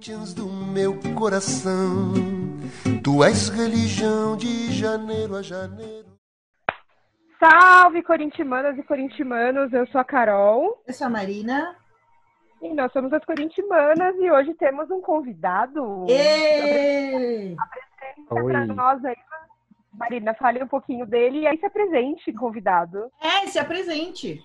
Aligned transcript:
Corinthians 0.00 0.32
do 0.32 0.46
meu 0.46 0.98
coração, 1.14 2.14
tu 3.04 3.22
és 3.22 3.50
religião 3.50 4.34
de 4.34 4.72
janeiro 4.72 5.36
a 5.36 5.42
janeiro. 5.42 6.06
Salve, 7.38 8.02
corintianas 8.02 8.78
e 8.78 8.82
corintianos! 8.82 9.70
Eu 9.74 9.86
sou 9.88 10.00
a 10.00 10.04
Carol. 10.04 10.82
Eu 10.86 10.94
sou 10.94 11.06
a 11.06 11.10
Marina. 11.10 11.76
E 12.62 12.72
nós 12.72 12.90
somos 12.92 13.12
as 13.12 13.22
corintianas 13.26 14.16
e 14.18 14.30
hoje 14.30 14.54
temos 14.54 14.90
um 14.90 15.02
convidado. 15.02 16.06
Ê! 16.08 17.54
Apresenta 18.30 18.42
para 18.42 18.66
nós 18.68 19.04
aí, 19.04 19.16
Marina, 19.92 20.32
fale 20.32 20.64
um 20.64 20.68
pouquinho 20.68 21.04
dele 21.04 21.40
e 21.40 21.46
aí 21.46 21.58
se 21.58 21.66
apresente, 21.66 22.32
convidado. 22.32 23.12
É, 23.20 23.46
se 23.48 23.58
apresente. 23.58 24.42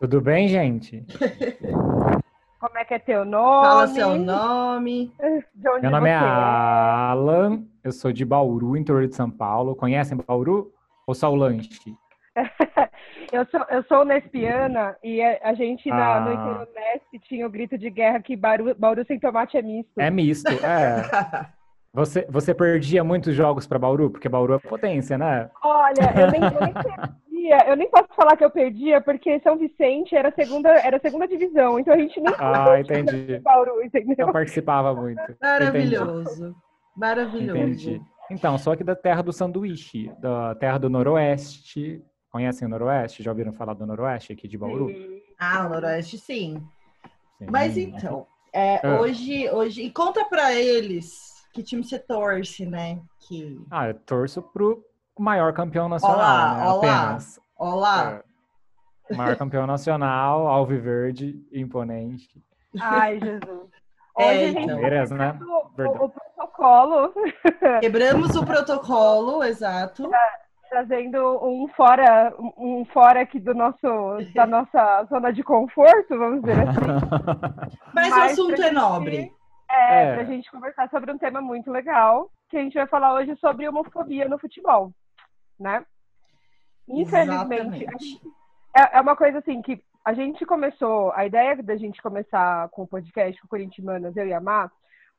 Tudo 0.00 0.22
bem, 0.22 0.48
gente? 0.48 1.04
Como 2.58 2.78
é 2.78 2.84
que 2.84 2.94
é 2.94 2.98
teu 2.98 3.24
nome? 3.24 3.66
Fala 3.66 3.86
seu 3.88 4.16
nome. 4.18 5.12
De 5.54 5.68
onde 5.68 5.82
Meu 5.82 5.90
nome 5.90 6.08
é 6.08 6.18
você 6.18 6.24
Alan, 6.24 7.62
eu 7.84 7.92
sou 7.92 8.12
de 8.12 8.24
Bauru, 8.24 8.76
interior 8.76 9.06
de 9.06 9.14
São 9.14 9.30
Paulo. 9.30 9.76
Conhecem 9.76 10.16
Bauru? 10.26 10.72
Ou 11.06 11.14
só 11.14 11.30
o 11.30 11.36
lanche? 11.36 11.70
Eu 13.32 13.44
sou, 13.46 13.60
eu 13.70 13.82
sou 13.84 14.02
lesbiana 14.04 14.96
e 15.02 15.20
a, 15.20 15.52
gente 15.54 15.88
na, 15.88 16.20
no 16.20 16.28
Ah. 16.30 16.34
Interoneste 16.34 17.18
tinha 17.28 17.44
o 17.44 17.50
grito 17.50 17.76
de 17.76 17.90
guerra 17.90 18.20
que 18.20 18.36
Bauru, 18.36 18.72
Bauru 18.78 19.04
sem 19.04 19.18
tomate 19.18 19.56
é 19.56 19.62
misto. 19.62 19.90
É 19.98 20.10
misto, 20.10 20.48
é. 20.64 21.02
Você, 21.92 22.26
você 22.28 22.54
perdia 22.54 23.02
muitos 23.02 23.34
jogos 23.34 23.66
para 23.66 23.78
Bauru? 23.78 24.10
Porque 24.10 24.28
Bauru 24.28 24.52
é 24.52 24.58
potência, 24.58 25.16
né? 25.16 25.50
Olha, 25.64 26.12
eu 26.14 26.30
nem, 26.30 26.42
eu 26.42 26.60
nem 26.60 26.74
perdia, 27.48 27.68
eu 27.70 27.76
nem 27.76 27.88
posso 27.90 28.08
falar 28.14 28.36
que 28.36 28.44
eu 28.44 28.50
perdia, 28.50 29.00
porque 29.00 29.40
São 29.40 29.56
Vicente 29.56 30.14
era 30.14 30.28
a 30.28 30.32
segunda, 30.32 30.70
era 30.70 30.96
a 30.96 31.00
segunda 31.00 31.26
divisão, 31.26 31.78
então 31.78 31.94
a 31.94 31.98
gente 31.98 32.20
nem 32.20 32.34
Ah, 32.38 32.80
entendi. 32.80 33.38
Bauru, 33.40 33.82
entendeu? 33.82 34.14
Eu 34.18 34.32
participava 34.32 34.94
muito. 34.94 35.22
Maravilhoso. 35.40 36.54
Maravilhoso. 36.96 37.56
Entendi. 37.58 38.02
Então, 38.30 38.58
sou 38.58 38.72
aqui 38.72 38.82
da 38.82 38.96
terra 38.96 39.22
do 39.22 39.32
sanduíche, 39.32 40.10
da 40.18 40.54
terra 40.56 40.78
do 40.78 40.90
Noroeste. 40.90 42.02
Conhecem 42.30 42.66
o 42.66 42.70
Noroeste? 42.70 43.22
Já 43.22 43.30
ouviram 43.30 43.52
falar 43.52 43.74
do 43.74 43.86
Noroeste 43.86 44.32
aqui 44.32 44.48
de 44.48 44.58
Bauru? 44.58 44.90
Ah, 45.38 45.66
o 45.66 45.68
Noroeste, 45.70 46.18
sim. 46.18 46.56
Sim. 47.38 47.46
Mas 47.50 47.76
então, 47.76 48.26
é, 48.52 48.80
Ah. 48.84 49.00
hoje, 49.00 49.48
hoje. 49.50 49.82
E 49.82 49.90
conta 49.90 50.24
pra 50.24 50.54
eles 50.54 51.34
que 51.52 51.62
time 51.62 51.84
você 51.84 51.98
torce, 51.98 52.66
né? 52.66 52.98
Que. 53.28 53.58
Ah, 53.70 53.88
eu 53.88 53.94
torço 53.94 54.42
pro 54.42 54.82
maior 55.18 55.52
campeão 55.52 55.88
nacional, 55.88 56.16
Olá, 56.18 56.54
né? 56.56 56.64
olá. 56.66 56.76
Apenas. 57.02 57.40
Olá. 57.58 58.20
É. 59.10 59.14
O 59.14 59.16
maior 59.16 59.36
campeão 59.36 59.66
nacional, 59.66 60.46
alviverde, 60.48 61.36
imponente. 61.52 62.42
Ai, 62.80 63.20
Jesus. 63.20 63.70
É, 64.18 64.24
Hoje 64.30 64.42
a 64.44 64.46
gente 64.48 64.58
então. 64.62 64.66
Palmeiras, 64.74 65.10
né? 65.10 65.38
o, 65.40 65.82
o, 65.82 66.04
o 66.06 66.08
protocolo, 66.10 67.12
Quebramos 67.80 68.34
o 68.34 68.44
protocolo, 68.44 69.44
exato. 69.44 70.10
trazendo 70.68 71.18
um 71.46 71.68
fora, 71.68 72.34
um 72.58 72.84
fora 72.86 73.20
aqui 73.22 73.38
do 73.38 73.54
nosso, 73.54 73.86
da 74.34 74.44
nossa 74.48 75.04
zona 75.04 75.32
de 75.32 75.42
conforto, 75.44 76.18
vamos 76.18 76.40
dizer 76.42 76.68
assim. 76.68 76.80
Mas, 77.94 78.06
o 78.08 78.10
Mas 78.10 78.32
assunto 78.32 78.54
pra 78.56 78.64
é 78.64 78.68
gente- 78.68 78.74
nobre. 78.74 79.32
É, 79.70 80.02
É. 80.04 80.14
pra 80.14 80.24
gente 80.24 80.50
conversar 80.50 80.88
sobre 80.90 81.12
um 81.12 81.18
tema 81.18 81.40
muito 81.40 81.70
legal, 81.70 82.28
que 82.48 82.56
a 82.56 82.60
gente 82.62 82.74
vai 82.74 82.86
falar 82.86 83.14
hoje 83.14 83.36
sobre 83.36 83.68
homofobia 83.68 84.28
no 84.28 84.38
futebol, 84.38 84.90
né? 85.58 85.84
Infelizmente, 86.88 87.86
é, 88.76 88.98
é 88.98 89.00
uma 89.00 89.16
coisa 89.16 89.38
assim 89.38 89.60
que 89.62 89.82
a 90.04 90.12
gente 90.12 90.46
começou, 90.46 91.12
a 91.12 91.26
ideia 91.26 91.60
da 91.62 91.76
gente 91.76 92.00
começar 92.00 92.68
com 92.68 92.82
o 92.82 92.86
podcast 92.86 93.40
com 93.40 93.46
o 93.46 93.50
Corintianas, 93.50 94.16
eu 94.16 94.26
e 94.26 94.32
a 94.32 94.40
Má, 94.40 94.70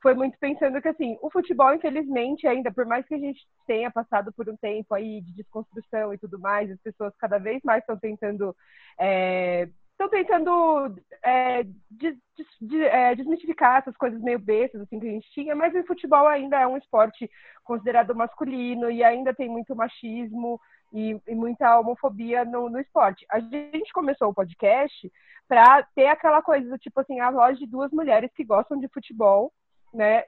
foi 0.01 0.13
muito 0.13 0.37
pensando 0.39 0.81
que 0.81 0.87
assim, 0.87 1.17
o 1.21 1.29
futebol, 1.29 1.73
infelizmente, 1.73 2.47
ainda, 2.47 2.71
por 2.71 2.85
mais 2.85 3.05
que 3.05 3.15
a 3.15 3.17
gente 3.17 3.45
tenha 3.65 3.91
passado 3.91 4.31
por 4.31 4.47
um 4.47 4.55
tempo 4.55 4.93
aí 4.93 5.21
de 5.21 5.33
desconstrução 5.33 6.13
e 6.13 6.17
tudo 6.17 6.39
mais, 6.39 6.71
as 6.71 6.79
pessoas 6.79 7.13
cada 7.17 7.37
vez 7.37 7.61
mais 7.63 7.81
estão 7.81 7.97
tentando 7.97 8.55
é, 8.99 9.67
estão 9.97 10.09
tentando 10.09 10.95
é, 11.23 11.63
des- 11.89 12.17
des- 12.37 12.57
de- 12.61 12.85
é, 12.85 13.15
desmistificar 13.15 13.79
essas 13.79 13.97
coisas 13.97 14.21
meio 14.21 14.37
bestas 14.37 14.81
assim, 14.81 14.99
que 14.99 15.07
a 15.07 15.11
gente 15.11 15.29
tinha, 15.31 15.55
mas 15.55 15.73
o 15.73 15.83
futebol 15.87 16.27
ainda 16.27 16.59
é 16.59 16.67
um 16.67 16.77
esporte 16.77 17.29
considerado 17.63 18.15
masculino 18.15 18.91
e 18.91 19.03
ainda 19.03 19.33
tem 19.33 19.49
muito 19.49 19.75
machismo 19.75 20.61
e, 20.93 21.19
e 21.27 21.35
muita 21.35 21.79
homofobia 21.79 22.45
no, 22.45 22.69
no 22.69 22.79
esporte. 22.79 23.25
A 23.31 23.39
gente 23.39 23.91
começou 23.91 24.29
o 24.29 24.33
podcast 24.33 25.11
para 25.47 25.81
ter 25.95 26.07
aquela 26.07 26.41
coisa 26.41 26.69
do 26.69 26.77
tipo 26.77 26.99
assim, 26.99 27.19
a 27.19 27.31
voz 27.31 27.57
de 27.57 27.65
duas 27.65 27.91
mulheres 27.91 28.31
que 28.35 28.43
gostam 28.43 28.79
de 28.79 28.87
futebol, 28.89 29.51
né? 29.93 30.23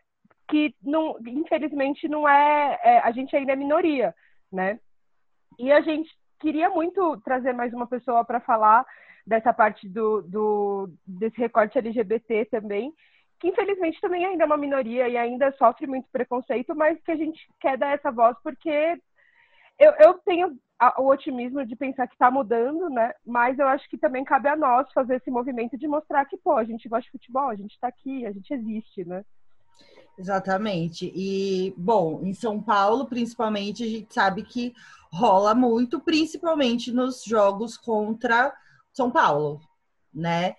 Que 0.48 0.74
não, 0.82 1.18
infelizmente 1.28 2.08
não 2.08 2.28
é, 2.28 2.80
é 2.84 3.00
a 3.00 3.12
gente 3.12 3.36
ainda 3.36 3.54
é 3.54 3.56
minoria, 3.56 4.16
né? 4.52 4.80
E 5.60 5.72
a 5.72 5.82
gente 5.82 6.10
queria 6.40 6.70
muito 6.70 7.18
trazer 7.22 7.54
mais 7.54 7.72
uma 7.74 7.86
pessoa 7.86 8.26
para 8.26 8.40
falar 8.40 8.84
dessa 9.30 9.54
parte 9.54 9.88
do, 9.88 10.24
do 10.24 10.90
desse 11.06 11.38
recorte 11.38 11.78
LGBT 11.78 12.46
também, 12.46 12.92
que 13.40 13.48
infelizmente 13.48 14.02
também 14.02 14.26
ainda 14.26 14.44
é 14.44 14.46
uma 14.48 14.58
minoria 14.58 15.08
e 15.08 15.16
ainda 15.16 15.52
sofre 15.52 15.86
muito 15.86 16.10
preconceito, 16.12 16.76
mas 16.76 17.00
que 17.04 17.12
a 17.12 17.16
gente 17.16 17.48
quer 17.60 17.78
dar 17.78 17.94
essa 17.94 18.12
voz 18.12 18.36
porque 18.44 19.00
eu, 19.78 19.92
eu 20.00 20.14
tenho 20.26 20.58
o 20.98 21.08
otimismo 21.08 21.64
de 21.64 21.76
pensar 21.76 22.08
que 22.08 22.16
está 22.16 22.32
mudando, 22.32 22.90
né? 22.90 23.14
Mas 23.24 23.60
eu 23.60 23.68
acho 23.68 23.88
que 23.88 23.98
também 23.98 24.24
cabe 24.24 24.50
a 24.50 24.56
nós 24.56 24.92
fazer 24.94 25.18
esse 25.18 25.30
movimento 25.30 25.78
de 25.78 25.88
mostrar 25.88 26.26
que, 26.26 26.38
pô, 26.38 26.54
a 26.58 26.64
gente 26.64 26.90
gosta 26.90 27.04
de 27.04 27.12
futebol, 27.12 27.50
a 27.50 27.56
gente 27.56 27.74
está 27.74 27.88
aqui, 27.88 28.26
a 28.26 28.32
gente 28.32 28.52
existe, 28.52 29.06
né? 29.06 29.24
Exatamente. 30.18 31.12
E, 31.14 31.74
bom, 31.78 32.22
em 32.24 32.34
São 32.34 32.62
Paulo, 32.62 33.06
principalmente, 33.06 33.84
a 33.84 33.88
gente 33.88 34.14
sabe 34.14 34.44
que 34.44 34.74
rola 35.12 35.54
muito, 35.54 36.00
principalmente 36.00 36.92
nos 36.92 37.24
jogos 37.24 37.78
contra 37.78 38.54
São 39.00 39.10
Paulo, 39.10 39.62
né? 40.14 40.56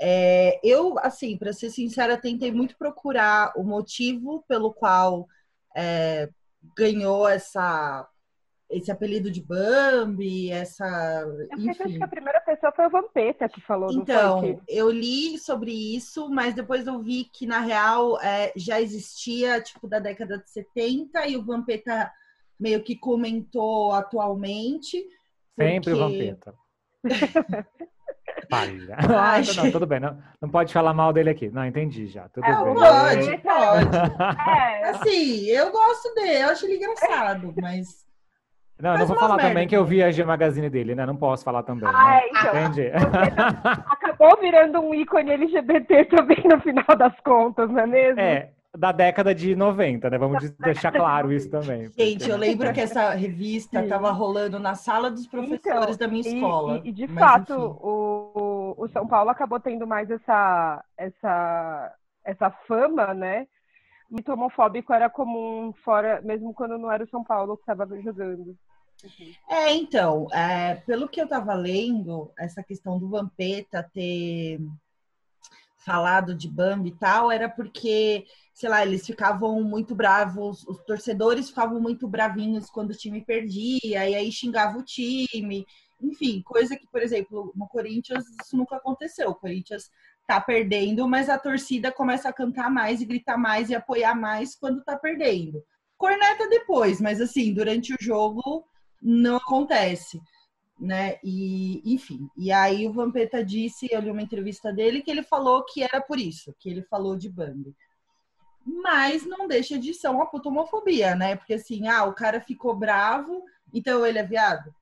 É, 0.00 0.58
eu, 0.64 0.98
assim, 0.98 1.36
para 1.38 1.52
ser 1.52 1.70
sincera, 1.70 2.16
tentei 2.16 2.50
muito 2.50 2.76
procurar 2.76 3.52
o 3.56 3.62
motivo 3.62 4.44
pelo 4.48 4.72
qual 4.74 5.28
é, 5.76 6.28
ganhou 6.76 7.28
essa, 7.28 8.04
esse 8.68 8.90
apelido 8.90 9.30
de 9.30 9.40
Bambi, 9.40 10.50
essa. 10.50 10.84
Eu 11.52 11.70
acho 11.70 11.84
que 11.84 12.02
a 12.02 12.08
primeira 12.08 12.40
pessoa 12.40 12.72
foi 12.72 12.86
o 12.86 12.90
Vampeta 12.90 13.48
que 13.48 13.60
falou, 13.60 13.92
não 13.92 14.02
Então, 14.02 14.60
eu 14.66 14.90
li 14.90 15.38
sobre 15.38 15.70
isso, 15.70 16.28
mas 16.28 16.52
depois 16.52 16.88
eu 16.88 17.00
vi 17.00 17.26
que, 17.32 17.46
na 17.46 17.60
real, 17.60 18.20
é, 18.20 18.52
já 18.56 18.80
existia, 18.80 19.60
tipo, 19.60 19.86
da 19.86 20.00
década 20.00 20.38
de 20.38 20.50
70, 20.50 21.28
e 21.28 21.36
o 21.36 21.44
Vampeta 21.44 22.10
meio 22.58 22.82
que 22.82 22.96
comentou 22.96 23.92
atualmente. 23.92 25.06
Sempre 25.56 25.92
o 25.92 25.96
porque- 25.98 26.12
Vampeta. 26.18 26.63
Ai, 28.52 28.78
Ah, 28.92 29.36
não, 29.56 29.70
tudo 29.70 29.86
bem. 29.86 30.00
Não, 30.00 30.18
não 30.40 30.48
pode 30.48 30.72
falar 30.72 30.92
mal 30.94 31.12
dele 31.12 31.30
aqui. 31.30 31.50
Não, 31.50 31.64
entendi 31.64 32.06
já. 32.06 32.28
Tudo 32.28 32.44
É, 32.46 32.64
bem. 32.64 32.74
Pode, 32.74 33.38
pode. 33.38 34.40
É, 34.48 34.90
Assim, 34.90 35.46
eu 35.46 35.70
gosto 35.70 36.14
dele, 36.14 36.42
eu 36.42 36.48
acho 36.48 36.66
ele 36.66 36.76
engraçado, 36.76 37.54
mas. 37.60 38.04
Não, 38.80 38.90
Faz 38.90 39.00
não 39.00 39.06
vou 39.06 39.16
falar 39.16 39.36
merda 39.36 39.48
também 39.50 39.68
que 39.68 39.76
eu 39.76 39.84
vi 39.84 40.02
a 40.02 40.10
G 40.10 40.24
Magazine 40.24 40.68
dele, 40.68 40.94
né? 40.96 41.06
Não 41.06 41.16
posso 41.16 41.44
falar 41.44 41.62
também. 41.62 41.88
Ah, 41.88 41.92
né? 41.92 42.20
é, 42.22 42.28
então. 42.28 42.60
Entendi. 42.66 42.90
acabou 43.86 44.36
virando 44.40 44.80
um 44.80 44.94
ícone 44.94 45.30
LGBT 45.30 46.04
também 46.06 46.42
no 46.44 46.60
final 46.60 46.96
das 46.96 47.14
contas, 47.20 47.70
não 47.70 47.78
é 47.80 47.86
mesmo? 47.86 48.20
É, 48.20 48.50
da 48.76 48.90
década 48.90 49.34
de 49.34 49.54
90, 49.54 50.10
né? 50.10 50.18
Vamos 50.18 50.50
deixar 50.58 50.90
claro 50.90 51.32
isso 51.32 51.48
também. 51.48 51.90
Gente, 51.96 52.28
eu 52.28 52.36
lembro 52.36 52.72
que 52.74 52.80
essa 52.80 53.10
revista 53.10 53.82
estava 53.82 54.10
rolando 54.10 54.58
na 54.58 54.74
sala 54.74 55.10
dos 55.10 55.26
professores 55.26 55.96
da 55.96 56.08
minha 56.08 56.20
escola. 56.20 56.80
E, 56.84 56.88
e 56.88 56.92
de 56.92 57.06
mas 57.06 57.18
fato, 57.18 57.52
enfim. 57.52 57.78
o, 57.82 58.74
o 58.76 58.88
São 58.88 59.06
Paulo 59.06 59.30
acabou 59.30 59.60
tendo 59.60 59.86
mais 59.86 60.10
essa, 60.10 60.84
essa, 60.96 61.94
essa 62.24 62.50
fama, 62.66 63.14
né? 63.14 63.46
Muito 64.10 64.32
homofóbico 64.32 64.92
era 64.92 65.08
comum 65.08 65.72
fora, 65.84 66.20
mesmo 66.22 66.52
quando 66.52 66.76
não 66.76 66.90
era 66.90 67.04
o 67.04 67.08
São 67.08 67.24
Paulo 67.24 67.56
que 67.56 67.62
estava 67.62 67.86
jogando. 68.00 68.56
É, 69.48 69.72
então, 69.74 70.26
é, 70.32 70.76
pelo 70.86 71.08
que 71.08 71.20
eu 71.20 71.28
tava 71.28 71.52
lendo, 71.54 72.32
essa 72.38 72.62
questão 72.62 72.98
do 72.98 73.08
Vampeta 73.08 73.88
ter 73.92 74.60
falado 75.84 76.34
de 76.34 76.48
Bambi 76.48 76.88
e 76.88 76.96
tal, 76.96 77.30
era 77.30 77.48
porque, 77.48 78.24
sei 78.52 78.68
lá, 78.68 78.84
eles 78.84 79.06
ficavam 79.06 79.62
muito 79.62 79.94
bravos, 79.94 80.66
os 80.66 80.78
torcedores 80.84 81.48
ficavam 81.48 81.80
muito 81.80 82.08
bravinhos 82.08 82.70
quando 82.70 82.90
o 82.90 82.96
time 82.96 83.24
perdia, 83.24 83.80
e 83.82 84.14
aí 84.14 84.32
xingava 84.32 84.78
o 84.78 84.82
time. 84.82 85.66
Enfim, 86.00 86.42
coisa 86.42 86.76
que, 86.76 86.86
por 86.86 87.02
exemplo, 87.02 87.52
no 87.54 87.68
Corinthians 87.68 88.24
isso 88.42 88.56
nunca 88.56 88.76
aconteceu. 88.76 89.30
O 89.30 89.34
Corinthians 89.34 89.90
tá 90.26 90.40
perdendo, 90.40 91.06
mas 91.06 91.28
a 91.28 91.38
torcida 91.38 91.92
começa 91.92 92.28
a 92.28 92.32
cantar 92.32 92.70
mais 92.70 93.00
e 93.00 93.06
gritar 93.06 93.36
mais 93.36 93.68
e 93.70 93.74
apoiar 93.74 94.14
mais 94.14 94.54
quando 94.56 94.82
tá 94.82 94.96
perdendo. 94.96 95.62
Corneta 95.96 96.48
depois, 96.48 97.00
mas 97.00 97.20
assim, 97.20 97.52
durante 97.52 97.94
o 97.94 97.96
jogo 98.00 98.64
não 99.00 99.36
acontece. 99.36 100.20
Né? 100.78 101.18
E, 101.22 101.82
enfim, 101.94 102.28
e 102.36 102.50
aí 102.50 102.86
o 102.86 102.92
Vampeta 102.92 103.44
disse, 103.44 103.88
eu 103.90 104.00
li 104.00 104.10
uma 104.10 104.22
entrevista 104.22 104.72
dele, 104.72 105.02
que 105.02 105.10
ele 105.10 105.22
falou 105.22 105.64
que 105.64 105.82
era 105.82 106.00
por 106.00 106.18
isso, 106.18 106.54
que 106.58 106.68
ele 106.68 106.82
falou 106.82 107.16
de 107.16 107.28
Bambi. 107.28 107.74
Mas 108.66 109.26
não 109.26 109.46
deixa 109.46 109.78
de 109.78 109.92
ser 109.92 110.08
uma 110.08 110.26
puta 110.26 110.48
homofobia, 110.48 111.14
né? 111.14 111.36
Porque 111.36 111.54
assim, 111.54 111.86
ah, 111.86 112.04
o 112.04 112.14
cara 112.14 112.40
ficou 112.40 112.74
bravo, 112.74 113.44
então 113.72 114.06
ele 114.06 114.18
é 114.18 114.24
viado? 114.24 114.74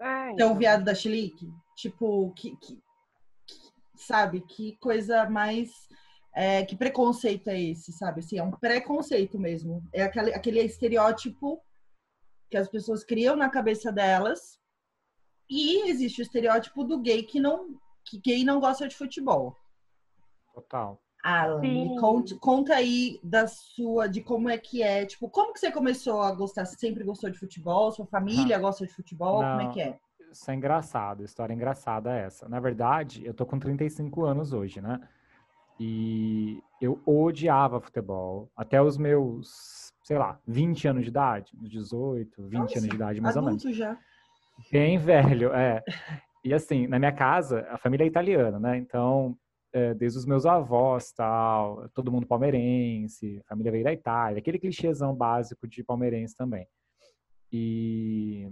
É, 0.00 0.04
então, 0.06 0.32
então 0.32 0.52
o 0.52 0.56
viado 0.56 0.84
da 0.84 0.94
Chilique? 0.94 1.52
Tipo, 1.76 2.32
que, 2.32 2.56
que, 2.56 2.76
que, 3.46 3.72
sabe, 3.94 4.40
que 4.40 4.76
coisa 4.76 5.28
mais. 5.28 5.70
É, 6.34 6.64
que 6.64 6.74
preconceito 6.74 7.48
é 7.48 7.60
esse, 7.60 7.92
sabe? 7.92 8.20
Assim, 8.20 8.38
é 8.38 8.42
um 8.42 8.50
preconceito 8.50 9.38
mesmo. 9.38 9.86
É 9.92 10.02
aquele, 10.02 10.32
aquele 10.32 10.60
estereótipo 10.62 11.62
que 12.50 12.56
as 12.56 12.68
pessoas 12.68 13.04
criam 13.04 13.36
na 13.36 13.50
cabeça 13.50 13.92
delas 13.92 14.61
e 15.52 15.90
existe 15.90 16.20
o 16.20 16.22
estereótipo 16.22 16.82
do 16.82 16.98
gay 16.98 17.22
que 17.22 17.38
não 17.38 17.76
que 18.04 18.18
gay 18.18 18.44
não 18.44 18.58
gosta 18.58 18.88
de 18.88 18.96
futebol. 18.96 19.56
Total. 20.54 21.00
Alan, 21.22 21.60
me 21.60 22.00
conta, 22.00 22.36
conta 22.36 22.74
aí 22.74 23.20
da 23.22 23.46
sua, 23.46 24.08
de 24.08 24.20
como 24.20 24.48
é 24.48 24.58
que 24.58 24.82
é, 24.82 25.06
tipo, 25.06 25.28
como 25.28 25.52
que 25.52 25.60
você 25.60 25.70
começou 25.70 26.20
a 26.20 26.32
gostar? 26.32 26.64
Você 26.64 26.76
sempre 26.76 27.04
gostou 27.04 27.30
de 27.30 27.38
futebol? 27.38 27.92
Sua 27.92 28.06
família 28.06 28.56
não. 28.56 28.64
gosta 28.64 28.84
de 28.84 28.92
futebol? 28.92 29.40
Não. 29.40 29.58
Como 29.58 29.70
é 29.70 29.72
que 29.72 29.80
é? 29.80 29.98
Isso 30.32 30.50
é 30.50 30.54
engraçado, 30.54 31.22
história 31.22 31.52
engraçada 31.54 32.12
é 32.12 32.24
essa. 32.24 32.48
Na 32.48 32.58
verdade, 32.58 33.24
eu 33.24 33.34
tô 33.34 33.46
com 33.46 33.58
35 33.58 34.24
anos 34.24 34.52
hoje, 34.52 34.80
né? 34.80 34.98
E 35.78 36.60
eu 36.80 37.00
odiava 37.06 37.80
futebol 37.80 38.50
até 38.56 38.82
os 38.82 38.96
meus, 38.96 39.92
sei 40.02 40.18
lá, 40.18 40.40
20 40.46 40.88
anos 40.88 41.02
de 41.02 41.08
idade, 41.10 41.52
18, 41.54 42.48
20 42.48 42.58
Nossa, 42.58 42.78
anos 42.78 42.88
de 42.88 42.94
idade, 42.96 43.20
mais 43.20 43.36
ou 43.36 43.42
menos. 43.42 43.62
já. 43.62 43.96
Bem 44.70 44.98
velho, 44.98 45.52
é. 45.52 45.82
E 46.44 46.52
assim, 46.52 46.86
na 46.86 46.98
minha 46.98 47.12
casa, 47.12 47.66
a 47.70 47.78
família 47.78 48.04
é 48.04 48.06
italiana, 48.06 48.58
né? 48.58 48.76
Então, 48.76 49.36
é, 49.72 49.94
desde 49.94 50.18
os 50.18 50.26
meus 50.26 50.44
avós, 50.44 51.12
tal, 51.12 51.88
todo 51.94 52.10
mundo 52.10 52.26
palmeirense, 52.26 53.40
família 53.48 53.72
veio 53.72 53.84
da 53.84 53.92
Itália, 53.92 54.38
aquele 54.38 54.58
clichêzão 54.58 55.14
básico 55.14 55.66
de 55.66 55.82
palmeirense 55.82 56.36
também. 56.36 56.66
E 57.50 58.50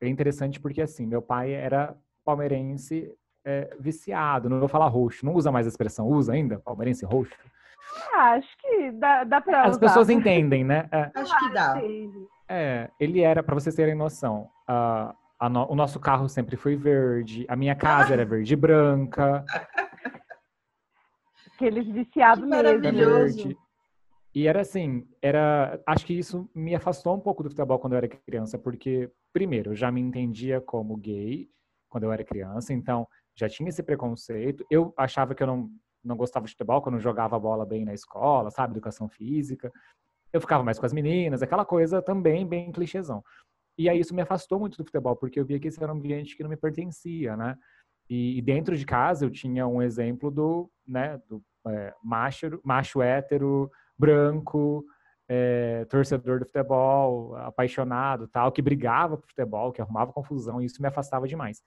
é 0.00 0.08
interessante 0.08 0.60
porque, 0.60 0.82
assim, 0.82 1.06
meu 1.06 1.22
pai 1.22 1.52
era 1.52 1.96
palmeirense 2.24 3.12
é, 3.44 3.76
viciado, 3.78 4.48
não 4.48 4.58
vou 4.58 4.68
falar 4.68 4.88
roxo, 4.88 5.24
não 5.24 5.34
usa 5.34 5.52
mais 5.52 5.66
a 5.66 5.68
expressão, 5.68 6.06
usa 6.08 6.32
ainda 6.32 6.58
palmeirense 6.58 7.04
roxo? 7.04 7.36
Ah, 8.12 8.32
acho 8.32 8.58
que 8.58 8.90
dá, 8.92 9.24
dá 9.24 9.40
pra 9.40 9.64
As 9.64 9.78
pessoas 9.78 10.10
entendem, 10.10 10.64
né? 10.64 10.88
É, 10.90 11.10
acho 11.14 11.38
que 11.38 11.52
dá. 11.52 11.80
É, 12.48 12.90
ele 12.98 13.20
era, 13.20 13.42
para 13.42 13.54
vocês 13.54 13.74
terem 13.74 13.94
noção, 13.94 14.48
uh, 14.68 15.14
no, 15.50 15.70
o 15.70 15.74
nosso 15.74 16.00
carro 16.00 16.28
sempre 16.28 16.56
foi 16.56 16.76
verde, 16.76 17.44
a 17.48 17.56
minha 17.56 17.74
casa 17.74 18.12
era 18.12 18.24
verde 18.26 18.52
e 18.52 18.56
branca. 18.56 19.44
Aqueles 21.54 21.86
viciados 21.86 22.44
que 22.44 22.50
maravilhoso. 22.50 23.36
Verde. 23.36 23.58
E 24.34 24.46
era 24.46 24.60
assim, 24.60 25.08
era, 25.22 25.80
acho 25.86 26.04
que 26.04 26.12
isso 26.12 26.48
me 26.54 26.74
afastou 26.74 27.16
um 27.16 27.20
pouco 27.20 27.42
do 27.42 27.48
futebol 27.48 27.78
quando 27.78 27.94
eu 27.94 27.98
era 27.98 28.08
criança, 28.08 28.58
porque 28.58 29.10
primeiro, 29.32 29.70
eu 29.70 29.74
já 29.74 29.90
me 29.90 30.00
entendia 30.00 30.60
como 30.60 30.96
gay 30.96 31.48
quando 31.88 32.04
eu 32.04 32.12
era 32.12 32.22
criança, 32.22 32.72
então 32.72 33.06
já 33.34 33.48
tinha 33.48 33.70
esse 33.70 33.82
preconceito. 33.82 34.64
Eu 34.70 34.92
achava 34.96 35.34
que 35.34 35.42
eu 35.42 35.46
não 35.46 35.70
não 36.06 36.16
gostava 36.16 36.46
de 36.46 36.52
futebol 36.52 36.80
quando 36.80 36.94
eu 36.94 37.00
jogava 37.00 37.38
bola 37.38 37.66
bem 37.66 37.84
na 37.84 37.92
escola, 37.92 38.50
sabe, 38.50 38.74
educação 38.74 39.08
física. 39.08 39.72
Eu 40.32 40.40
ficava 40.40 40.62
mais 40.62 40.78
com 40.78 40.86
as 40.86 40.92
meninas, 40.92 41.42
aquela 41.42 41.64
coisa 41.64 42.00
também 42.00 42.46
bem 42.46 42.70
clichêzão. 42.70 43.24
E 43.78 43.88
aí 43.88 44.00
isso 44.00 44.14
me 44.14 44.22
afastou 44.22 44.58
muito 44.58 44.78
do 44.78 44.84
futebol, 44.84 45.16
porque 45.16 45.38
eu 45.38 45.44
via 45.44 45.60
que 45.60 45.68
esse 45.68 45.82
era 45.82 45.92
um 45.92 45.96
ambiente 45.96 46.36
que 46.36 46.42
não 46.42 46.50
me 46.50 46.56
pertencia, 46.56 47.36
né? 47.36 47.56
E, 48.08 48.38
e 48.38 48.42
dentro 48.42 48.76
de 48.76 48.86
casa 48.86 49.24
eu 49.24 49.30
tinha 49.30 49.66
um 49.66 49.82
exemplo 49.82 50.30
do, 50.30 50.70
né, 50.86 51.20
do 51.28 51.42
é, 51.66 51.92
macho, 52.02 52.60
macho 52.64 53.02
hétero, 53.02 53.70
branco, 53.98 54.84
é, 55.28 55.84
torcedor 55.86 56.38
do 56.38 56.46
futebol, 56.46 57.34
apaixonado, 57.36 58.28
tal, 58.28 58.52
que 58.52 58.62
brigava 58.62 59.16
por 59.16 59.26
futebol, 59.26 59.72
que 59.72 59.82
arrumava 59.82 60.12
confusão, 60.12 60.62
e 60.62 60.66
isso 60.66 60.80
me 60.80 60.88
afastava 60.88 61.26
demais. 61.26 61.62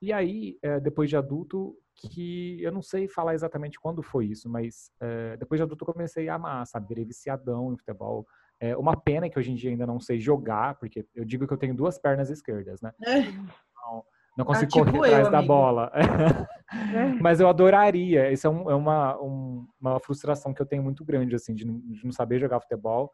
E 0.00 0.12
aí, 0.12 0.58
é, 0.62 0.80
depois 0.80 1.10
de 1.10 1.16
adulto, 1.16 1.76
que 1.94 2.62
eu 2.62 2.72
não 2.72 2.80
sei 2.80 3.06
falar 3.06 3.34
exatamente 3.34 3.78
quando 3.78 4.02
foi 4.02 4.26
isso, 4.26 4.48
mas 4.48 4.90
é, 4.98 5.36
depois 5.36 5.58
de 5.58 5.62
adulto 5.62 5.84
eu 5.84 5.92
comecei 5.92 6.28
a 6.28 6.36
amar, 6.36 6.66
sabe, 6.66 6.88
virei 6.88 7.04
viciadão 7.04 7.74
em 7.74 7.76
futebol, 7.76 8.26
é 8.60 8.76
uma 8.76 8.94
pena 8.94 9.28
que 9.28 9.38
hoje 9.38 9.50
em 9.50 9.54
dia 9.54 9.70
ainda 9.70 9.86
não 9.86 9.98
sei 9.98 10.20
jogar, 10.20 10.74
porque 10.78 11.06
eu 11.14 11.24
digo 11.24 11.46
que 11.46 11.52
eu 11.52 11.58
tenho 11.58 11.74
duas 11.74 11.98
pernas 11.98 12.28
esquerdas, 12.28 12.80
né? 12.82 12.92
É. 13.02 13.20
Então, 13.20 14.04
não 14.36 14.44
consigo 14.44 14.66
ah, 14.66 14.84
tipo 14.84 14.96
correr 14.96 15.14
atrás 15.14 15.30
da 15.30 15.42
bola. 15.42 15.90
É. 16.72 17.20
Mas 17.20 17.40
eu 17.40 17.48
adoraria. 17.48 18.30
Isso 18.30 18.46
é, 18.46 18.50
um, 18.50 18.70
é 18.70 18.74
uma, 18.76 19.20
um, 19.20 19.66
uma 19.80 19.98
frustração 19.98 20.54
que 20.54 20.62
eu 20.62 20.66
tenho 20.66 20.84
muito 20.84 21.04
grande, 21.04 21.34
assim, 21.34 21.52
de 21.52 21.66
não, 21.66 21.80
de 21.80 22.04
não 22.04 22.12
saber 22.12 22.38
jogar 22.38 22.60
futebol. 22.60 23.10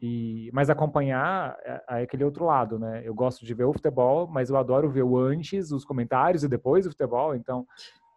E, 0.00 0.48
mas 0.52 0.70
acompanhar 0.70 1.56
é, 1.64 1.84
é, 1.88 2.02
aquele 2.04 2.22
outro 2.22 2.44
lado, 2.44 2.78
né? 2.78 3.02
Eu 3.04 3.12
gosto 3.12 3.44
de 3.44 3.52
ver 3.52 3.64
o 3.64 3.72
futebol, 3.72 4.28
mas 4.28 4.48
eu 4.48 4.56
adoro 4.56 4.88
ver 4.88 5.02
o 5.02 5.18
antes, 5.18 5.72
os 5.72 5.84
comentários 5.84 6.44
e 6.44 6.48
depois 6.48 6.86
o 6.86 6.90
futebol. 6.90 7.34
Então, 7.34 7.66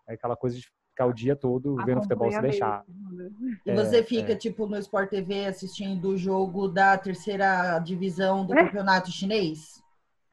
é 0.08 0.14
aquela 0.14 0.36
coisa 0.36 0.56
de 0.56 0.68
ficar 0.98 1.06
o 1.06 1.14
dia 1.14 1.36
todo 1.36 1.76
vendo 1.86 2.02
futebol 2.02 2.32
se 2.32 2.42
deixar. 2.42 2.84
Né? 3.12 3.30
E 3.66 3.74
você 3.74 4.00
é, 4.00 4.04
fica, 4.04 4.34
é. 4.34 4.36
tipo, 4.36 4.66
no 4.66 4.78
Sport 4.80 5.10
TV 5.10 5.46
assistindo 5.46 6.10
o 6.10 6.18
jogo 6.18 6.68
da 6.68 6.98
terceira 6.98 7.78
divisão 7.80 8.46
do 8.46 8.54
é. 8.54 8.64
campeonato 8.64 9.12
chinês? 9.12 9.78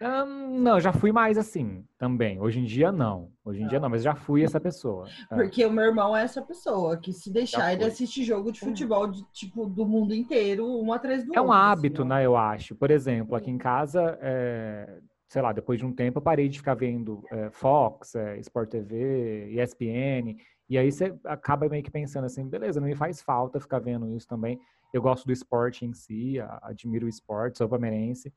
Um, 0.00 0.60
não, 0.60 0.80
já 0.80 0.92
fui 0.92 1.12
mais 1.12 1.38
assim 1.38 1.84
também. 1.98 2.40
Hoje 2.40 2.60
em 2.60 2.64
dia 2.64 2.90
não. 2.90 3.30
Hoje 3.44 3.62
em 3.62 3.68
dia 3.68 3.78
não, 3.78 3.88
mas 3.88 4.02
já 4.02 4.14
fui 4.14 4.42
essa 4.42 4.60
pessoa. 4.60 5.06
É. 5.30 5.34
Porque 5.34 5.64
o 5.64 5.70
meu 5.70 5.84
irmão 5.84 6.16
é 6.16 6.22
essa 6.22 6.42
pessoa 6.42 6.96
que 6.96 7.12
se 7.12 7.30
deixar 7.30 7.72
ele 7.72 7.84
assiste 7.84 8.24
jogo 8.24 8.50
de 8.50 8.60
futebol 8.60 9.06
de, 9.06 9.22
tipo 9.32 9.66
do 9.66 9.86
mundo 9.86 10.14
inteiro, 10.14 10.66
um 10.66 10.92
atrás 10.92 11.24
do 11.24 11.34
é 11.34 11.40
outro. 11.40 11.42
É 11.42 11.42
um 11.42 11.52
hábito, 11.52 12.02
assim, 12.02 12.08
né? 12.08 12.26
Eu 12.26 12.36
acho. 12.36 12.74
Por 12.74 12.90
exemplo, 12.90 13.36
aqui 13.36 13.50
em 13.50 13.58
casa, 13.58 14.18
é, 14.20 14.98
sei 15.28 15.40
lá, 15.40 15.52
depois 15.52 15.78
de 15.78 15.86
um 15.86 15.92
tempo 15.92 16.18
eu 16.18 16.22
parei 16.22 16.48
de 16.48 16.58
ficar 16.58 16.74
vendo 16.74 17.22
é, 17.30 17.50
Fox, 17.50 18.14
é, 18.14 18.38
Sport 18.38 18.70
TV, 18.70 19.52
ESPN. 19.52 20.36
E 20.68 20.78
aí 20.78 20.90
você 20.90 21.14
acaba 21.24 21.68
meio 21.68 21.82
que 21.82 21.90
pensando 21.90 22.24
assim, 22.24 22.48
beleza, 22.48 22.80
não 22.80 22.88
me 22.88 22.94
faz 22.94 23.20
falta 23.20 23.60
ficar 23.60 23.78
vendo 23.78 24.08
isso 24.10 24.26
também. 24.26 24.58
Eu 24.92 25.02
gosto 25.02 25.26
do 25.26 25.32
esporte 25.32 25.84
em 25.84 25.92
si, 25.92 26.36
admiro 26.62 27.06
o 27.06 27.08
esporte, 27.08 27.58
sou 27.58 27.68
palmeirense, 27.68 28.32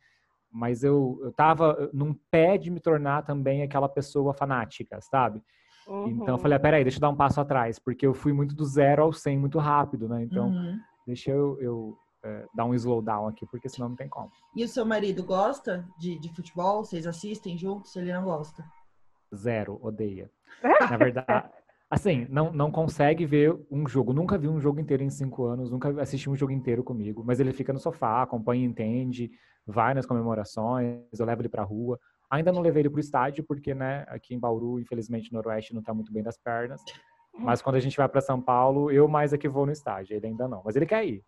mas 0.51 0.83
eu, 0.83 1.19
eu 1.21 1.31
tava 1.31 1.89
num 1.93 2.13
pé 2.31 2.57
de 2.57 2.69
me 2.69 2.79
tornar 2.79 3.23
também 3.23 3.61
aquela 3.61 3.87
pessoa 3.87 4.33
fanática, 4.33 4.99
sabe? 5.01 5.41
Uhum. 5.87 6.07
Então 6.09 6.35
eu 6.35 6.37
falei, 6.37 6.57
ah, 6.57 6.59
peraí, 6.59 6.83
deixa 6.83 6.97
eu 6.97 7.01
dar 7.01 7.09
um 7.09 7.15
passo 7.15 7.39
atrás, 7.39 7.79
porque 7.79 8.05
eu 8.05 8.13
fui 8.13 8.33
muito 8.33 8.53
do 8.53 8.65
zero 8.65 9.03
ao 9.03 9.13
100 9.13 9.37
muito 9.37 9.57
rápido, 9.59 10.09
né? 10.09 10.23
Então, 10.23 10.49
uhum. 10.49 10.77
deixa 11.05 11.31
eu, 11.31 11.57
eu 11.61 11.97
é, 12.23 12.45
dar 12.53 12.65
um 12.65 12.73
slowdown 12.73 13.27
aqui, 13.27 13.45
porque 13.45 13.69
senão 13.69 13.89
não 13.89 13.95
tem 13.95 14.09
como. 14.09 14.31
E 14.55 14.63
o 14.63 14.67
seu 14.67 14.85
marido 14.85 15.23
gosta 15.23 15.87
de, 15.97 16.19
de 16.19 16.33
futebol? 16.33 16.83
Vocês 16.83 17.07
assistem 17.07 17.57
juntos? 17.57 17.95
Ele 17.95 18.11
não 18.11 18.25
gosta? 18.25 18.65
Zero, 19.33 19.79
odeia. 19.81 20.29
Na 20.91 20.97
verdade, 20.97 21.49
Assim, 21.89 22.27
não, 22.29 22.51
não 22.51 22.69
consegue 22.69 23.25
ver 23.25 23.57
um 23.71 23.87
jogo. 23.87 24.11
Nunca 24.11 24.37
vi 24.37 24.47
um 24.47 24.59
jogo 24.59 24.79
inteiro 24.79 25.03
em 25.03 25.09
cinco 25.09 25.45
anos, 25.45 25.71
nunca 25.71 25.89
assisti 26.01 26.29
um 26.29 26.35
jogo 26.35 26.51
inteiro 26.51 26.83
comigo. 26.83 27.23
Mas 27.25 27.39
ele 27.39 27.53
fica 27.53 27.71
no 27.71 27.79
sofá, 27.79 28.21
acompanha, 28.21 28.65
entende, 28.65 29.31
vai 29.65 29.93
nas 29.93 30.05
comemorações, 30.05 31.01
eu 31.17 31.25
levo 31.25 31.41
ele 31.41 31.49
pra 31.49 31.63
rua. 31.63 31.97
Ainda 32.29 32.51
não 32.51 32.61
levei 32.61 32.81
ele 32.81 32.89
pro 32.89 32.99
estádio, 32.99 33.45
porque, 33.47 33.73
né, 33.73 34.05
aqui 34.09 34.35
em 34.35 34.39
Bauru, 34.39 34.79
infelizmente, 34.79 35.31
no 35.31 35.37
Noroeste 35.37 35.73
não 35.73 35.81
tá 35.81 35.93
muito 35.93 36.11
bem 36.11 36.21
das 36.21 36.37
pernas. 36.37 36.81
Mas 37.39 37.61
quando 37.61 37.77
a 37.77 37.79
gente 37.79 37.95
vai 37.95 38.09
para 38.09 38.19
São 38.19 38.41
Paulo, 38.41 38.91
eu 38.91 39.07
mais 39.07 39.31
é 39.31 39.37
que 39.37 39.47
vou 39.47 39.65
no 39.65 39.71
estádio. 39.71 40.15
Ele 40.15 40.27
ainda 40.27 40.47
não. 40.47 40.61
Mas 40.65 40.75
ele 40.75 40.85
quer 40.85 41.05
ir. 41.05 41.23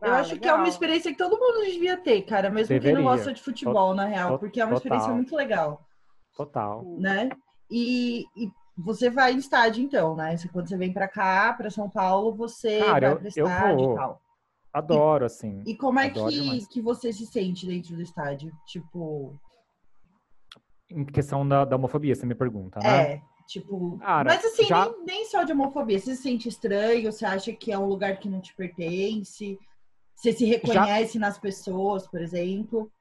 Eu 0.00 0.12
ah, 0.12 0.20
acho 0.20 0.34
legal. 0.34 0.42
que 0.42 0.48
é 0.48 0.54
uma 0.54 0.68
experiência 0.68 1.10
que 1.10 1.18
todo 1.18 1.38
mundo 1.38 1.64
devia 1.64 1.96
ter, 1.96 2.22
cara. 2.22 2.48
Mesmo 2.48 2.68
Deveria. 2.68 2.96
quem 2.96 3.04
não 3.04 3.10
gosta 3.10 3.32
de 3.32 3.42
futebol, 3.42 3.94
na 3.94 4.04
real. 4.06 4.38
Porque 4.38 4.60
é 4.60 4.64
uma 4.64 4.74
Total. 4.74 4.84
experiência 4.86 5.14
muito 5.14 5.34
legal. 5.34 5.86
Total. 6.34 6.84
Né? 6.98 7.30
E, 7.70 8.24
e 8.36 8.50
você 8.76 9.08
vai 9.08 9.32
em 9.32 9.38
estádio, 9.38 9.82
então, 9.82 10.14
né? 10.14 10.36
Quando 10.52 10.68
você 10.68 10.76
vem 10.76 10.92
para 10.92 11.08
cá, 11.08 11.52
para 11.54 11.70
São 11.70 11.88
Paulo, 11.88 12.34
você 12.34 12.78
Cara, 12.80 13.10
vai 13.10 13.18
para 13.18 13.28
estádio 13.28 13.92
e 13.92 13.94
tal. 13.94 14.20
Adoro, 14.72 15.24
e, 15.24 15.26
assim. 15.26 15.62
E 15.66 15.74
como 15.74 15.98
é 15.98 16.10
que, 16.10 16.66
que 16.66 16.82
você 16.82 17.10
se 17.12 17.26
sente 17.26 17.66
dentro 17.66 17.96
do 17.96 18.02
estádio? 18.02 18.52
Tipo. 18.66 19.34
Em 20.90 21.04
questão 21.04 21.48
da, 21.48 21.64
da 21.64 21.76
homofobia, 21.76 22.14
você 22.14 22.26
me 22.26 22.34
pergunta, 22.34 22.78
né? 22.80 23.12
É, 23.14 23.22
tipo. 23.48 23.96
Cara, 23.98 24.34
mas 24.34 24.44
assim, 24.44 24.66
já... 24.66 24.84
nem, 24.84 25.04
nem 25.04 25.24
só 25.24 25.42
de 25.42 25.52
homofobia. 25.52 25.98
Você 25.98 26.14
se 26.14 26.22
sente 26.22 26.48
estranho? 26.48 27.10
Você 27.10 27.24
acha 27.24 27.52
que 27.52 27.72
é 27.72 27.78
um 27.78 27.86
lugar 27.86 28.18
que 28.18 28.28
não 28.28 28.40
te 28.40 28.54
pertence? 28.54 29.58
Você 30.14 30.32
se 30.32 30.44
reconhece 30.44 31.14
já... 31.14 31.20
nas 31.20 31.38
pessoas, 31.38 32.06
por 32.06 32.20
exemplo? 32.20 32.92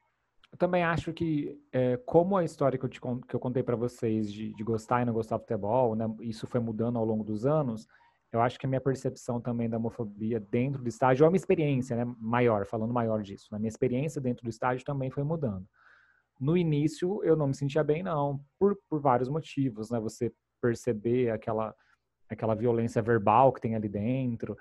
Eu 0.55 0.57
também 0.57 0.85
acho 0.85 1.11
que, 1.11 1.61
é, 1.73 1.97
como 2.05 2.37
a 2.37 2.43
história 2.45 2.79
que 2.79 2.85
eu, 2.85 2.89
te, 2.89 3.01
que 3.01 3.35
eu 3.35 3.39
contei 3.41 3.61
para 3.61 3.75
vocês 3.75 4.31
de, 4.31 4.53
de, 4.53 4.63
gostar 4.63 5.01
e 5.01 5.05
não 5.05 5.11
gostar 5.11 5.35
do 5.35 5.41
futebol, 5.41 5.97
né, 5.97 6.05
isso 6.21 6.47
foi 6.47 6.61
mudando 6.61 6.97
ao 6.97 7.03
longo 7.03 7.25
dos 7.25 7.45
anos, 7.45 7.85
eu 8.31 8.39
acho 8.39 8.57
que 8.57 8.65
a 8.65 8.69
minha 8.69 8.79
percepção 8.79 9.41
também 9.41 9.69
da 9.69 9.75
homofobia 9.75 10.39
dentro 10.39 10.81
do 10.81 10.87
estádio, 10.87 11.25
ou 11.25 11.27
a 11.27 11.29
minha 11.29 11.39
experiência 11.39 11.97
né, 11.97 12.15
maior, 12.17 12.65
falando 12.65 12.93
maior 12.93 13.21
disso, 13.21 13.49
né, 13.51 13.57
a 13.57 13.59
minha 13.59 13.67
experiência 13.67 14.21
dentro 14.21 14.45
do 14.45 14.49
estádio 14.49 14.85
também 14.85 15.11
foi 15.11 15.23
mudando. 15.23 15.67
no 16.39 16.55
início 16.55 17.21
eu 17.25 17.35
não 17.35 17.47
me 17.47 17.53
sentia 17.53 17.83
bem, 17.83 18.01
não, 18.01 18.39
por, 18.57 18.77
por 18.89 19.01
vários 19.01 19.27
motivos, 19.27 19.89
né? 19.89 19.99
Você 19.99 20.31
perceber 20.61 21.31
aquela, 21.31 21.75
aquela 22.29 22.55
violência 22.55 23.01
verbal 23.01 23.51
que 23.51 23.59
tem 23.59 23.75
ali 23.75 23.89
dentro, 23.89 24.57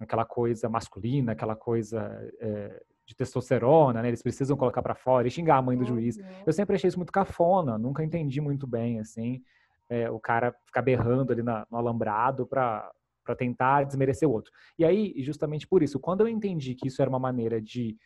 aquela 0.00 0.24
coisa 0.24 0.66
masculina, 0.66 1.32
aquela 1.32 1.54
coisa 1.54 2.00
é, 2.40 2.82
de 3.06 3.14
testosterona, 3.14 4.02
né? 4.02 4.08
Eles 4.08 4.22
precisam 4.22 4.56
colocar 4.56 4.82
para 4.82 4.94
fora 4.94 5.28
e 5.28 5.30
xingar 5.30 5.58
a 5.58 5.62
mãe 5.62 5.78
do 5.78 5.84
juiz. 5.84 6.18
Eu 6.44 6.52
sempre 6.52 6.74
achei 6.74 6.88
isso 6.88 6.98
muito 6.98 7.12
cafona, 7.12 7.78
nunca 7.78 8.02
entendi 8.02 8.40
muito 8.40 8.66
bem, 8.66 8.98
assim, 8.98 9.42
é, 9.88 10.10
o 10.10 10.18
cara 10.18 10.52
ficar 10.66 10.82
berrando 10.82 11.32
ali 11.32 11.42
na, 11.42 11.66
no 11.70 11.78
alambrado 11.78 12.46
para 12.46 12.90
para 13.24 13.34
tentar 13.34 13.82
desmerecer 13.82 14.28
o 14.28 14.30
outro. 14.30 14.52
E 14.78 14.84
aí, 14.84 15.12
justamente 15.18 15.66
por 15.66 15.82
isso, 15.82 15.98
quando 15.98 16.20
eu 16.20 16.28
entendi 16.28 16.76
que 16.76 16.86
isso 16.86 17.02
era 17.02 17.10
uma 17.10 17.18
maneira 17.18 17.60
de 17.60 17.96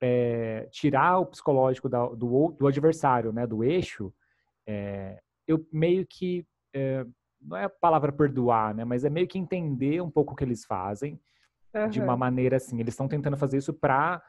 é, 0.00 0.66
tirar 0.72 1.18
o 1.18 1.26
psicológico 1.26 1.90
da, 1.90 2.06
do, 2.06 2.56
do, 2.58 2.66
adversário, 2.66 3.34
né, 3.34 3.46
do 3.46 3.62
eixo, 3.62 4.10
é, 4.66 5.20
eu 5.46 5.62
meio 5.70 6.06
que 6.06 6.46
é, 6.74 7.04
não 7.38 7.54
é 7.54 7.64
a 7.64 7.68
palavra 7.68 8.10
perdoar, 8.10 8.74
né, 8.74 8.82
mas 8.82 9.04
é 9.04 9.10
meio 9.10 9.28
que 9.28 9.38
entender 9.38 10.00
um 10.00 10.10
pouco 10.10 10.32
o 10.32 10.36
que 10.36 10.42
eles 10.42 10.64
fazem 10.64 11.20
uhum. 11.74 11.88
de 11.88 12.00
uma 12.00 12.16
maneira 12.16 12.56
assim. 12.56 12.80
Eles 12.80 12.94
estão 12.94 13.08
tentando 13.08 13.36
fazer 13.36 13.58
isso 13.58 13.72
para 13.72 14.22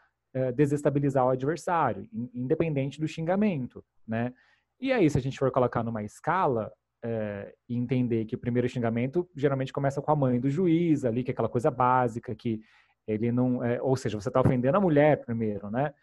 desestabilizar 0.56 1.26
o 1.26 1.30
adversário, 1.30 2.08
independente 2.32 3.00
do 3.00 3.08
xingamento, 3.08 3.84
né? 4.08 4.32
E 4.80 4.94
aí, 4.94 5.10
se 5.10 5.18
a 5.18 5.22
gente 5.22 5.40
for 5.40 5.50
colocar 5.50 5.84
numa 5.84 6.04
escala, 6.04 6.72
é, 7.04 7.54
e 7.70 7.76
entender 7.76 8.26
que 8.26 8.36
o 8.36 8.40
primeiro 8.40 8.68
xingamento 8.68 9.30
geralmente 9.36 9.72
começa 9.72 10.02
com 10.02 10.12
a 10.12 10.16
mãe 10.16 10.40
do 10.40 10.50
juiz 10.50 11.06
ali, 11.06 11.24
que 11.24 11.32
é 11.32 11.34
aquela 11.34 11.50
coisa 11.50 11.70
básica, 11.70 12.36
que 12.36 12.62
ele 13.08 13.32
não. 13.32 13.64
É, 13.64 13.82
ou 13.82 13.96
seja, 13.96 14.20
você 14.20 14.30
está 14.30 14.42
ofendendo 14.42 14.78
a 14.78 14.82
mulher 14.82 15.24
primeiro, 15.24 15.70
né? 15.70 15.94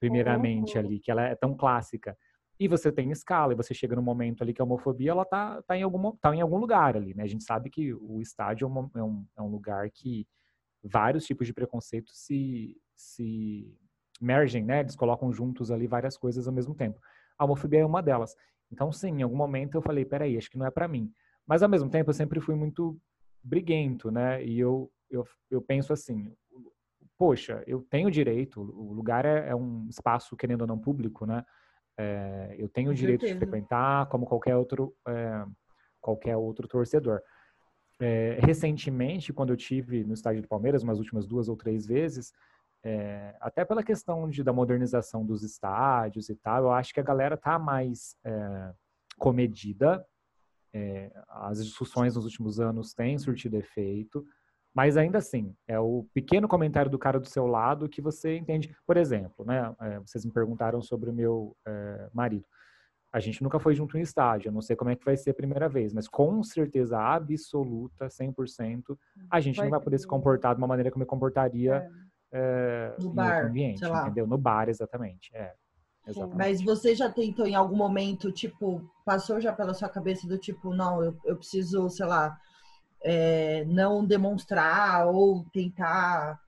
Primeiramente 0.00 0.76
uhum. 0.76 0.84
ali, 0.84 0.98
que 0.98 1.10
ela 1.10 1.22
é 1.22 1.34
tão 1.34 1.54
clássica. 1.54 2.16
E 2.58 2.66
você 2.66 2.90
tem 2.90 3.10
escala, 3.12 3.52
e 3.52 3.56
você 3.56 3.72
chega 3.72 3.94
no 3.94 4.02
momento 4.02 4.42
ali 4.42 4.52
que 4.52 4.60
a 4.60 4.64
homofobia 4.64 5.12
ela 5.12 5.24
tá, 5.24 5.62
tá, 5.62 5.76
em, 5.76 5.82
algum, 5.82 6.10
tá 6.16 6.34
em 6.34 6.40
algum 6.40 6.58
lugar 6.58 6.96
ali, 6.96 7.14
né? 7.14 7.22
A 7.22 7.28
gente 7.28 7.44
sabe 7.44 7.70
que 7.70 7.94
o 7.94 8.20
estádio 8.20 8.64
é, 8.64 8.68
uma, 8.68 8.90
é, 8.96 9.02
um, 9.02 9.24
é 9.36 9.42
um 9.42 9.48
lugar 9.48 9.88
que 9.90 10.26
vários 10.82 11.24
tipos 11.24 11.46
de 11.46 11.52
preconceito 11.52 12.10
se, 12.12 12.76
se 12.96 13.76
mergem, 14.20 14.64
né? 14.64 14.80
Eles 14.80 14.96
colocam 14.96 15.32
juntos 15.32 15.70
ali 15.70 15.86
várias 15.86 16.16
coisas 16.16 16.46
ao 16.46 16.54
mesmo 16.54 16.74
tempo. 16.74 17.00
A 17.38 17.44
homofobia 17.44 17.80
é 17.80 17.86
uma 17.86 18.02
delas. 18.02 18.34
Então, 18.70 18.92
sim, 18.92 19.20
em 19.20 19.22
algum 19.22 19.36
momento 19.36 19.76
eu 19.76 19.82
falei, 19.82 20.04
peraí, 20.04 20.36
acho 20.36 20.50
que 20.50 20.58
não 20.58 20.66
é 20.66 20.70
para 20.70 20.88
mim. 20.88 21.12
Mas, 21.46 21.62
ao 21.62 21.68
mesmo 21.68 21.88
tempo, 21.88 22.10
eu 22.10 22.14
sempre 22.14 22.40
fui 22.40 22.54
muito 22.54 22.98
briguento, 23.42 24.10
né? 24.10 24.44
E 24.44 24.58
eu, 24.58 24.90
eu, 25.10 25.24
eu 25.50 25.62
penso 25.62 25.92
assim, 25.92 26.32
poxa, 27.16 27.62
eu 27.66 27.82
tenho 27.90 28.10
direito, 28.10 28.60
o 28.60 28.92
lugar 28.92 29.24
é, 29.24 29.48
é 29.48 29.54
um 29.54 29.86
espaço, 29.88 30.36
querendo 30.36 30.62
ou 30.62 30.66
não, 30.66 30.78
público, 30.78 31.26
né? 31.26 31.44
É, 31.98 32.54
eu 32.56 32.68
tenho 32.68 32.90
o 32.90 32.94
direito 32.94 33.26
de 33.26 33.34
frequentar 33.34 34.06
como 34.08 34.24
qualquer 34.24 34.54
outro, 34.54 34.94
é, 35.08 35.44
qualquer 36.00 36.36
outro 36.36 36.68
torcedor. 36.68 37.20
É, 38.00 38.38
recentemente, 38.40 39.32
quando 39.32 39.50
eu 39.50 39.56
tive 39.56 40.04
no 40.04 40.14
estádio 40.14 40.42
do 40.42 40.48
Palmeiras, 40.48 40.82
umas 40.82 40.98
últimas 40.98 41.26
duas 41.26 41.48
ou 41.48 41.56
três 41.56 41.86
vezes, 41.86 42.32
é, 42.84 43.34
até 43.40 43.64
pela 43.64 43.82
questão 43.82 44.28
de, 44.28 44.42
da 44.42 44.52
modernização 44.52 45.24
dos 45.24 45.42
estádios 45.42 46.28
e 46.28 46.36
tal, 46.36 46.64
eu 46.64 46.72
acho 46.72 46.94
que 46.94 47.00
a 47.00 47.04
galera 47.04 47.36
tá 47.36 47.58
mais 47.58 48.16
é, 48.24 48.72
comedida. 49.18 50.04
É, 50.72 51.10
as 51.28 51.64
discussões 51.64 52.14
nos 52.14 52.24
últimos 52.24 52.60
anos 52.60 52.94
têm 52.94 53.18
surtido 53.18 53.56
efeito, 53.56 54.24
mas 54.72 54.96
ainda 54.96 55.18
assim, 55.18 55.54
é 55.66 55.78
o 55.80 56.06
pequeno 56.14 56.46
comentário 56.46 56.90
do 56.90 56.98
cara 56.98 57.18
do 57.18 57.26
seu 57.26 57.46
lado 57.46 57.88
que 57.88 58.00
você 58.00 58.36
entende. 58.36 58.76
Por 58.86 58.96
exemplo, 58.96 59.44
né, 59.44 59.74
é, 59.80 59.98
vocês 59.98 60.24
me 60.24 60.32
perguntaram 60.32 60.80
sobre 60.80 61.10
o 61.10 61.12
meu 61.12 61.56
é, 61.66 62.08
marido. 62.12 62.46
A 63.12 63.20
gente 63.20 63.42
nunca 63.42 63.58
foi 63.58 63.74
junto 63.74 63.96
em 63.96 64.02
estádio, 64.02 64.48
eu 64.48 64.52
não 64.52 64.60
sei 64.60 64.76
como 64.76 64.90
é 64.90 64.96
que 64.96 65.04
vai 65.04 65.16
ser 65.16 65.30
a 65.30 65.34
primeira 65.34 65.68
vez, 65.68 65.94
mas 65.94 66.06
com 66.06 66.42
certeza 66.42 66.98
absoluta, 66.98 68.08
100%, 68.08 68.98
a 69.30 69.40
gente 69.40 69.56
vai 69.56 69.66
não 69.66 69.70
vai 69.70 69.80
poder 69.80 69.98
se 69.98 70.06
comportar 70.06 70.54
de 70.54 70.60
uma 70.60 70.66
maneira 70.66 70.90
que 70.90 70.96
eu 70.96 71.00
me 71.00 71.06
comportaria 71.06 71.76
é 71.76 72.08
é, 72.32 72.94
no 72.98 73.10
bar, 73.10 73.46
ambiente, 73.46 73.84
entendeu? 73.84 74.26
No 74.26 74.38
bar, 74.38 74.68
exatamente. 74.68 75.34
É, 75.34 75.54
exatamente. 76.06 76.36
Mas 76.36 76.62
você 76.62 76.94
já 76.94 77.10
tentou 77.10 77.46
em 77.46 77.54
algum 77.54 77.76
momento, 77.76 78.30
tipo, 78.30 78.82
passou 79.04 79.40
já 79.40 79.52
pela 79.52 79.74
sua 79.74 79.88
cabeça 79.88 80.26
do 80.26 80.38
tipo, 80.38 80.74
não, 80.74 81.02
eu, 81.02 81.16
eu 81.24 81.36
preciso, 81.36 81.88
sei 81.88 82.06
lá, 82.06 82.36
é, 83.02 83.64
não 83.66 84.04
demonstrar 84.04 85.06
ou 85.06 85.44
tentar. 85.52 86.38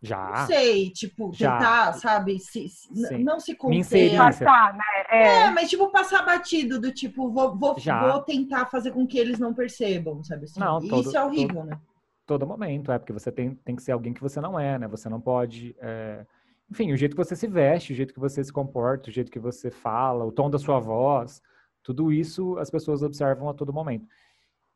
Já. 0.00 0.30
Não 0.30 0.46
sei, 0.46 0.90
tipo, 0.90 1.32
já. 1.34 1.58
tentar, 1.58 1.92
sabe, 1.94 2.38
se, 2.38 2.68
se 2.68 3.18
não 3.18 3.40
se 3.40 3.54
conter. 3.54 4.16
Passar, 4.16 4.74
né? 4.74 4.84
É. 5.10 5.26
é. 5.26 5.50
mas 5.50 5.68
tipo, 5.68 5.90
passar 5.90 6.24
batido 6.24 6.80
do 6.80 6.92
tipo, 6.92 7.30
vou, 7.30 7.56
vou, 7.56 7.74
vou 7.74 8.22
tentar 8.22 8.66
fazer 8.66 8.92
com 8.92 9.06
que 9.06 9.18
eles 9.18 9.38
não 9.38 9.52
percebam, 9.52 10.22
sabe? 10.22 10.44
Assim, 10.44 10.60
não, 10.60 10.80
todo, 10.80 11.00
isso 11.00 11.16
é 11.16 11.24
horrível, 11.24 11.56
todo, 11.56 11.66
né? 11.66 11.80
todo 12.26 12.46
momento, 12.46 12.92
é 12.92 12.98
porque 12.98 13.12
você 13.12 13.32
tem, 13.32 13.54
tem 13.56 13.74
que 13.74 13.82
ser 13.82 13.92
alguém 13.92 14.12
que 14.12 14.20
você 14.20 14.40
não 14.40 14.58
é, 14.58 14.78
né? 14.78 14.86
Você 14.86 15.08
não 15.08 15.20
pode. 15.20 15.74
É... 15.80 16.24
Enfim, 16.70 16.92
o 16.92 16.96
jeito 16.96 17.16
que 17.16 17.24
você 17.24 17.34
se 17.34 17.48
veste, 17.48 17.92
o 17.92 17.96
jeito 17.96 18.14
que 18.14 18.20
você 18.20 18.44
se 18.44 18.52
comporta, 18.52 19.10
o 19.10 19.12
jeito 19.12 19.32
que 19.32 19.38
você 19.38 19.70
fala, 19.70 20.24
o 20.24 20.30
tom 20.30 20.48
da 20.48 20.58
sua 20.58 20.78
voz, 20.78 21.42
tudo 21.82 22.12
isso 22.12 22.56
as 22.58 22.70
pessoas 22.70 23.02
observam 23.02 23.48
a 23.48 23.54
todo 23.54 23.72
momento. 23.72 24.06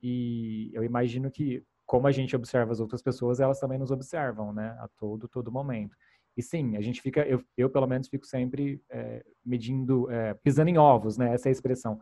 E 0.02 0.70
eu 0.72 0.82
imagino 0.82 1.30
que, 1.30 1.62
como 1.92 2.06
a 2.06 2.10
gente 2.10 2.34
observa 2.34 2.72
as 2.72 2.80
outras 2.80 3.02
pessoas, 3.02 3.38
elas 3.38 3.60
também 3.60 3.78
nos 3.78 3.90
observam, 3.90 4.50
né? 4.50 4.74
A 4.80 4.88
todo, 4.96 5.28
todo 5.28 5.52
momento. 5.52 5.94
E 6.34 6.42
sim, 6.42 6.74
a 6.74 6.80
gente 6.80 7.02
fica, 7.02 7.20
eu, 7.20 7.44
eu 7.54 7.68
pelo 7.68 7.86
menos 7.86 8.08
fico 8.08 8.24
sempre 8.24 8.80
é, 8.88 9.22
medindo, 9.44 10.10
é, 10.10 10.32
pisando 10.32 10.70
em 10.70 10.78
ovos, 10.78 11.18
né? 11.18 11.34
Essa 11.34 11.48
é 11.48 11.50
a 11.50 11.52
expressão. 11.52 12.00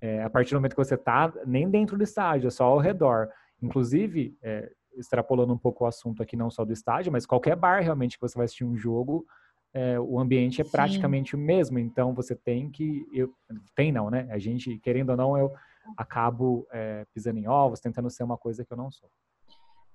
É, 0.00 0.22
a 0.22 0.30
partir 0.30 0.52
do 0.52 0.58
momento 0.58 0.76
que 0.76 0.84
você 0.84 0.96
tá, 0.96 1.32
nem 1.44 1.68
dentro 1.68 1.98
do 1.98 2.04
estádio, 2.04 2.46
é 2.46 2.50
só 2.52 2.66
ao 2.66 2.78
redor. 2.78 3.28
Inclusive, 3.60 4.38
é, 4.40 4.70
extrapolando 4.96 5.52
um 5.52 5.58
pouco 5.58 5.82
o 5.82 5.88
assunto 5.88 6.22
aqui, 6.22 6.36
não 6.36 6.48
só 6.48 6.64
do 6.64 6.72
estádio, 6.72 7.10
mas 7.10 7.26
qualquer 7.26 7.56
bar 7.56 7.82
realmente 7.82 8.16
que 8.16 8.22
você 8.22 8.38
vai 8.38 8.44
assistir 8.44 8.64
um 8.64 8.76
jogo, 8.76 9.26
é, 9.74 9.98
o 9.98 10.20
ambiente 10.20 10.60
é 10.60 10.64
Sim. 10.64 10.70
praticamente 10.70 11.34
o 11.34 11.38
mesmo. 11.38 11.80
Então, 11.80 12.14
você 12.14 12.36
tem 12.36 12.70
que. 12.70 13.04
Eu, 13.12 13.34
tem 13.74 13.90
não, 13.90 14.08
né? 14.08 14.28
A 14.30 14.38
gente, 14.38 14.78
querendo 14.78 15.10
ou 15.10 15.16
não, 15.16 15.36
eu 15.36 15.52
acabo 15.96 16.66
é, 16.72 17.04
pisando 17.14 17.38
em 17.38 17.48
ovos, 17.48 17.80
tentando 17.80 18.10
ser 18.10 18.22
uma 18.22 18.36
coisa 18.36 18.64
que 18.64 18.72
eu 18.72 18.76
não 18.76 18.90
sou. 18.90 19.10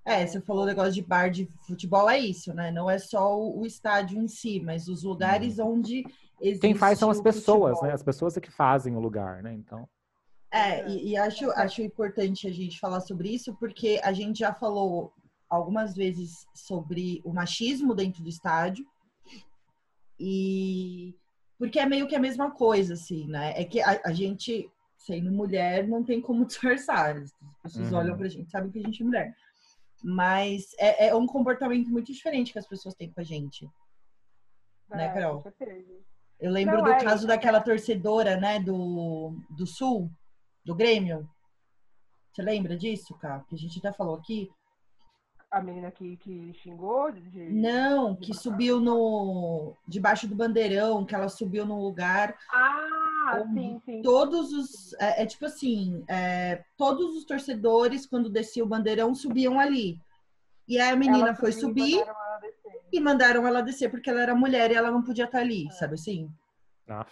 É, 0.04 0.26
você 0.26 0.42
falou 0.42 0.64
o 0.64 0.66
negócio 0.66 0.94
de 0.94 1.02
bar 1.02 1.30
de 1.30 1.46
futebol, 1.68 2.10
é 2.10 2.18
isso, 2.18 2.54
né? 2.54 2.72
Não 2.72 2.90
é 2.90 2.98
só 2.98 3.38
o, 3.38 3.62
o 3.62 3.66
estádio 3.66 4.20
em 4.20 4.28
si, 4.28 4.60
mas 4.60 4.88
os 4.88 5.04
lugares 5.04 5.60
hum. 5.60 5.74
onde 5.74 6.04
existe 6.40 6.62
Quem 6.62 6.74
faz 6.74 6.98
são 6.98 7.10
as 7.10 7.22
pessoas, 7.22 7.74
futebol. 7.74 7.88
né? 7.88 7.94
As 7.94 8.04
pessoas 8.04 8.36
é 8.36 8.42
que 8.42 8.52
fazem 8.52 8.96
o 8.96 9.00
lugar, 9.00 9.44
né? 9.44 9.54
Então. 9.54 9.88
É, 10.52 10.90
e, 10.90 11.10
e, 11.10 11.18
acho, 11.18 11.50
acho 11.52 11.82
importante 11.82 12.48
a 12.48 12.52
gente 12.52 12.80
falar 12.80 13.00
sobre 13.00 13.30
isso, 13.30 13.56
porque 13.56 14.02
a 14.04 14.12
gente 14.12 14.40
já 14.40 14.54
falou 14.54 15.14
algumas 15.50 15.96
vezes 15.96 16.48
sobre 16.54 17.22
o 17.24 17.32
machismo 17.32 17.94
dentro 17.94 18.24
do 18.24 18.30
estádio. 18.30 18.86
E 20.20 21.16
porque 21.62 21.80
é 21.80 21.86
meio 21.86 22.08
que 22.08 22.16
a 22.16 22.20
mesma 22.20 22.50
coisa, 22.50 22.96
assim, 22.96 23.28
né? 23.28 23.54
É 23.56 23.64
que 23.64 23.80
a, 23.80 24.02
a 24.04 24.12
gente, 24.12 24.68
sendo 25.06 25.32
mulher, 25.32 25.88
não 25.88 26.04
tem 26.04 26.22
como 26.22 26.46
disfarçar. 26.48 27.18
As 27.64 27.74
pessoas 27.74 27.92
uhum. 27.92 27.98
olham 27.98 28.18
pra 28.18 28.28
gente, 28.28 28.50
sabem 28.50 28.72
que 28.72 28.80
a 28.80 28.84
gente 28.84 29.02
é 29.02 29.06
mulher. 29.06 29.36
Mas 30.04 30.74
é, 30.80 31.08
é, 31.08 31.16
um 31.16 31.28
comportamento 31.28 31.90
muito 31.90 32.12
diferente 32.12 32.52
que 32.52 32.60
as 32.60 32.68
pessoas 32.68 32.96
têm 32.96 33.12
com 33.12 33.22
a 33.22 33.24
gente. 33.24 33.66
Né, 33.66 33.72
é, 34.92 34.98
né, 34.98 35.14
Carol? 35.14 35.44
Eu 36.40 36.52
lembro 36.52 36.78
não, 36.78 36.84
do 36.84 36.92
é, 36.92 37.04
caso 37.04 37.28
daquela 37.28 37.62
torcedora, 37.62 38.36
né, 38.40 38.60
do, 38.60 39.36
do 39.50 39.68
Sul, 39.68 40.10
do 40.66 40.74
Grêmio. 40.74 41.30
Você 42.32 42.42
lembra 42.42 42.76
disso, 42.76 43.14
cara? 43.16 43.44
Que 43.48 43.56
a 43.56 43.58
gente 43.58 43.78
até 43.78 43.92
falou 43.92 44.16
aqui. 44.16 44.50
A 45.52 45.62
menina 45.62 45.92
que, 45.92 46.16
que 46.18 46.54
xingou? 46.54 47.12
De, 47.12 47.50
Não, 47.50 48.14
de 48.14 48.22
que 48.22 48.34
subiu 48.34 48.80
no. 48.80 49.76
debaixo 49.86 50.26
do 50.26 50.34
bandeirão, 50.34 51.06
que 51.06 51.14
ela 51.14 51.28
subiu 51.28 51.66
num 51.66 51.82
lugar. 51.82 52.38
Ah, 52.50 53.01
sim, 53.54 53.82
sim. 53.86 54.02
Todos 54.02 54.52
os. 54.54 54.94
É, 54.94 55.24
é 55.24 55.26
tipo 55.26 55.46
assim: 55.46 56.04
é, 56.08 56.64
todos 56.78 57.16
os 57.16 57.26
torcedores, 57.26 58.06
quando 58.06 58.30
descia 58.30 58.64
o 58.64 58.68
bandeirão, 58.68 59.14
subiam 59.14 59.60
ali. 59.60 60.00
E 60.68 60.80
aí 60.80 60.92
a 60.92 60.96
menina 60.96 61.30
ela 61.30 61.36
foi 61.36 61.52
subir 61.52 61.96
e 61.96 62.00
mandaram, 62.00 62.16
e 62.94 63.00
mandaram 63.00 63.48
ela 63.48 63.62
descer, 63.62 63.90
porque 63.90 64.10
ela 64.10 64.22
era 64.22 64.36
mulher 64.36 64.72
e 64.72 64.76
ela 64.76 64.92
não 64.92 65.04
podia 65.04 65.26
estar 65.26 65.40
ali, 65.40 65.68
é. 65.68 65.72
sabe 65.72 65.96
assim? 65.96 66.30
Aff. 66.88 67.12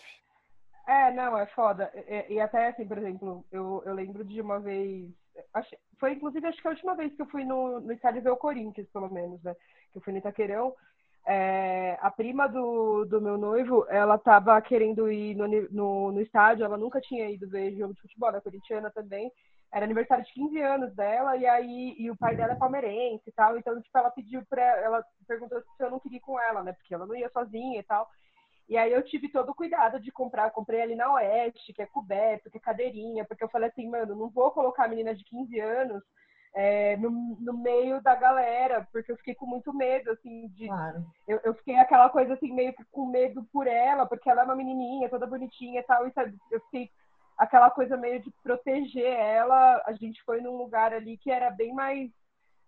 É, 0.87 1.11
não, 1.11 1.37
é 1.37 1.45
foda. 1.47 1.91
E, 1.93 2.33
e, 2.33 2.39
até 2.39 2.69
assim, 2.69 2.87
por 2.87 2.97
exemplo, 2.97 3.45
eu, 3.51 3.83
eu 3.85 3.93
lembro 3.93 4.23
de 4.23 4.41
uma 4.41 4.59
vez. 4.59 5.07
Acho, 5.53 5.75
foi 5.99 6.13
inclusive 6.13 6.47
acho 6.47 6.61
que 6.61 6.67
a 6.67 6.71
última 6.71 6.95
vez 6.95 7.13
que 7.13 7.21
eu 7.21 7.27
fui 7.27 7.45
no, 7.45 7.79
no 7.79 7.91
estádio 7.91 8.23
ver 8.23 8.31
o 8.31 8.37
Corinthians, 8.37 8.87
pelo 8.89 9.09
menos, 9.09 9.41
né? 9.43 9.55
Que 9.91 9.99
eu 9.99 10.01
fui 10.01 10.13
no 10.13 10.19
Itaquerão. 10.19 10.73
É, 11.27 11.97
a 12.01 12.09
prima 12.09 12.47
do, 12.47 13.05
do 13.05 13.21
meu 13.21 13.37
noivo, 13.37 13.85
ela 13.89 14.17
tava 14.17 14.59
querendo 14.61 15.11
ir 15.11 15.35
no, 15.35 15.47
no, 15.47 16.11
no 16.11 16.21
estádio, 16.21 16.65
ela 16.65 16.77
nunca 16.77 16.99
tinha 16.99 17.29
ido 17.29 17.47
ver 17.47 17.75
jogo 17.75 17.93
de 17.93 18.01
futebol, 18.01 18.29
ela 18.29 18.37
é 18.39 18.41
corintiana 18.41 18.89
também. 18.89 19.31
Era 19.71 19.85
aniversário 19.85 20.25
de 20.25 20.33
15 20.33 20.59
anos 20.61 20.95
dela, 20.95 21.37
e 21.37 21.45
aí 21.45 21.95
e 21.99 22.09
o 22.09 22.17
pai 22.17 22.35
dela 22.35 22.53
é 22.53 22.55
palmeirense 22.55 23.23
e 23.27 23.31
tal. 23.31 23.57
Então, 23.57 23.79
tipo, 23.79 23.95
ela 23.95 24.09
pediu 24.09 24.43
pra. 24.49 24.63
Ela 24.63 25.05
perguntou 25.27 25.61
se 25.61 25.83
eu 25.83 25.91
não 25.91 25.99
queria 25.99 26.17
ir 26.17 26.21
com 26.21 26.39
ela, 26.39 26.63
né? 26.63 26.73
Porque 26.73 26.93
ela 26.93 27.05
não 27.05 27.15
ia 27.15 27.29
sozinha 27.29 27.79
e 27.79 27.83
tal. 27.83 28.09
E 28.67 28.77
aí 28.77 28.91
eu 28.91 29.03
tive 29.03 29.29
todo 29.29 29.49
o 29.49 29.55
cuidado 29.55 29.99
de 29.99 30.11
comprar, 30.11 30.51
comprei 30.51 30.81
ali 30.81 30.95
na 30.95 31.11
Oeste, 31.13 31.73
que 31.73 31.81
é 31.81 31.87
coberto, 31.87 32.51
que 32.51 32.57
é 32.57 32.61
cadeirinha, 32.61 33.25
porque 33.25 33.43
eu 33.43 33.49
falei 33.49 33.69
assim, 33.69 33.89
mano, 33.89 34.15
não 34.15 34.29
vou 34.29 34.51
colocar 34.51 34.85
a 34.85 34.87
menina 34.87 35.13
de 35.15 35.23
15 35.23 35.59
anos 35.59 36.03
é, 36.53 36.97
no, 36.97 37.11
no, 37.39 37.53
meio 37.53 38.01
da 38.01 38.15
galera, 38.15 38.87
porque 38.91 39.11
eu 39.11 39.17
fiquei 39.17 39.35
com 39.35 39.45
muito 39.45 39.73
medo, 39.73 40.11
assim, 40.11 40.47
de. 40.49 40.67
Claro. 40.67 41.05
Eu, 41.27 41.39
eu, 41.43 41.53
fiquei 41.53 41.75
aquela 41.77 42.09
coisa 42.09 42.33
assim, 42.33 42.51
meio 42.53 42.73
que 42.73 42.83
com 42.91 43.05
medo 43.05 43.47
por 43.53 43.67
ela, 43.67 44.05
porque 44.05 44.29
ela 44.29 44.41
é 44.41 44.45
uma 44.45 44.55
menininha, 44.55 45.09
toda 45.09 45.27
bonitinha 45.27 45.79
e 45.79 45.83
tal, 45.83 46.07
e 46.07 46.11
sabe, 46.11 46.35
eu 46.51 46.59
fiquei 46.61 46.89
aquela 47.37 47.69
coisa 47.69 47.95
meio 47.95 48.21
de 48.21 48.31
proteger 48.43 49.13
ela. 49.13 49.81
A 49.85 49.93
gente 49.93 50.21
foi 50.23 50.41
num 50.41 50.57
lugar 50.57 50.93
ali 50.93 51.17
que 51.17 51.31
era 51.31 51.49
bem 51.51 51.73
mais. 51.73 52.09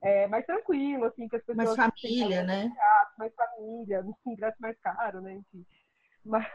É, 0.03 0.25
mais 0.27 0.43
tranquilo, 0.47 1.05
assim, 1.05 1.27
que 1.27 1.35
as 1.35 1.43
pessoas. 1.43 1.77
Mais 1.77 1.91
família, 1.93 2.43
né? 2.43 2.71
Mais 3.17 3.33
família, 3.35 4.03
ingresso 4.25 4.57
mais 4.59 4.75
caro, 4.79 5.21
né? 5.21 5.33
Enfim. 5.33 5.65
Mas 6.25 6.47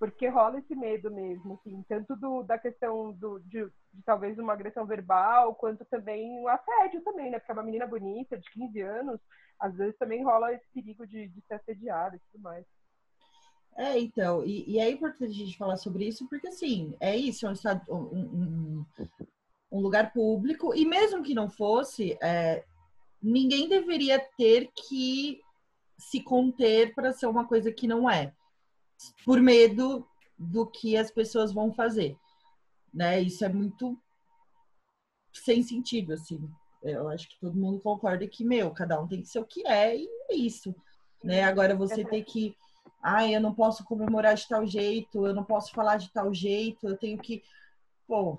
porque 0.00 0.28
rola 0.28 0.58
esse 0.58 0.74
medo 0.74 1.10
mesmo, 1.10 1.60
assim, 1.60 1.84
tanto 1.86 2.16
do, 2.16 2.42
da 2.42 2.58
questão 2.58 3.12
do, 3.12 3.38
de, 3.40 3.66
de, 3.92 4.02
talvez 4.02 4.38
uma 4.38 4.54
agressão 4.54 4.86
verbal, 4.86 5.54
quanto 5.54 5.84
também 5.84 6.40
um 6.40 6.48
assédio 6.48 7.02
também, 7.02 7.30
né? 7.30 7.38
Porque 7.38 7.52
é 7.52 7.54
uma 7.54 7.62
menina 7.62 7.86
bonita, 7.86 8.38
de 8.38 8.50
15 8.50 8.80
anos, 8.80 9.20
às 9.60 9.76
vezes 9.76 9.98
também 9.98 10.24
rola 10.24 10.54
esse 10.54 10.64
perigo 10.72 11.06
de, 11.06 11.28
de 11.28 11.42
ser 11.42 11.54
assediada 11.54 12.16
e 12.16 12.20
tudo 12.32 12.42
mais. 12.42 12.64
É, 13.76 13.98
então, 13.98 14.42
e, 14.42 14.64
e, 14.70 14.78
é 14.78 14.90
importante 14.90 15.32
a 15.32 15.44
gente 15.44 15.58
falar 15.58 15.76
sobre 15.76 16.08
isso, 16.08 16.26
porque 16.30 16.48
assim, 16.48 16.96
é 16.98 17.14
isso, 17.14 17.44
é 17.46 17.50
um, 17.50 17.52
estado, 17.52 17.82
um, 17.86 17.96
um, 18.00 18.86
um 19.70 19.80
lugar 19.80 20.14
público, 20.14 20.74
e 20.74 20.86
mesmo 20.86 21.22
que 21.22 21.34
não 21.34 21.50
fosse, 21.50 22.16
é, 22.22 22.64
ninguém 23.22 23.68
deveria 23.68 24.18
ter 24.38 24.70
que 24.74 25.42
se 25.98 26.22
conter 26.22 26.94
para 26.94 27.12
ser 27.12 27.26
uma 27.26 27.46
coisa 27.46 27.70
que 27.70 27.86
não 27.86 28.08
é 28.08 28.32
por 29.24 29.40
medo 29.40 30.06
do 30.38 30.66
que 30.66 30.96
as 30.96 31.10
pessoas 31.10 31.52
vão 31.52 31.72
fazer, 31.72 32.16
né? 32.92 33.20
Isso 33.20 33.44
é 33.44 33.48
muito 33.48 33.98
sem 35.32 35.62
sentido, 35.62 36.12
assim. 36.12 36.50
Eu 36.82 37.08
acho 37.08 37.28
que 37.28 37.38
todo 37.38 37.58
mundo 37.58 37.80
concorda 37.80 38.26
que, 38.26 38.44
meu, 38.44 38.70
cada 38.70 39.00
um 39.00 39.06
tem 39.06 39.20
que 39.20 39.28
ser 39.28 39.38
o 39.38 39.44
que 39.44 39.66
é 39.66 39.96
e 39.96 40.08
é 40.30 40.34
isso, 40.34 40.74
né? 41.22 41.44
Agora 41.44 41.76
você 41.76 42.04
tem 42.04 42.24
que, 42.24 42.56
ai, 43.02 43.34
eu 43.34 43.40
não 43.40 43.54
posso 43.54 43.84
comemorar 43.84 44.34
de 44.34 44.48
tal 44.48 44.66
jeito, 44.66 45.26
eu 45.26 45.34
não 45.34 45.44
posso 45.44 45.72
falar 45.72 45.98
de 45.98 46.10
tal 46.10 46.32
jeito, 46.32 46.88
eu 46.88 46.96
tenho 46.96 47.18
que, 47.18 47.42
pô... 48.06 48.38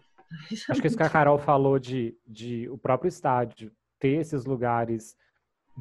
É 0.50 0.54
acho 0.54 0.82
que 0.82 0.88
isso 0.88 0.98
que 0.98 1.04
a 1.04 1.10
Carol 1.10 1.38
falou 1.38 1.78
de, 1.78 2.18
de 2.26 2.70
o 2.70 2.78
próprio 2.78 3.10
estádio 3.10 3.72
ter 4.00 4.22
esses 4.22 4.46
lugares 4.46 5.16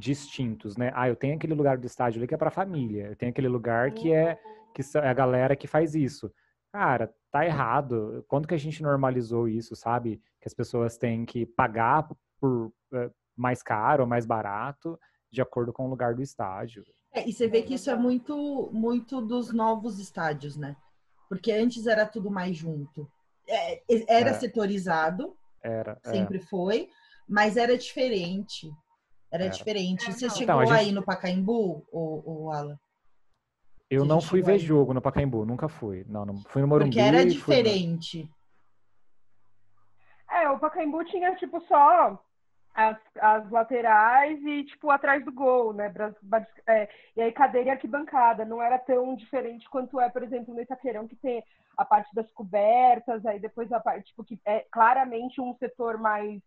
distintos, 0.00 0.76
né? 0.76 0.90
Ah, 0.94 1.08
eu 1.08 1.14
tenho 1.14 1.36
aquele 1.36 1.54
lugar 1.54 1.76
do 1.76 1.86
estádio 1.86 2.18
ali 2.18 2.26
que 2.26 2.34
é 2.34 2.38
para 2.38 2.50
família, 2.50 3.08
eu 3.08 3.16
tenho 3.16 3.30
aquele 3.30 3.48
lugar 3.48 3.92
que 3.92 4.12
é 4.12 4.38
que 4.74 4.82
é 4.96 5.08
a 5.08 5.12
galera 5.12 5.54
que 5.54 5.66
faz 5.66 5.94
isso. 5.94 6.32
Cara, 6.72 7.12
tá 7.30 7.44
errado. 7.44 8.24
Quando 8.28 8.46
que 8.46 8.54
a 8.54 8.58
gente 8.58 8.82
normalizou 8.82 9.48
isso, 9.48 9.74
sabe? 9.74 10.22
Que 10.40 10.46
as 10.46 10.54
pessoas 10.54 10.96
têm 10.96 11.24
que 11.24 11.44
pagar 11.44 12.08
por 12.40 12.72
é, 12.94 13.10
mais 13.36 13.62
caro 13.62 14.04
ou 14.04 14.08
mais 14.08 14.24
barato 14.24 14.98
de 15.30 15.42
acordo 15.42 15.72
com 15.72 15.86
o 15.86 15.90
lugar 15.90 16.14
do 16.14 16.22
estádio. 16.22 16.84
É, 17.12 17.28
e 17.28 17.32
você 17.32 17.48
vê 17.48 17.62
que 17.62 17.74
isso 17.74 17.90
é 17.90 17.96
muito, 17.96 18.70
muito 18.72 19.20
dos 19.20 19.52
novos 19.52 19.98
estádios, 19.98 20.56
né? 20.56 20.76
Porque 21.28 21.50
antes 21.50 21.86
era 21.86 22.06
tudo 22.06 22.30
mais 22.30 22.56
junto. 22.56 23.10
É, 23.48 23.82
era 24.08 24.30
é. 24.30 24.34
setorizado, 24.34 25.36
era, 25.62 26.00
é. 26.04 26.10
sempre 26.10 26.38
foi, 26.38 26.88
mas 27.28 27.56
era 27.56 27.76
diferente. 27.76 28.70
Era, 29.30 29.48
diferente. 29.48 30.08
É, 30.08 30.12
você 30.12 30.26
então, 30.26 30.36
chegou 30.36 30.62
então, 30.62 30.66
gente... 30.66 30.86
aí 30.86 30.92
no 30.92 31.04
Pacaembu, 31.04 31.86
o, 31.92 32.22
o 32.46 32.50
Alan? 32.50 32.78
Eu 33.88 34.04
não 34.04 34.20
fui 34.20 34.42
ver 34.42 34.52
aí. 34.52 34.58
jogo 34.58 34.94
no 34.94 35.02
Pacaembu, 35.02 35.44
nunca 35.44 35.68
fui. 35.68 36.04
Não, 36.08 36.24
não 36.24 36.36
fui 36.48 36.62
no 36.62 36.68
Morumbi. 36.68 36.90
Porque 36.90 37.00
era 37.00 37.24
diferente. 37.26 38.30
É, 40.30 40.48
o 40.48 40.58
Pacaembu 40.58 41.04
tinha, 41.04 41.34
tipo, 41.36 41.60
só 41.62 42.22
as, 42.72 42.96
as 43.20 43.50
laterais 43.50 44.40
e, 44.42 44.64
tipo, 44.64 44.90
atrás 44.90 45.24
do 45.24 45.32
gol, 45.32 45.72
né? 45.72 45.92
É, 46.66 46.88
e 47.16 47.22
aí 47.22 47.32
cadeira 47.32 47.68
e 47.68 47.72
arquibancada. 47.72 48.44
Não 48.44 48.62
era 48.62 48.78
tão 48.78 49.16
diferente 49.16 49.68
quanto 49.68 50.00
é, 50.00 50.08
por 50.08 50.22
exemplo, 50.22 50.54
no 50.54 50.62
Itaquerão, 50.62 51.08
que 51.08 51.16
tem 51.16 51.42
a 51.76 51.84
parte 51.84 52.14
das 52.14 52.30
cobertas, 52.32 53.24
aí 53.26 53.40
depois 53.40 53.72
a 53.72 53.80
parte, 53.80 54.06
tipo, 54.06 54.24
que 54.24 54.38
é 54.44 54.66
claramente 54.70 55.40
um 55.40 55.54
setor 55.54 55.98
mais 55.98 56.40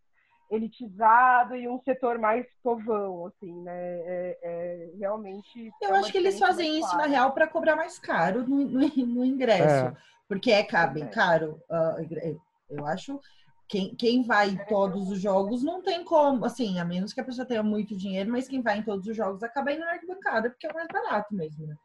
elitizado 0.49 1.55
e 1.55 1.67
um 1.67 1.79
setor 1.81 2.17
mais 2.19 2.45
povão, 2.61 3.27
assim, 3.27 3.53
né? 3.61 3.73
É, 3.73 4.39
é 4.43 4.91
realmente. 4.97 5.71
Eu 5.81 5.95
é 5.95 5.99
acho 5.99 6.11
que 6.11 6.17
eles 6.17 6.39
fazem 6.39 6.79
isso, 6.79 6.95
na 6.97 7.05
real, 7.05 7.31
para 7.31 7.47
cobrar 7.47 7.75
mais 7.75 7.97
caro 7.97 8.47
no, 8.47 8.57
no, 8.67 8.87
no 9.05 9.25
ingresso. 9.25 9.87
É. 9.87 9.95
Porque 10.27 10.51
é 10.51 10.87
bem 10.87 11.07
caro. 11.09 11.61
Uh, 11.69 12.39
eu 12.69 12.85
acho. 12.85 13.19
Quem, 13.67 13.95
quem 13.95 14.23
vai 14.23 14.49
em 14.49 14.65
todos 14.65 15.09
os 15.09 15.19
jogos 15.19 15.63
não 15.63 15.81
tem 15.81 16.03
como, 16.03 16.45
assim, 16.45 16.79
a 16.79 16.85
menos 16.85 17.11
que 17.11 17.21
a 17.21 17.23
pessoa 17.23 17.47
tenha 17.47 17.63
muito 17.63 17.95
dinheiro, 17.95 18.29
mas 18.29 18.47
quem 18.47 18.61
vai 18.61 18.77
em 18.77 18.83
todos 18.83 19.07
os 19.07 19.15
jogos 19.15 19.41
acaba 19.41 19.71
indo 19.71 19.79
na 19.79 19.93
arquibancada, 19.93 20.49
porque 20.49 20.67
é 20.67 20.73
mais 20.73 20.87
barato 20.89 21.33
mesmo, 21.33 21.65
né? 21.65 21.75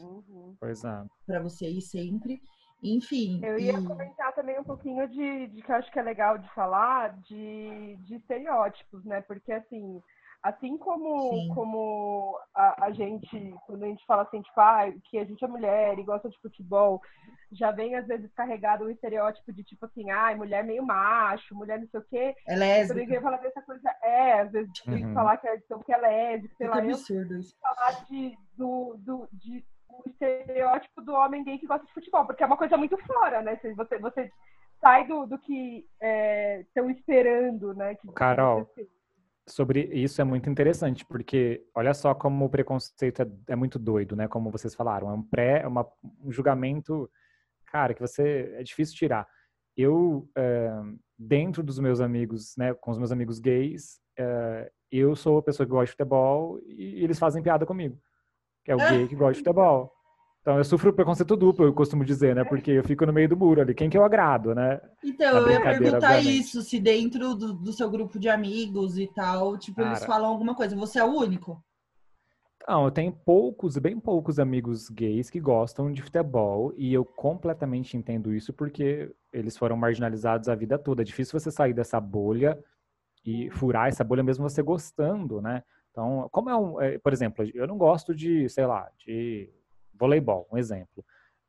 Uhum. 0.00 0.54
Pois 0.60 0.84
é. 0.84 1.04
Para 1.26 1.40
você 1.40 1.68
ir 1.68 1.80
sempre. 1.80 2.42
Enfim. 2.82 3.40
Eu 3.42 3.58
ia 3.58 3.72
e... 3.72 3.84
comentar 3.84 4.32
também 4.32 4.58
um 4.58 4.64
pouquinho 4.64 5.06
de, 5.08 5.48
de 5.48 5.62
que 5.62 5.70
eu 5.70 5.76
acho 5.76 5.90
que 5.90 5.98
é 5.98 6.02
legal 6.02 6.38
de 6.38 6.48
falar 6.54 7.16
de, 7.20 7.96
de 8.00 8.16
estereótipos, 8.16 9.04
né? 9.04 9.20
Porque 9.20 9.52
assim, 9.52 10.02
assim 10.42 10.78
como, 10.78 11.54
como 11.54 12.38
a, 12.54 12.86
a, 12.86 12.92
gente, 12.92 13.54
quando 13.66 13.84
a 13.84 13.86
gente 13.86 14.04
fala 14.06 14.22
assim, 14.22 14.40
tipo, 14.40 14.58
ah, 14.60 14.90
que 15.04 15.18
a 15.18 15.24
gente 15.24 15.44
é 15.44 15.48
mulher 15.48 15.98
e 15.98 16.04
gosta 16.04 16.30
de 16.30 16.38
futebol, 16.40 17.02
já 17.52 17.70
vem 17.70 17.96
às 17.96 18.06
vezes 18.06 18.32
carregado 18.32 18.84
um 18.84 18.90
estereótipo 18.90 19.52
de 19.52 19.62
tipo 19.62 19.84
assim, 19.84 20.10
ah, 20.10 20.34
mulher 20.34 20.64
meio 20.64 20.82
macho, 20.82 21.54
mulher 21.54 21.78
não 21.78 21.88
sei 21.88 22.00
o 22.00 22.04
quê. 22.04 22.34
É 22.46 22.56
lésbica. 22.56 23.04
Quando 23.04 23.12
eu 23.12 23.22
falar 23.22 23.36
dessa 23.38 23.62
coisa, 23.62 23.90
é, 24.02 24.40
às 24.40 24.52
vezes 24.52 24.70
uhum. 24.86 25.12
falar 25.12 25.36
que 25.36 25.48
é, 25.48 25.56
então, 25.56 25.80
que 25.80 25.92
é 25.92 25.98
lésbica, 25.98 26.54
sei 26.56 26.66
é 26.66 26.70
lá. 26.70 26.78
absurdo 26.78 27.36
isso. 27.36 27.54
Falar 27.60 28.04
de, 28.04 28.38
do, 28.56 28.96
do, 28.98 29.28
de 29.32 29.64
o 29.98 30.08
estereótipo 30.08 31.02
do 31.02 31.12
homem 31.12 31.44
gay 31.44 31.58
que 31.58 31.66
gosta 31.66 31.86
de 31.86 31.92
futebol, 31.92 32.24
porque 32.26 32.42
é 32.42 32.46
uma 32.46 32.56
coisa 32.56 32.76
muito 32.76 32.96
fora, 32.98 33.42
né? 33.42 33.58
Você, 33.76 33.98
você 33.98 34.30
sai 34.80 35.06
do, 35.06 35.26
do 35.26 35.38
que 35.38 35.86
estão 36.64 36.88
é, 36.88 36.92
esperando, 36.92 37.74
né? 37.74 37.94
Que 37.94 38.08
Carol, 38.12 38.68
sobre 39.46 39.84
isso 39.92 40.20
é 40.20 40.24
muito 40.24 40.48
interessante, 40.48 41.04
porque 41.04 41.64
olha 41.74 41.92
só 41.92 42.14
como 42.14 42.44
o 42.44 42.50
preconceito 42.50 43.22
é, 43.22 43.26
é 43.48 43.56
muito 43.56 43.78
doido, 43.78 44.16
né? 44.16 44.28
Como 44.28 44.50
vocês 44.50 44.74
falaram, 44.74 45.10
é 45.10 45.12
um 45.12 45.22
pré, 45.22 45.62
é 45.62 45.66
uma, 45.66 45.86
um 46.22 46.30
julgamento, 46.30 47.10
cara, 47.66 47.94
que 47.94 48.00
você 48.00 48.54
é 48.56 48.62
difícil 48.62 48.96
tirar. 48.96 49.26
Eu, 49.76 50.28
é, 50.36 50.70
dentro 51.18 51.62
dos 51.62 51.78
meus 51.78 52.00
amigos, 52.00 52.54
né, 52.56 52.74
com 52.74 52.90
os 52.90 52.98
meus 52.98 53.12
amigos 53.12 53.38
gays, 53.38 54.00
é, 54.18 54.70
eu 54.90 55.14
sou 55.14 55.38
a 55.38 55.42
pessoa 55.42 55.66
que 55.66 55.70
gosta 55.70 55.86
de 55.86 55.92
futebol 55.92 56.60
e 56.66 57.02
eles 57.02 57.18
fazem 57.18 57.42
piada 57.42 57.64
comigo 57.64 57.98
é 58.72 58.74
o 58.74 58.78
gay 58.78 59.08
que 59.08 59.14
gosta 59.14 59.32
de 59.32 59.38
futebol. 59.38 59.92
Então 60.40 60.56
eu 60.56 60.64
sofro 60.64 60.92
preconceito 60.92 61.36
duplo, 61.36 61.66
eu 61.66 61.74
costumo 61.74 62.04
dizer, 62.04 62.34
né? 62.34 62.44
Porque 62.44 62.70
eu 62.70 62.84
fico 62.84 63.04
no 63.04 63.12
meio 63.12 63.28
do 63.28 63.36
muro 63.36 63.60
ali. 63.60 63.74
Quem 63.74 63.90
que 63.90 63.98
eu 63.98 64.04
agrado, 64.04 64.54
né? 64.54 64.80
Então, 65.04 65.36
eu 65.36 65.50
ia 65.50 65.60
perguntar 65.60 65.96
obviamente. 65.96 66.38
isso, 66.38 66.62
se 66.62 66.80
dentro 66.80 67.34
do, 67.34 67.52
do, 67.52 67.72
seu 67.72 67.90
grupo 67.90 68.18
de 68.18 68.28
amigos 68.28 68.96
e 68.96 69.06
tal, 69.06 69.58
tipo, 69.58 69.82
Cara, 69.82 69.90
eles 69.90 70.04
falam 70.04 70.30
alguma 70.30 70.54
coisa. 70.54 70.74
Você 70.76 70.98
é 70.98 71.04
o 71.04 71.14
único? 71.14 71.62
Não, 72.66 72.84
eu 72.84 72.90
tenho 72.90 73.12
poucos, 73.12 73.76
bem 73.76 73.98
poucos 73.98 74.38
amigos 74.38 74.88
gays 74.88 75.28
que 75.28 75.40
gostam 75.40 75.92
de 75.92 76.02
futebol 76.02 76.72
e 76.76 76.92
eu 76.92 77.04
completamente 77.04 77.96
entendo 77.96 78.34
isso 78.34 78.52
porque 78.52 79.12
eles 79.32 79.56
foram 79.56 79.76
marginalizados 79.76 80.48
a 80.48 80.54
vida 80.54 80.78
toda. 80.78 81.02
É 81.02 81.04
difícil 81.04 81.38
você 81.38 81.50
sair 81.50 81.74
dessa 81.74 82.00
bolha 82.00 82.58
e 83.24 83.50
furar 83.50 83.88
essa 83.88 84.04
bolha 84.04 84.22
mesmo 84.22 84.48
você 84.48 84.62
gostando, 84.62 85.42
né? 85.42 85.62
Então, 85.90 86.28
como 86.30 86.50
é 86.50 86.56
um, 86.56 86.80
é, 86.80 86.98
por 86.98 87.12
exemplo, 87.12 87.44
eu 87.54 87.66
não 87.66 87.76
gosto 87.76 88.14
de, 88.14 88.48
sei 88.48 88.66
lá, 88.66 88.90
de 88.98 89.50
voleibol, 89.94 90.48
um 90.52 90.58
exemplo. 90.58 91.04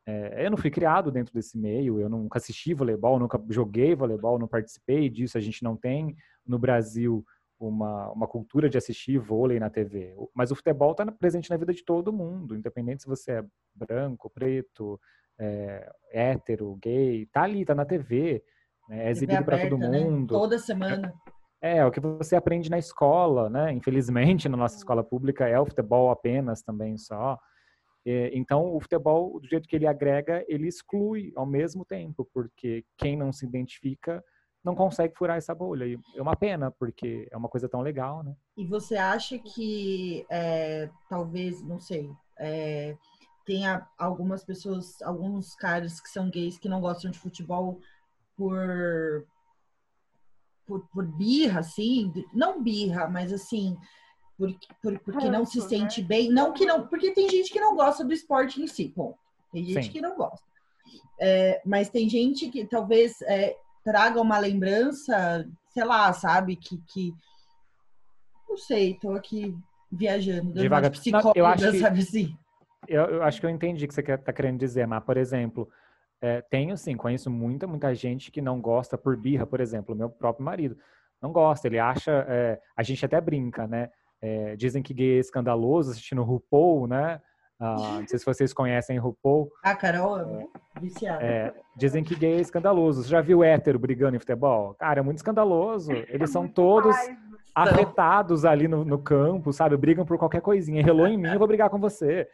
É, 0.06 0.45
eu 0.45 0.51
não 0.51 0.58
fui 0.58 0.71
criado 0.71 1.12
dentro 1.12 1.34
desse 1.34 1.58
meio, 1.58 1.99
eu 1.99 2.10
nunca 2.10 2.39
assisti 2.39 2.73
voleibol, 2.73 3.19
nunca 3.19 3.41
joguei 3.49 3.93
voleibol, 3.93 4.39
não 4.39 4.47
participei 4.47 5.10
disso. 5.10 5.38
A 5.38 5.41
gente 5.41 5.63
não 5.63 5.77
tem 5.77 6.15
no 6.45 6.58
Brasil 6.58 7.23
uma, 7.60 8.12
uma 8.12 8.27
cultura 8.27 8.69
de 8.69 8.77
assistir 8.77 9.19
vôlei 9.19 9.60
na 9.60 9.69
TV. 9.69 10.15
Mas 10.34 10.51
o 10.51 10.56
futebol 10.56 10.91
está 10.91 11.06
presente 11.12 11.49
na 11.49 11.58
vida 11.58 11.73
de 11.73 11.84
todo 11.84 12.12
mundo, 12.12 12.56
independente 12.56 13.04
se 13.04 13.08
você 13.08 13.34
é 13.34 13.45
branco, 13.75 14.30
preto, 14.30 14.99
é, 15.39 15.91
hétero, 16.12 16.77
gay, 16.82 17.27
tá 17.27 17.43
ali, 17.43 17.63
tá 17.63 17.75
na 17.75 17.86
TV, 17.86 18.43
né, 18.89 19.08
é 19.08 19.12
exibido 19.12 19.43
para 19.43 19.60
todo 19.62 19.77
né? 19.77 19.88
mundo. 19.88 20.34
Né? 20.34 20.39
Toda 20.39 20.58
semana. 20.60 21.13
É, 21.27 21.32
é, 21.62 21.86
o 21.86 21.91
que 21.91 22.00
você 22.00 22.36
aprende 22.36 22.69
na 22.69 22.80
escola, 22.80 23.50
né? 23.50 23.71
Infelizmente, 23.71 24.50
na 24.50 24.58
nossa 24.58 24.78
escola 24.78 25.04
pública 25.04 25.47
é 25.47 25.60
o 25.60 25.65
futebol 25.65 26.10
apenas 26.10 26.62
também 26.62 26.97
só. 26.97 27.39
Então, 28.04 28.76
o 28.76 28.80
futebol, 28.80 29.39
do 29.39 29.47
jeito 29.47 29.69
que 29.69 29.76
ele 29.76 29.86
agrega, 29.86 30.43
ele 30.47 30.67
exclui 30.67 31.32
ao 31.36 31.45
mesmo 31.45 31.86
tempo, 31.86 32.28
porque 32.34 32.84
quem 32.97 33.15
não 33.15 33.32
se 33.32 33.45
identifica 33.45 34.24
não 34.63 34.74
consegue 34.74 35.15
furar 35.15 35.38
essa 35.38 35.54
bolha. 35.54 35.86
E 35.86 36.00
é 36.15 36.21
uma 36.21 36.36
pena, 36.36 36.71
porque 36.71 37.28
é 37.32 37.38
uma 37.38 37.47
coisa 37.47 37.69
tão 37.69 37.82
legal, 37.82 38.24
né? 38.24 38.36
E 38.58 38.65
você 38.65 38.95
acha 38.95 39.38
que, 39.38 40.26
é, 40.32 40.89
talvez, 41.08 41.62
não 41.62 41.80
sei, 41.80 42.10
é, 42.39 42.97
tem 43.45 43.63
algumas 43.97 44.43
pessoas, 44.43 45.00
alguns 45.04 45.54
caras 45.56 46.02
que 46.02 46.10
são 46.10 46.30
gays 46.30 46.58
que 46.58 46.69
não 46.69 46.82
gostam 46.82 47.12
de 47.12 47.19
futebol 47.19 47.80
por 48.36 49.28
por, 50.65 50.88
por 50.89 51.06
birra, 51.06 51.60
assim, 51.60 52.12
não 52.34 52.62
birra, 52.62 53.08
mas 53.08 53.34
assim, 53.34 53.78
por, 54.38 54.54
por, 54.82 55.00
porque 55.00 55.30
não 55.30 55.45
se 55.45 55.62
sente 55.62 56.02
né? 56.02 56.08
bem. 56.08 56.30
Não 56.30 56.54
que 56.54 56.65
não, 56.65 56.88
porque 56.88 57.12
tem 57.12 57.30
gente 57.30 57.52
que 57.52 57.60
não 57.60 57.76
gosta 57.76 58.04
do 58.04 58.13
esporte 58.13 58.62
em 58.62 58.67
si, 58.67 58.93
bom, 58.95 59.15
tem 59.52 59.65
gente 59.65 59.86
Sim. 59.86 59.91
que 59.91 60.02
não 60.02 60.15
gosta. 60.15 60.45
É, 61.19 61.62
mas 61.65 61.89
tem 61.89 62.10
gente 62.10 62.50
que 62.50 62.65
talvez 62.65 63.21
é, 63.24 63.56
traga 63.84 64.19
uma 64.19 64.39
lembrança, 64.39 65.47
sei 65.69 65.84
lá, 65.84 66.12
sabe, 66.13 66.56
que, 66.56 66.78
que 66.88 67.13
não 68.50 68.58
sei, 68.58 68.95
tô 68.95 69.12
aqui 69.12 69.56
viajando, 69.91 70.54
Devagar. 70.54 70.91
Não, 70.91 71.34
eu 71.36 71.45
acho 71.45 71.71
que, 71.71 71.80
sabe 71.80 72.00
assim? 72.00 72.38
Eu, 72.88 73.04
eu, 73.04 73.24
acho 73.24 73.39
que 73.39 73.45
eu 73.45 73.50
entendi 73.50 73.86
o 73.86 73.88
que 73.88 73.93
você 73.93 74.02
está 74.02 74.34
querendo 74.34 74.60
dizer, 74.60 74.88
mas, 74.88 75.04
por 75.04 75.17
exemplo, 75.17 75.69
é, 76.21 76.41
tenho 76.41 76.77
sim, 76.77 76.95
conheço 76.95 77.29
muita, 77.29 77.65
muita 77.65 77.93
gente 77.95 78.31
que 78.31 78.41
não 78.41 78.62
gosta 78.62 78.97
por 78.97 79.17
birra, 79.17 79.45
por 79.45 79.60
exemplo, 79.60 79.95
meu 79.95 80.10
próprio 80.10 80.45
marido 80.45 80.77
não 81.21 81.31
gosta, 81.31 81.67
ele 81.67 81.77
acha, 81.77 82.25
é, 82.27 82.60
a 82.75 82.81
gente 82.81 83.05
até 83.05 83.21
brinca, 83.21 83.67
né? 83.67 83.89
É, 84.21 84.55
dizem 84.55 84.81
que 84.81 84.93
gay 84.93 85.17
é 85.17 85.19
escandaloso 85.19 85.91
assistindo 85.91 86.23
RuPaul, 86.23 86.88
né? 86.88 87.21
Ah, 87.60 87.99
não 87.99 88.07
sei 88.07 88.17
se 88.17 88.25
vocês 88.25 88.53
conhecem 88.53 88.97
RuPaul. 88.97 89.51
Ah, 89.63 89.75
Carol, 89.75 90.19
é, 90.19 90.47
viciada. 90.79 91.23
É, 91.23 91.53
dizem 91.75 92.03
que 92.03 92.15
gay 92.15 92.38
é 92.38 92.41
escandaloso. 92.41 93.03
Você 93.03 93.10
já 93.10 93.21
viu 93.21 93.43
hétero 93.43 93.77
brigando 93.77 94.15
em 94.15 94.19
futebol? 94.19 94.73
Cara, 94.75 94.99
é 94.99 95.03
muito 95.03 95.17
escandaloso. 95.17 95.91
Eles 95.91 96.31
são 96.31 96.47
todos 96.47 96.95
afetados 97.53 98.45
ali 98.45 98.67
no, 98.67 98.84
no 98.84 98.97
campo, 98.97 99.53
sabe? 99.53 99.77
Brigam 99.77 100.05
por 100.05 100.17
qualquer 100.17 100.41
coisinha. 100.41 100.84
Relou 100.84 101.07
em 101.07 101.17
mim, 101.17 101.29
eu 101.29 101.38
vou 101.38 101.47
brigar 101.47 101.69
com 101.69 101.79
você. 101.79 102.27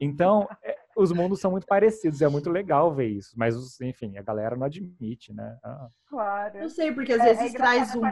Então, 0.00 0.48
é, 0.62 0.78
os 0.96 1.12
mundos 1.12 1.40
são 1.40 1.50
muito 1.50 1.66
parecidos, 1.66 2.22
é 2.22 2.28
muito 2.28 2.50
legal 2.50 2.94
ver 2.94 3.08
isso. 3.08 3.32
Mas, 3.36 3.80
enfim, 3.80 4.16
a 4.18 4.22
galera 4.22 4.56
não 4.56 4.66
admite, 4.66 5.32
né? 5.32 5.58
Ah. 5.64 5.88
Claro. 6.08 6.60
Não 6.60 6.68
sei, 6.68 6.92
porque 6.92 7.12
às 7.12 7.20
é, 7.20 7.34
vezes 7.34 7.54
é 7.54 7.56
traz 7.56 7.94
um. 7.94 8.02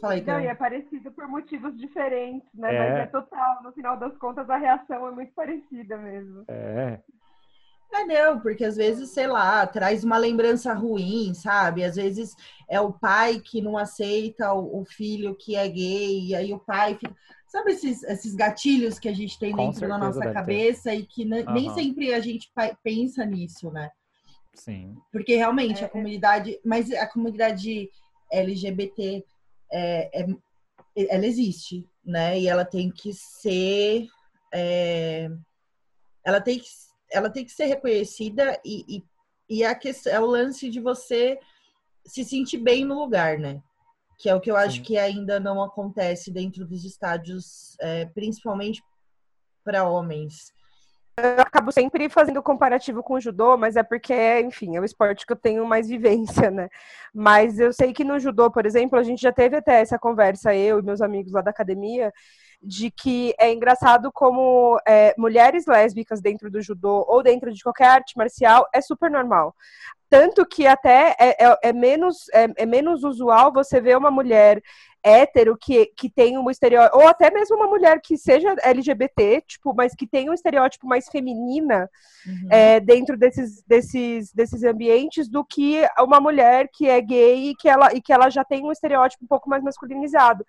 Fala 0.00 0.14
aí, 0.14 0.22
não, 0.22 0.40
e 0.40 0.46
é 0.46 0.54
parecido 0.54 1.12
por 1.12 1.28
motivos 1.28 1.76
diferentes, 1.76 2.48
né? 2.54 2.74
É. 2.74 2.78
Mas 2.78 2.98
é 3.00 3.06
total, 3.06 3.62
no 3.62 3.72
final 3.72 3.98
das 3.98 4.16
contas, 4.16 4.48
a 4.48 4.56
reação 4.56 5.06
é 5.06 5.10
muito 5.10 5.32
parecida 5.34 5.98
mesmo. 5.98 6.44
É. 6.48 6.98
É, 7.92 8.04
não, 8.04 8.40
porque 8.40 8.64
às 8.64 8.76
vezes, 8.76 9.10
sei 9.10 9.26
lá, 9.26 9.66
traz 9.66 10.04
uma 10.04 10.16
lembrança 10.16 10.72
ruim, 10.72 11.34
sabe? 11.34 11.84
Às 11.84 11.96
vezes 11.96 12.36
é 12.68 12.80
o 12.80 12.92
pai 12.92 13.40
que 13.40 13.60
não 13.60 13.76
aceita 13.76 14.54
o, 14.54 14.84
filho 14.84 15.34
que 15.34 15.56
é 15.56 15.68
gay, 15.68 16.28
e 16.28 16.34
aí 16.34 16.52
o 16.54 16.58
pai 16.58 16.94
fica. 16.94 17.14
Sabe 17.50 17.72
esses, 17.72 18.04
esses 18.04 18.36
gatilhos 18.36 19.00
que 19.00 19.08
a 19.08 19.12
gente 19.12 19.36
tem 19.36 19.50
Com 19.50 19.66
dentro 19.66 19.88
da 19.88 19.98
nossa 19.98 20.32
cabeça 20.32 20.90
ter. 20.90 20.98
e 20.98 21.06
que 21.06 21.24
uhum. 21.24 21.52
nem 21.52 21.74
sempre 21.74 22.14
a 22.14 22.20
gente 22.20 22.48
pensa 22.80 23.26
nisso, 23.26 23.72
né? 23.72 23.90
Sim. 24.54 24.96
Porque 25.10 25.34
realmente 25.34 25.82
é. 25.82 25.86
a 25.86 25.88
comunidade, 25.88 26.60
mas 26.64 26.92
a 26.92 27.08
comunidade 27.08 27.90
LGBT 28.30 29.24
é, 29.72 30.22
é, 30.22 30.26
ela 31.08 31.26
existe, 31.26 31.84
né? 32.04 32.38
E 32.38 32.46
ela 32.46 32.64
tem 32.64 32.88
que 32.88 33.12
ser, 33.12 34.06
é, 34.54 35.28
ela 36.24 36.40
tem 36.40 36.60
que, 36.60 36.68
ela 37.10 37.28
tem 37.28 37.44
que 37.44 37.50
ser 37.50 37.64
reconhecida 37.64 38.60
e, 38.64 38.84
e, 38.96 39.04
e 39.56 39.64
a 39.64 39.74
questão, 39.74 40.12
é 40.12 40.20
o 40.20 40.26
lance 40.26 40.70
de 40.70 40.78
você 40.78 41.36
se 42.06 42.24
sentir 42.24 42.58
bem 42.58 42.84
no 42.84 42.94
lugar, 42.94 43.40
né? 43.40 43.60
Que 44.20 44.28
é 44.28 44.34
o 44.34 44.40
que 44.40 44.50
eu 44.50 44.56
acho 44.56 44.76
Sim. 44.76 44.82
que 44.82 44.98
ainda 44.98 45.40
não 45.40 45.62
acontece 45.62 46.30
dentro 46.30 46.66
dos 46.66 46.84
estádios, 46.84 47.74
é, 47.80 48.04
principalmente 48.04 48.82
para 49.64 49.88
homens. 49.88 50.52
Eu 51.16 51.40
acabo 51.40 51.72
sempre 51.72 52.06
fazendo 52.10 52.42
comparativo 52.42 53.02
com 53.02 53.14
o 53.14 53.20
judô, 53.20 53.56
mas 53.56 53.76
é 53.76 53.82
porque, 53.82 54.40
enfim, 54.40 54.76
é 54.76 54.80
o 54.80 54.84
esporte 54.84 55.26
que 55.26 55.32
eu 55.32 55.36
tenho 55.36 55.66
mais 55.66 55.88
vivência, 55.88 56.50
né? 56.50 56.68
Mas 57.14 57.58
eu 57.58 57.72
sei 57.72 57.94
que 57.94 58.04
no 58.04 58.18
judô, 58.18 58.50
por 58.50 58.66
exemplo, 58.66 58.98
a 58.98 59.02
gente 59.02 59.22
já 59.22 59.32
teve 59.32 59.56
até 59.56 59.80
essa 59.80 59.98
conversa, 59.98 60.54
eu 60.54 60.78
e 60.78 60.82
meus 60.82 61.00
amigos 61.00 61.32
lá 61.32 61.40
da 61.40 61.50
academia, 61.50 62.12
de 62.62 62.90
que 62.90 63.34
é 63.38 63.50
engraçado 63.50 64.12
como 64.12 64.78
é, 64.86 65.14
mulheres 65.16 65.64
lésbicas 65.66 66.20
dentro 66.20 66.50
do 66.50 66.60
judô 66.60 67.06
ou 67.08 67.22
dentro 67.22 67.50
de 67.52 67.62
qualquer 67.62 67.88
arte 67.88 68.18
marcial 68.18 68.68
é 68.74 68.82
super 68.82 69.10
normal. 69.10 69.54
Tanto 70.10 70.44
que 70.44 70.66
até 70.66 71.14
é, 71.20 71.46
é, 71.46 71.58
é 71.62 71.72
menos, 71.72 72.28
é, 72.34 72.48
é, 72.56 72.66
menos 72.66 73.04
usual 73.04 73.52
você 73.52 73.80
ver 73.80 73.96
uma 73.96 74.10
mulher 74.10 74.60
hétero 75.02 75.56
que, 75.56 75.86
que 75.96 76.10
tem 76.10 76.36
um 76.36 76.50
estereótipo, 76.50 76.98
ou 76.98 77.08
até 77.08 77.30
mesmo 77.30 77.56
uma 77.56 77.68
mulher 77.68 78.00
que 78.02 78.18
seja 78.18 78.54
LGBT, 78.60 79.40
tipo, 79.42 79.72
mas 79.72 79.94
que 79.94 80.06
tem 80.06 80.28
um 80.28 80.34
estereótipo 80.34 80.86
mais 80.86 81.08
feminina 81.08 81.88
uhum. 82.26 82.48
é, 82.50 82.80
dentro 82.80 83.16
desses, 83.16 83.62
desses, 83.62 84.32
desses 84.32 84.64
ambientes 84.64 85.28
do 85.28 85.44
que 85.44 85.88
uma 86.00 86.20
mulher 86.20 86.68
que 86.70 86.88
é 86.88 87.00
gay 87.00 87.50
e 87.50 87.54
que 87.54 87.68
ela, 87.68 87.94
e 87.94 88.02
que 88.02 88.12
ela 88.12 88.28
já 88.28 88.44
tem 88.44 88.64
um 88.64 88.72
estereótipo 88.72 89.24
um 89.24 89.28
pouco 89.28 89.48
mais 89.48 89.62
masculinizado. 89.62 90.44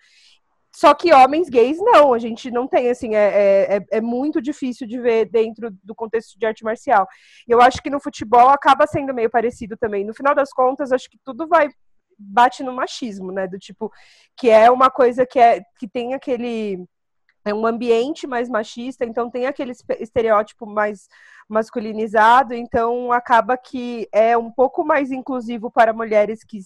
Só 0.73 0.93
que 0.93 1.13
homens 1.13 1.49
gays 1.49 1.77
não, 1.79 2.13
a 2.13 2.19
gente 2.19 2.49
não 2.49 2.67
tem, 2.67 2.89
assim, 2.89 3.13
é, 3.13 3.75
é, 3.77 3.85
é, 3.91 4.01
muito 4.01 4.41
difícil 4.41 4.87
de 4.87 4.99
ver 4.99 5.25
dentro 5.25 5.69
do 5.83 5.93
contexto 5.93 6.39
de 6.39 6.45
arte 6.45 6.63
marcial. 6.63 7.05
E 7.47 7.51
eu 7.51 7.61
acho 7.61 7.81
que 7.83 7.89
no 7.89 7.99
futebol 7.99 8.49
acaba 8.49 8.87
sendo 8.87 9.13
meio 9.13 9.29
parecido 9.29 9.75
também. 9.75 10.05
No 10.05 10.13
final 10.13 10.33
das 10.33 10.53
contas, 10.53 10.91
acho 10.91 11.09
que 11.09 11.19
tudo 11.25 11.47
vai 11.47 11.67
bate 12.17 12.63
no 12.63 12.71
machismo, 12.71 13.31
né? 13.31 13.47
Do 13.47 13.57
tipo, 13.57 13.91
que 14.37 14.49
é 14.49 14.69
uma 14.69 14.89
coisa 14.89 15.25
que 15.25 15.39
é 15.39 15.61
que 15.77 15.87
tem 15.87 16.13
aquele 16.13 16.85
é 17.43 17.53
um 17.53 17.65
ambiente 17.65 18.27
mais 18.27 18.47
machista, 18.47 19.03
então 19.03 19.29
tem 19.29 19.47
aquele 19.47 19.73
estereótipo 19.99 20.67
mais 20.67 21.07
masculinizado, 21.49 22.53
então 22.53 23.11
acaba 23.11 23.57
que 23.57 24.07
é 24.11 24.37
um 24.37 24.51
pouco 24.51 24.85
mais 24.85 25.11
inclusivo 25.11 25.71
para 25.71 25.91
mulheres 25.91 26.43
que 26.43 26.59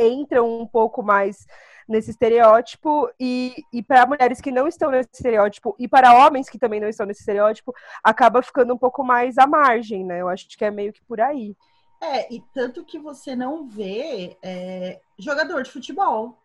entram 0.00 0.60
um 0.60 0.66
pouco 0.66 1.02
mais 1.02 1.46
nesse 1.88 2.10
estereótipo 2.10 3.10
e, 3.18 3.64
e 3.72 3.82
para 3.82 4.06
mulheres 4.06 4.40
que 4.40 4.52
não 4.52 4.68
estão 4.68 4.90
nesse 4.90 5.10
estereótipo 5.12 5.74
e 5.78 5.88
para 5.88 6.14
homens 6.14 6.48
que 6.48 6.58
também 6.58 6.78
não 6.78 6.88
estão 6.88 7.04
nesse 7.04 7.20
estereótipo 7.20 7.74
acaba 8.02 8.42
ficando 8.42 8.72
um 8.72 8.78
pouco 8.78 9.02
mais 9.02 9.36
à 9.38 9.46
margem, 9.46 10.04
né? 10.04 10.20
Eu 10.20 10.28
acho 10.28 10.48
que 10.48 10.64
é 10.64 10.70
meio 10.70 10.92
que 10.92 11.02
por 11.02 11.20
aí. 11.20 11.56
É, 12.00 12.32
e 12.32 12.40
tanto 12.54 12.84
que 12.84 12.98
você 12.98 13.34
não 13.34 13.68
vê 13.68 14.38
é, 14.42 15.00
jogador 15.18 15.62
de 15.62 15.70
futebol. 15.70 16.38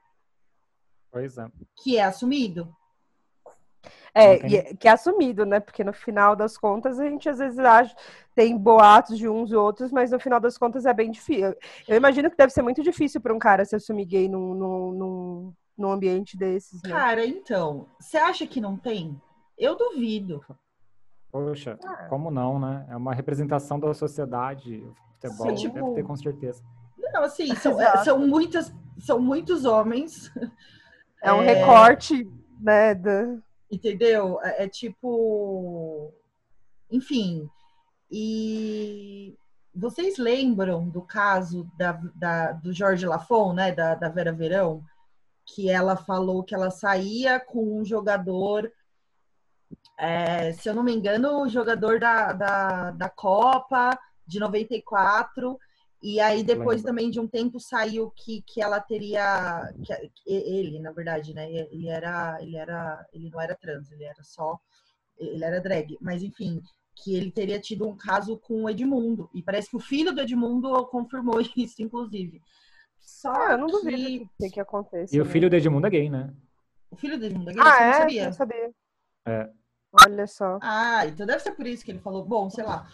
Pois 1.11 1.37
é. 1.37 1.47
Que 1.81 1.97
é 1.97 2.03
assumido. 2.03 2.75
É, 4.13 4.35
é, 4.35 4.73
que 4.75 4.87
é 4.87 4.91
assumido, 4.91 5.45
né? 5.45 5.59
Porque 5.59 5.83
no 5.83 5.91
final 5.91 6.35
das 6.35 6.57
contas 6.57 6.99
a 6.99 7.09
gente 7.09 7.27
às 7.27 7.39
vezes 7.39 7.59
acha, 7.59 7.93
tem 8.33 8.57
boatos 8.57 9.17
de 9.17 9.27
uns 9.27 9.51
e 9.51 9.55
outros, 9.55 9.91
mas 9.91 10.11
no 10.11 10.19
final 10.19 10.39
das 10.39 10.57
contas 10.57 10.85
é 10.85 10.93
bem 10.93 11.11
difícil. 11.11 11.53
Eu 11.87 11.97
imagino 11.97 12.29
que 12.29 12.37
deve 12.37 12.53
ser 12.53 12.61
muito 12.61 12.81
difícil 12.81 13.19
para 13.19 13.33
um 13.33 13.39
cara 13.39 13.65
se 13.65 13.75
assumir 13.75 14.05
gay 14.05 14.29
num, 14.29 14.53
num, 14.53 14.91
num, 14.91 15.53
num 15.77 15.91
ambiente 15.91 16.37
desses. 16.37 16.81
Né? 16.81 16.89
Cara, 16.89 17.25
então, 17.25 17.87
você 17.99 18.17
acha 18.17 18.47
que 18.47 18.61
não 18.61 18.77
tem? 18.77 19.19
Eu 19.57 19.75
duvido. 19.75 20.43
Poxa, 21.31 21.77
ah. 21.83 22.07
como 22.09 22.31
não, 22.31 22.57
né? 22.57 22.85
É 22.89 22.95
uma 22.95 23.13
representação 23.13 23.77
da 23.77 23.93
sociedade. 23.93 24.77
O 24.77 24.95
futebol 25.13 25.49
Sim, 25.49 25.55
tipo... 25.55 25.73
deve 25.73 25.95
ter 25.95 26.03
com 26.03 26.15
certeza. 26.15 26.63
Não, 26.97 27.23
assim, 27.23 27.53
são, 27.55 27.81
é, 27.81 28.03
são, 28.03 28.19
muitas, 28.19 28.73
são 28.99 29.19
muitos 29.19 29.65
homens. 29.65 30.31
É 31.21 31.33
um 31.33 31.41
é... 31.41 31.53
recorte, 31.53 32.29
né? 32.59 32.95
Da... 32.95 33.37
Entendeu? 33.71 34.39
É, 34.41 34.65
é 34.65 34.69
tipo. 34.69 36.13
Enfim. 36.89 37.49
E 38.11 39.37
vocês 39.73 40.17
lembram 40.17 40.87
do 40.87 41.01
caso 41.01 41.69
da, 41.77 41.93
da, 42.15 42.51
do 42.53 42.71
Jorge 42.71 43.05
Lafon, 43.05 43.53
né? 43.53 43.71
Da, 43.71 43.95
da 43.95 44.09
Vera 44.09 44.31
Verão? 44.31 44.83
Que 45.45 45.69
ela 45.69 45.95
falou 45.95 46.43
que 46.43 46.55
ela 46.55 46.71
saía 46.71 47.39
com 47.39 47.79
um 47.79 47.83
jogador. 47.83 48.71
É, 49.97 50.53
se 50.53 50.69
eu 50.69 50.73
não 50.73 50.83
me 50.83 50.93
engano, 50.93 51.41
o 51.41 51.49
jogador 51.49 51.99
da, 51.99 52.33
da, 52.33 52.91
da 52.91 53.09
Copa 53.09 53.97
de 54.25 54.39
94 54.39 55.59
e 56.01 56.19
aí 56.19 56.43
depois 56.43 56.83
também 56.83 57.09
de 57.09 57.19
um 57.19 57.27
tempo 57.27 57.59
saiu 57.59 58.11
que, 58.11 58.41
que 58.43 58.61
ela 58.61 58.79
teria 58.79 59.73
que, 59.83 59.93
ele, 60.25 60.79
na 60.79 60.91
verdade, 60.91 61.33
né? 61.33 61.49
Ele 61.49 61.87
era 61.87 62.37
ele 62.41 62.55
era 62.55 63.05
ele 63.11 63.29
não 63.29 63.41
era 63.41 63.55
trans, 63.55 63.91
ele 63.91 64.03
era 64.03 64.23
só 64.23 64.59
ele 65.17 65.43
era 65.43 65.61
drag, 65.61 65.97
mas 66.01 66.21
enfim, 66.21 66.61
que 66.95 67.15
ele 67.15 67.31
teria 67.31 67.59
tido 67.59 67.87
um 67.87 67.95
caso 67.95 68.37
com 68.37 68.63
o 68.63 68.69
Edmundo 68.69 69.29
e 69.33 69.41
parece 69.41 69.69
que 69.69 69.77
o 69.77 69.79
filho 69.79 70.13
do 70.13 70.21
Edmundo 70.21 70.85
confirmou 70.87 71.39
isso 71.55 71.81
inclusive. 71.81 72.41
Só 72.99 73.31
ah, 73.31 73.51
eu 73.51 73.57
não 73.57 73.67
duvido 73.67 74.29
que, 74.39 74.49
que 74.49 74.59
aconteça. 74.59 75.15
E 75.15 75.21
o 75.21 75.25
filho 75.25 75.49
do 75.49 75.55
Edmundo 75.55 75.87
é 75.87 75.89
gay, 75.89 76.09
né? 76.09 76.33
O 76.89 76.95
filho 76.95 77.17
do 77.19 77.25
Edmundo 77.25 77.51
é 77.51 77.53
gay, 77.53 77.63
ah, 77.63 77.81
é? 77.81 77.87
não 77.87 77.93
sabia. 77.93 78.25
Não 78.25 78.33
sabia. 78.33 78.71
É. 79.27 79.49
Olha 80.03 80.27
só. 80.27 80.59
Ah, 80.61 81.05
então 81.05 81.25
deve 81.25 81.39
ser 81.39 81.51
por 81.51 81.65
isso 81.65 81.85
que 81.85 81.91
ele 81.91 81.99
falou, 81.99 82.25
bom, 82.25 82.49
sei 82.49 82.63
lá. 82.63 82.87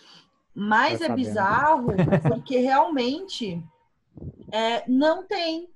Mas 0.53 1.01
é 1.01 1.13
bizarro 1.13 1.87
porque 2.27 2.57
realmente 2.57 3.63
é, 4.51 4.89
não 4.89 5.25
tem 5.25 5.69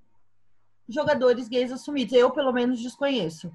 jogadores 0.88 1.48
gays 1.48 1.72
assumidos. 1.72 2.14
Eu, 2.14 2.32
pelo 2.32 2.52
menos, 2.52 2.82
desconheço. 2.82 3.52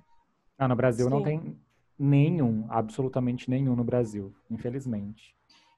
Ah, 0.59 0.69
no 0.69 0.77
Brasil 0.77 1.07
Sim. 1.07 1.11
não 1.11 1.23
tem 1.23 1.61
nenhum, 1.99 2.67
absolutamente 2.71 3.51
nenhum 3.51 3.77
no 3.77 3.85
Brasil, 3.85 4.35
infelizmente. 4.51 5.35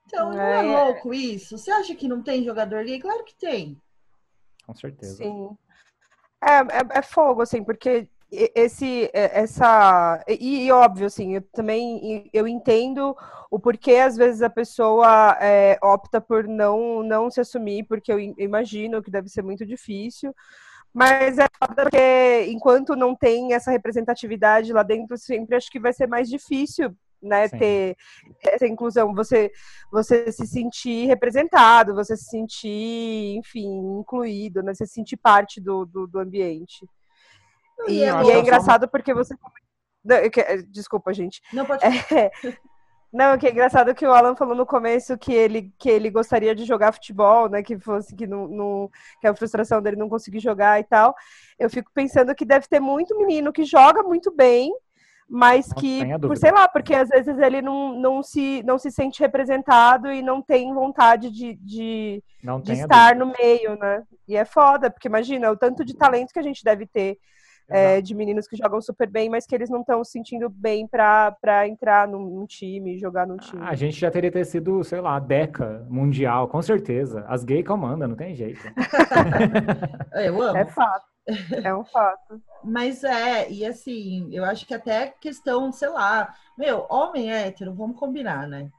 Então, 0.07 0.31
não 0.31 0.41
é, 0.41 0.59
é 0.59 0.63
louco 0.63 1.13
isso? 1.13 1.57
Você 1.57 1.71
acha 1.71 1.95
que 1.95 2.09
não 2.09 2.23
tem 2.23 2.45
jogador 2.45 2.85
gay? 2.85 3.01
Claro 3.01 3.25
que 3.25 3.35
tem. 3.35 3.81
Com 4.67 4.75
certeza. 4.75 5.17
Sim. 5.17 5.57
É, 6.43 6.59
é, 6.59 6.99
é 6.99 7.03
fogo, 7.03 7.43
assim, 7.43 7.63
porque 7.65 8.09
esse 8.33 9.11
essa 9.13 10.25
e, 10.27 10.65
e, 10.67 10.73
óbvio 10.73 11.07
assim 11.07 11.35
eu 11.35 11.43
também 11.53 12.31
eu 12.33 12.49
entendo 12.49 13.15
o 13.51 13.59
porquê 13.59 13.97
às 13.97 14.17
vezes 14.17 14.41
a 14.41 14.49
pessoa 14.49 15.37
é, 15.39 15.79
opta 15.83 16.19
por 16.19 16.49
não 16.49 17.03
não 17.03 17.31
se 17.31 17.41
assumir 17.41 17.85
porque 17.85 18.11
eu 18.11 18.19
imagino 18.19 19.03
que 19.03 19.11
deve 19.11 19.29
ser 19.29 19.43
muito 19.43 19.67
difícil 19.67 20.35
mas 20.95 21.39
é 21.39 21.47
porque 21.61 22.47
enquanto 22.49 22.97
não 22.97 23.15
tem 23.15 23.53
essa 23.53 23.71
representatividade 23.71 24.73
lá 24.73 24.83
dentro 24.83 25.19
sempre 25.19 25.55
acho 25.55 25.71
que 25.71 25.79
vai 25.79 25.93
ser 25.93 26.07
mais 26.07 26.27
difícil 26.27 26.91
né 27.23 27.49
Sim. 27.49 27.59
ter 27.59 27.97
essa 28.47 28.67
inclusão 28.67 29.15
você 29.15 29.53
você 29.93 30.33
se 30.33 30.47
sentir 30.47 31.07
representado 31.07 31.95
você 31.95 32.17
se 32.17 32.25
sentir 32.25 33.37
enfim 33.37 33.99
incluído 34.01 34.63
né 34.63 34.73
você 34.73 34.87
se 34.87 34.95
sentir 34.95 35.19
parte 35.19 35.61
do, 35.61 35.85
do, 35.85 36.07
do 36.07 36.19
ambiente 36.19 36.87
e, 37.89 37.99
e 37.99 38.31
é 38.31 38.39
engraçado 38.39 38.89
porque 38.89 39.15
você. 39.15 39.35
Desculpa, 40.69 41.13
gente. 41.13 41.41
Não 41.53 41.65
pode. 41.65 41.85
É... 41.85 42.31
Não, 43.13 43.37
que 43.37 43.47
é 43.47 43.51
engraçado 43.51 43.95
que 43.95 44.07
o 44.07 44.13
Alan 44.13 44.35
falou 44.35 44.55
no 44.55 44.65
começo 44.65 45.19
que 45.19 45.35
ele, 45.35 45.71
que 45.79 45.91
ele 45.91 46.09
gostaria 46.09 46.55
de 46.55 46.65
jogar 46.65 46.93
futebol, 46.93 47.47
né? 47.47 47.63
Que 47.63 47.79
fosse 47.79 48.17
que 48.17 48.27
não, 48.27 48.49
não, 48.49 48.91
que 49.21 49.27
a 49.27 49.35
frustração 49.35 49.83
dele 49.83 49.97
não 49.97 50.09
conseguir 50.09 50.41
jogar 50.41 50.81
e 50.81 50.85
tal. 50.85 51.15
Eu 51.59 51.69
fico 51.69 51.91
pensando 51.93 52.35
que 52.35 52.47
deve 52.47 52.67
ter 52.67 52.81
muito 52.81 53.17
menino 53.19 53.53
que 53.53 53.65
joga 53.65 54.03
muito 54.03 54.35
bem, 54.35 54.73
mas 55.29 55.71
que, 55.75 56.01
por, 56.21 56.39
sei 56.39 56.53
lá, 56.53 56.67
porque 56.67 56.95
às 56.95 57.11
vezes 57.11 57.39
ele 57.39 57.61
não, 57.61 57.99
não, 58.01 58.23
se, 58.23 58.63
não 58.65 58.79
se 58.79 58.91
sente 58.91 59.21
representado 59.21 60.11
e 60.11 60.23
não 60.23 60.41
tem 60.41 60.73
vontade 60.73 61.31
de, 61.31 61.55
de, 61.57 62.25
de 62.63 62.73
estar 62.73 63.15
no 63.15 63.31
meio, 63.39 63.79
né? 63.79 64.03
E 64.27 64.37
é 64.37 64.47
foda, 64.47 64.91
porque 64.91 65.09
imagina 65.09 65.51
o 65.51 65.57
tanto 65.57 65.85
de 65.85 65.95
talento 65.95 66.33
que 66.33 66.39
a 66.39 66.43
gente 66.43 66.65
deve 66.65 66.87
ter 66.87 67.19
é, 67.69 68.01
de 68.01 68.15
meninos 68.15 68.47
que 68.47 68.57
jogam 68.57 68.81
super 68.81 69.09
bem, 69.09 69.29
mas 69.29 69.47
que 69.47 69.55
eles 69.55 69.71
não 69.71 69.81
estão 69.81 70.03
se 70.05 70.13
sentindo 70.13 70.49
bem 70.49 70.87
para 70.87 71.67
entrar 71.67 72.07
num, 72.07 72.25
num, 72.25 72.47
time, 72.47 72.99
jogar 72.99 73.27
num 73.27 73.37
time. 73.37 73.63
A 73.63 73.75
gente 73.75 73.99
já 73.99 74.11
teria 74.11 74.31
ter 74.31 74.45
sido, 74.45 74.83
sei 74.85 75.01
lá, 75.01 75.19
Deca 75.19 75.87
mundial, 75.89 76.49
com 76.49 76.61
certeza. 76.61 77.25
As 77.29 77.45
gays 77.45 77.67
comandam, 77.67 78.09
não 78.09 78.17
tem 78.17 78.35
jeito. 78.35 78.61
eu 80.15 80.43
amo. 80.43 80.59
É 80.59 80.67
fato. 80.67 81.13
É 81.65 81.75
um 81.75 81.85
fato. 81.85 82.43
Mas 82.65 83.05
é, 83.05 83.51
e 83.51 83.65
assim, 83.65 84.29
eu 84.33 84.45
acho 84.45 84.67
que 84.67 84.75
até 84.75 85.09
questão, 85.09 85.71
sei 85.71 85.89
lá, 85.89 86.35
meu, 86.59 86.87
homem 86.91 87.33
hétero, 87.33 87.75
vamos 87.75 87.99
combinar, 87.99 88.49
né? 88.49 88.71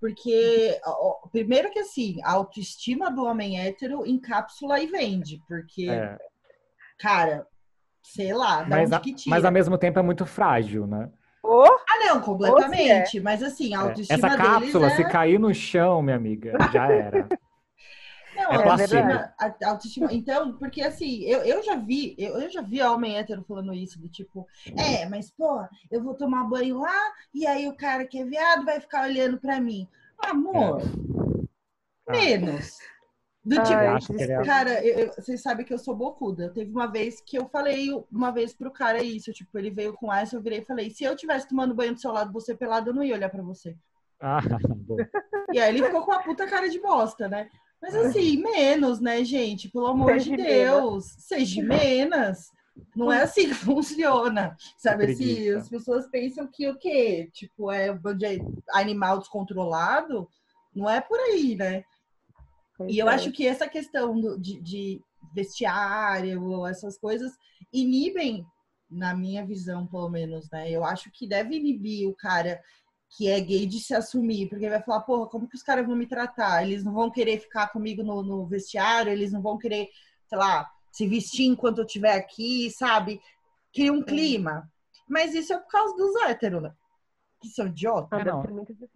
Porque, 0.00 0.78
ó, 0.84 1.26
primeiro 1.32 1.70
que 1.70 1.80
assim, 1.80 2.20
a 2.22 2.32
autoestima 2.32 3.10
do 3.10 3.24
homem 3.24 3.58
hétero 3.60 4.06
encapsula 4.06 4.78
e 4.80 4.86
vende, 4.86 5.42
porque, 5.48 5.88
é. 5.88 6.18
cara, 6.98 7.46
sei 8.12 8.32
lá, 8.32 8.62
da 8.62 8.76
mas, 8.76 8.92
onde 8.92 9.00
que 9.00 9.14
tira. 9.14 9.34
Mas 9.34 9.44
ao 9.44 9.52
mesmo 9.52 9.76
tempo 9.76 9.98
é 9.98 10.02
muito 10.02 10.24
frágil, 10.24 10.86
né? 10.86 11.10
Oh, 11.42 11.64
ah, 11.64 12.06
não, 12.06 12.20
completamente. 12.20 13.18
É. 13.18 13.20
Mas 13.20 13.42
assim, 13.42 13.74
a 13.74 13.78
é. 13.78 13.82
autoestima 13.82 14.26
Essa 14.26 14.36
cápsula, 14.36 14.90
se 14.90 15.04
cair 15.04 15.38
no 15.38 15.52
chão, 15.54 16.02
minha 16.02 16.16
amiga, 16.16 16.52
já 16.72 16.90
era. 16.90 17.28
Não, 18.36 18.52
é 18.52 18.68
autoestima, 18.68 19.34
a, 19.40 19.68
autoestima. 19.70 20.12
Então, 20.12 20.58
porque 20.58 20.82
assim, 20.82 21.22
eu, 21.22 21.38
eu 21.40 21.62
já 21.62 21.74
vi, 21.74 22.14
eu, 22.18 22.38
eu 22.38 22.50
já 22.50 22.60
vi 22.60 22.82
homem 22.82 23.16
hétero 23.16 23.42
falando 23.48 23.72
isso, 23.72 23.98
do 23.98 24.10
tipo, 24.10 24.46
é, 24.76 25.08
mas 25.08 25.30
pô, 25.30 25.64
eu 25.90 26.02
vou 26.02 26.14
tomar 26.14 26.44
banho 26.44 26.78
lá, 26.78 27.12
e 27.32 27.46
aí 27.46 27.66
o 27.66 27.74
cara 27.74 28.06
que 28.06 28.18
é 28.18 28.24
viado 28.26 28.62
vai 28.62 28.78
ficar 28.78 29.04
olhando 29.04 29.38
pra 29.38 29.58
mim. 29.58 29.88
Amor, 30.18 30.82
é. 32.10 32.12
menos. 32.12 32.76
Do 33.46 33.62
tipo, 33.62 34.20
é 34.20 34.44
cara, 34.44 34.84
eu, 34.84 34.98
eu, 34.98 35.12
vocês 35.12 35.40
sabem 35.40 35.64
que 35.64 35.72
eu 35.72 35.78
sou 35.78 35.94
bocuda. 35.94 36.50
Teve 36.50 36.68
uma 36.72 36.88
vez 36.88 37.20
que 37.20 37.38
eu 37.38 37.46
falei 37.48 37.92
uma 38.10 38.32
vez 38.32 38.52
pro 38.52 38.72
cara 38.72 39.00
isso, 39.00 39.32
tipo, 39.32 39.56
ele 39.56 39.70
veio 39.70 39.92
com 39.92 40.12
essa, 40.12 40.34
eu 40.34 40.42
virei 40.42 40.58
e 40.58 40.64
falei, 40.64 40.90
se 40.90 41.04
eu 41.04 41.14
tivesse 41.14 41.46
tomando 41.46 41.72
banho 41.72 41.94
do 41.94 42.00
seu 42.00 42.10
lado, 42.10 42.32
você 42.32 42.56
pelado, 42.56 42.90
eu 42.90 42.94
não 42.94 43.04
ia 43.04 43.14
olhar 43.14 43.30
pra 43.30 43.44
você. 43.44 43.76
Ah, 44.20 44.40
bom. 44.84 44.96
E 45.52 45.60
aí 45.60 45.68
ele 45.68 45.84
ficou 45.84 46.02
com 46.02 46.10
a 46.10 46.24
puta 46.24 46.44
cara 46.48 46.68
de 46.68 46.80
bosta, 46.80 47.28
né? 47.28 47.48
Mas 47.80 47.94
assim, 47.94 48.36
menos, 48.42 48.98
né, 48.98 49.22
gente? 49.22 49.68
Pelo 49.68 49.86
amor 49.86 50.14
Seja 50.14 50.30
de 50.30 50.36
Deus. 50.42 51.04
Seja 51.20 51.62
menos. 51.62 52.50
Não 52.96 53.12
é 53.12 53.22
assim 53.22 53.46
que 53.46 53.54
funciona. 53.54 54.56
Sabe 54.76 55.12
assim, 55.12 55.50
as 55.50 55.68
pessoas 55.68 56.08
pensam 56.08 56.48
que 56.48 56.68
o 56.68 56.76
quê? 56.76 57.30
Tipo, 57.32 57.70
é 57.70 57.96
animal 58.72 59.20
descontrolado? 59.20 60.28
Não 60.74 60.90
é 60.90 61.00
por 61.00 61.20
aí, 61.20 61.54
né? 61.54 61.84
E 62.88 62.98
eu 62.98 63.08
acho 63.08 63.32
que 63.32 63.46
essa 63.46 63.68
questão 63.68 64.18
do, 64.20 64.38
de, 64.38 64.60
de 64.60 65.00
vestiário, 65.34 66.66
essas 66.66 66.98
coisas, 66.98 67.32
inibem, 67.72 68.46
na 68.90 69.14
minha 69.14 69.44
visão, 69.44 69.86
pelo 69.86 70.08
menos, 70.08 70.48
né? 70.50 70.70
Eu 70.70 70.84
acho 70.84 71.10
que 71.10 71.26
deve 71.26 71.56
inibir 71.56 72.08
o 72.08 72.14
cara 72.14 72.60
que 73.16 73.28
é 73.28 73.40
gay 73.40 73.66
de 73.66 73.80
se 73.80 73.94
assumir, 73.94 74.48
porque 74.48 74.68
vai 74.68 74.82
falar, 74.82 75.00
porra, 75.00 75.26
como 75.28 75.48
que 75.48 75.56
os 75.56 75.62
caras 75.62 75.86
vão 75.86 75.96
me 75.96 76.06
tratar? 76.06 76.62
Eles 76.62 76.84
não 76.84 76.92
vão 76.92 77.10
querer 77.10 77.38
ficar 77.40 77.68
comigo 77.68 78.02
no, 78.02 78.22
no 78.22 78.46
vestiário, 78.46 79.12
eles 79.12 79.32
não 79.32 79.40
vão 79.40 79.58
querer, 79.58 79.88
sei 80.28 80.38
lá, 80.38 80.68
se 80.90 81.06
vestir 81.06 81.46
enquanto 81.46 81.78
eu 81.78 81.86
estiver 81.86 82.14
aqui, 82.14 82.70
sabe? 82.70 83.20
Cria 83.72 83.92
um 83.92 84.02
clima. 84.02 84.70
Mas 85.08 85.34
isso 85.34 85.52
é 85.52 85.58
por 85.58 85.68
causa 85.68 85.96
dos 85.96 86.14
héteros, 86.22 86.62
né? 86.62 86.72
Que 87.48 87.54
são 87.54 87.66
idiotas. 87.66 88.20
É, 88.20 88.24
não. 88.24 88.42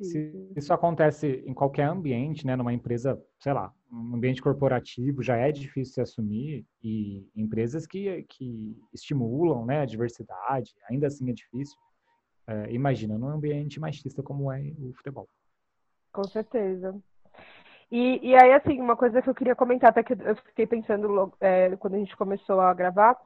Se 0.01 0.53
isso 0.57 0.73
acontece 0.73 1.43
em 1.47 1.55
qualquer 1.55 1.85
ambiente, 1.85 2.47
né, 2.47 2.57
numa 2.57 2.73
empresa, 2.73 3.21
sei 3.39 3.53
lá, 3.53 3.73
um 3.93 4.15
ambiente 4.15 4.43
corporativo, 4.43 5.23
já 5.23 5.37
é 5.37 5.51
difícil 5.51 5.95
se 5.95 6.01
assumir 6.01 6.67
e 6.83 7.27
empresas 7.35 7.87
que, 7.87 8.25
que 8.29 8.77
estimulam, 8.93 9.65
né, 9.65 9.81
a 9.81 9.87
diversidade, 9.87 10.75
ainda 10.89 11.07
assim 11.07 11.29
é 11.31 11.33
difícil. 11.33 11.77
É, 12.47 12.73
imagina 12.73 13.17
num 13.19 13.29
ambiente 13.29 13.79
machista 13.79 14.23
como 14.23 14.51
é 14.51 14.61
o 14.79 14.93
futebol. 14.95 15.29
Com 16.13 16.25
certeza. 16.25 17.01
E, 17.91 18.21
e 18.23 18.37
aí, 18.37 18.53
assim, 18.53 18.81
uma 18.81 18.97
coisa 18.97 19.21
que 19.21 19.29
eu 19.29 19.35
queria 19.35 19.57
comentar, 19.57 19.91
até 19.91 20.03
que 20.03 20.13
eu 20.13 20.37
fiquei 20.37 20.67
pensando 20.67 21.33
é, 21.41 21.75
quando 21.77 21.95
a 21.95 21.99
gente 21.99 22.17
começou 22.17 22.61
a 22.61 22.73
gravar, 22.73 23.17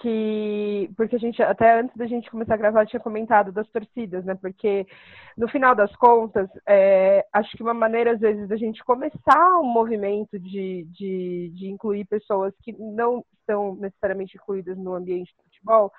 que 0.00 0.90
porque 0.96 1.16
a 1.16 1.18
gente 1.18 1.42
até 1.42 1.80
antes 1.80 1.96
da 1.96 2.06
gente 2.06 2.30
começar 2.30 2.54
a 2.54 2.58
gravar 2.58 2.86
tinha 2.86 3.00
comentado 3.00 3.52
das 3.52 3.68
torcidas, 3.68 4.24
né? 4.24 4.34
Porque 4.34 4.86
no 5.36 5.48
final 5.48 5.74
das 5.74 5.94
contas, 5.96 6.48
é, 6.66 7.24
acho 7.32 7.56
que 7.56 7.62
uma 7.62 7.74
maneira 7.74 8.12
às 8.12 8.20
vezes 8.20 8.48
da 8.48 8.56
gente 8.56 8.82
começar 8.84 9.58
um 9.60 9.64
movimento 9.64 10.38
de, 10.38 10.86
de, 10.90 11.52
de 11.54 11.68
incluir 11.68 12.04
pessoas 12.06 12.54
que 12.62 12.72
não 12.78 13.24
estão 13.40 13.74
necessariamente 13.76 14.36
incluídas 14.36 14.78
no 14.78 14.94
ambiente 14.94 15.34
do 15.36 15.42
futebol 15.44 15.92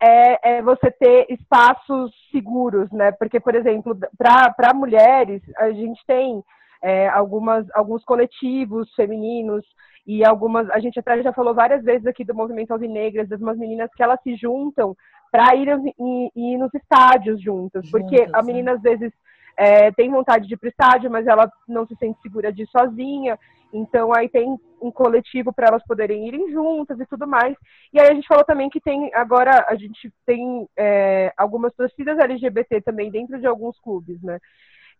é, 0.00 0.56
é, 0.56 0.62
você 0.62 0.90
ter 0.90 1.26
espaços 1.30 2.12
seguros, 2.30 2.90
né? 2.92 3.12
Porque, 3.12 3.40
por 3.40 3.54
exemplo, 3.54 3.96
para 4.18 4.74
mulheres, 4.74 5.42
a 5.56 5.70
gente 5.70 6.04
tem 6.06 6.42
é, 6.84 7.08
algumas, 7.08 7.66
alguns 7.74 8.04
coletivos 8.04 8.92
femininos 8.94 9.64
e 10.06 10.22
algumas, 10.22 10.68
a 10.68 10.78
gente 10.78 10.98
até 10.98 11.22
já 11.22 11.32
falou 11.32 11.54
várias 11.54 11.82
vezes 11.82 12.06
aqui 12.06 12.22
do 12.22 12.34
movimento 12.34 12.72
Alvinegras, 12.72 13.26
das 13.26 13.40
umas 13.40 13.56
meninas 13.56 13.90
que 13.96 14.02
elas 14.02 14.20
se 14.22 14.36
juntam 14.36 14.94
para 15.32 15.56
ir, 15.56 15.66
ir, 15.68 16.30
ir, 16.36 16.58
nos 16.58 16.72
estádios 16.74 17.40
juntas, 17.42 17.90
porque 17.90 18.18
juntas, 18.18 18.34
a 18.34 18.42
menina 18.42 18.72
às 18.72 18.82
vezes 18.82 19.10
é, 19.56 19.90
tem 19.92 20.10
vontade 20.10 20.46
de 20.46 20.52
ir 20.52 20.56
para 20.58 20.66
o 20.66 20.68
estádio, 20.68 21.10
mas 21.10 21.26
ela 21.26 21.50
não 21.66 21.86
se 21.86 21.96
sente 21.96 22.20
segura 22.20 22.52
de 22.52 22.64
ir 22.64 22.68
sozinha, 22.68 23.38
então 23.72 24.14
aí 24.14 24.28
tem 24.28 24.54
um 24.78 24.90
coletivo 24.90 25.54
para 25.54 25.68
elas 25.68 25.82
poderem 25.86 26.28
irem 26.28 26.52
juntas 26.52 27.00
e 27.00 27.06
tudo 27.06 27.26
mais. 27.26 27.56
E 27.94 27.98
aí 27.98 28.08
a 28.10 28.14
gente 28.14 28.28
falou 28.28 28.44
também 28.44 28.68
que 28.68 28.78
tem 28.78 29.10
agora 29.14 29.64
a 29.70 29.74
gente 29.74 30.12
tem 30.26 30.68
é, 30.76 31.32
algumas 31.34 31.74
torcidas 31.74 32.18
LGBT 32.18 32.82
também 32.82 33.10
dentro 33.10 33.40
de 33.40 33.46
alguns 33.46 33.80
clubes, 33.80 34.22
né? 34.22 34.38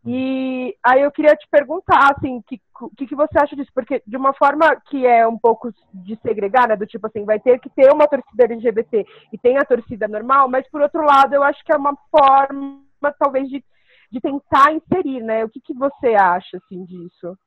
E 0.07 0.77
aí 0.85 1.01
eu 1.01 1.11
queria 1.11 1.35
te 1.35 1.49
perguntar, 1.51 2.15
assim, 2.15 2.37
o 2.37 2.43
que, 2.43 2.61
que, 2.97 3.07
que, 3.07 3.15
você 3.15 3.39
acha 3.39 3.57
disso? 3.57 3.71
Porque 3.75 4.03
de 4.07 4.17
uma 4.17 4.35
forma 4.35 4.77
que 4.89 5.07
é 5.07 5.27
um 5.27 5.39
pouco 5.39 5.73
de 5.95 6.17
segregar, 6.17 6.69
né? 6.69 6.77
Do 6.77 6.87
tipo 6.87 7.07
assim, 7.07 7.25
vai 7.25 7.41
ter 7.41 7.59
que 7.59 7.71
ter 7.71 7.91
uma 7.91 8.07
torcida 8.07 8.45
LGBT 8.45 9.07
e 9.33 9.39
tem 9.39 9.57
a 9.57 9.65
torcida 9.65 10.07
normal, 10.07 10.49
mas 10.49 10.69
por 10.69 10.83
outro 10.83 11.03
lado 11.03 11.35
eu 11.35 11.43
acho 11.43 11.65
que 11.65 11.73
é 11.73 11.77
uma 11.77 11.97
forma, 12.11 12.83
talvez, 13.19 13.49
de, 13.49 13.65
de 14.13 14.21
tentar 14.21 14.73
inserir, 14.75 15.23
né? 15.23 15.43
O 15.43 15.49
que, 15.49 15.61
que 15.61 15.73
você 15.73 16.09
acha, 16.15 16.59
assim, 16.59 16.85
disso? 16.85 17.39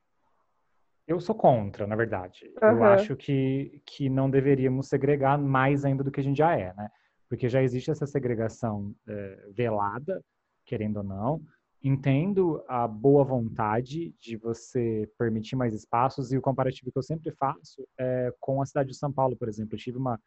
Eu 1.07 1.19
sou 1.19 1.35
contra, 1.35 1.85
na 1.85 1.95
verdade. 1.95 2.51
Uhum. 2.61 2.69
Eu 2.69 2.83
acho 2.85 3.15
que, 3.15 3.81
que 3.85 4.09
não 4.09 4.29
deveríamos 4.29 4.87
segregar 4.87 5.37
mais 5.37 5.85
ainda 5.85 6.03
do 6.03 6.11
que 6.11 6.19
a 6.19 6.23
gente 6.23 6.37
já 6.37 6.57
é, 6.57 6.73
né? 6.73 6.89
Porque 7.29 7.47
já 7.47 7.61
existe 7.61 7.91
essa 7.91 8.07
segregação 8.07 8.95
é, 9.07 9.47
velada, 9.51 10.23
querendo 10.65 10.97
ou 10.97 11.03
não, 11.03 11.41
entendo 11.83 12.63
a 12.67 12.87
boa 12.87 13.23
vontade 13.23 14.13
de 14.19 14.35
você 14.35 15.09
permitir 15.17 15.55
mais 15.55 15.73
espaços 15.73 16.31
e 16.31 16.37
o 16.37 16.41
comparativo 16.41 16.91
que 16.91 16.97
eu 16.97 17.03
sempre 17.03 17.31
faço 17.31 17.87
é 17.97 18.33
com 18.39 18.61
a 18.61 18.65
cidade 18.65 18.89
de 18.89 18.97
São 18.97 19.11
Paulo, 19.11 19.35
por 19.35 19.47
exemplo. 19.47 19.75
Eu 19.75 19.79
tive 19.79 19.97
uma, 19.97 20.19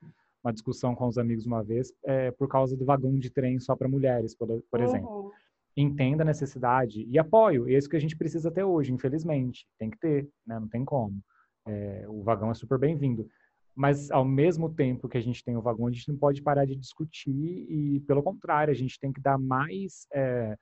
uma 0.43 0.53
discussão 0.53 0.95
com 0.95 1.07
os 1.07 1.19
amigos 1.19 1.47
uma 1.47 1.63
vez 1.63 1.93
é, 2.05 2.31
por 2.31 2.49
causa 2.49 2.77
do 2.77 2.85
vagão 2.85 3.19
de 3.19 3.31
trem 3.31 3.59
só 3.59 3.75
para 3.75 3.89
mulheres, 3.89 4.35
por, 4.35 4.49
por 4.71 4.81
exemplo. 4.81 5.25
Uhum. 5.25 5.31
Entenda 5.77 6.23
a 6.23 6.27
necessidade 6.27 7.07
e 7.09 7.19
apoio. 7.19 7.69
E 7.69 7.75
é 7.75 7.79
isso 7.79 7.89
que 7.89 7.97
a 7.97 8.01
gente 8.01 8.17
precisa 8.17 8.49
até 8.49 8.65
hoje, 8.65 8.93
infelizmente. 8.93 9.67
Tem 9.79 9.91
que 9.91 9.99
ter, 9.99 10.29
né? 10.47 10.59
Não 10.59 10.69
tem 10.69 10.85
como. 10.85 11.21
É, 11.67 12.05
o 12.09 12.23
vagão 12.23 12.51
é 12.51 12.55
super 12.55 12.79
bem-vindo. 12.79 13.29
Mas, 13.75 14.11
ao 14.11 14.25
mesmo 14.25 14.69
tempo 14.69 15.09
que 15.09 15.17
a 15.17 15.23
gente 15.23 15.45
tem 15.45 15.57
o 15.57 15.63
vagão, 15.63 15.87
a 15.87 15.91
gente 15.91 16.09
não 16.09 16.17
pode 16.17 16.43
parar 16.43 16.65
de 16.65 16.75
discutir 16.75 17.31
e, 17.69 18.01
pelo 18.01 18.23
contrário, 18.23 18.73
a 18.73 18.75
gente 18.75 18.99
tem 18.99 19.13
que 19.13 19.21
dar 19.21 19.39
mais 19.39 20.07
é, 20.13 20.57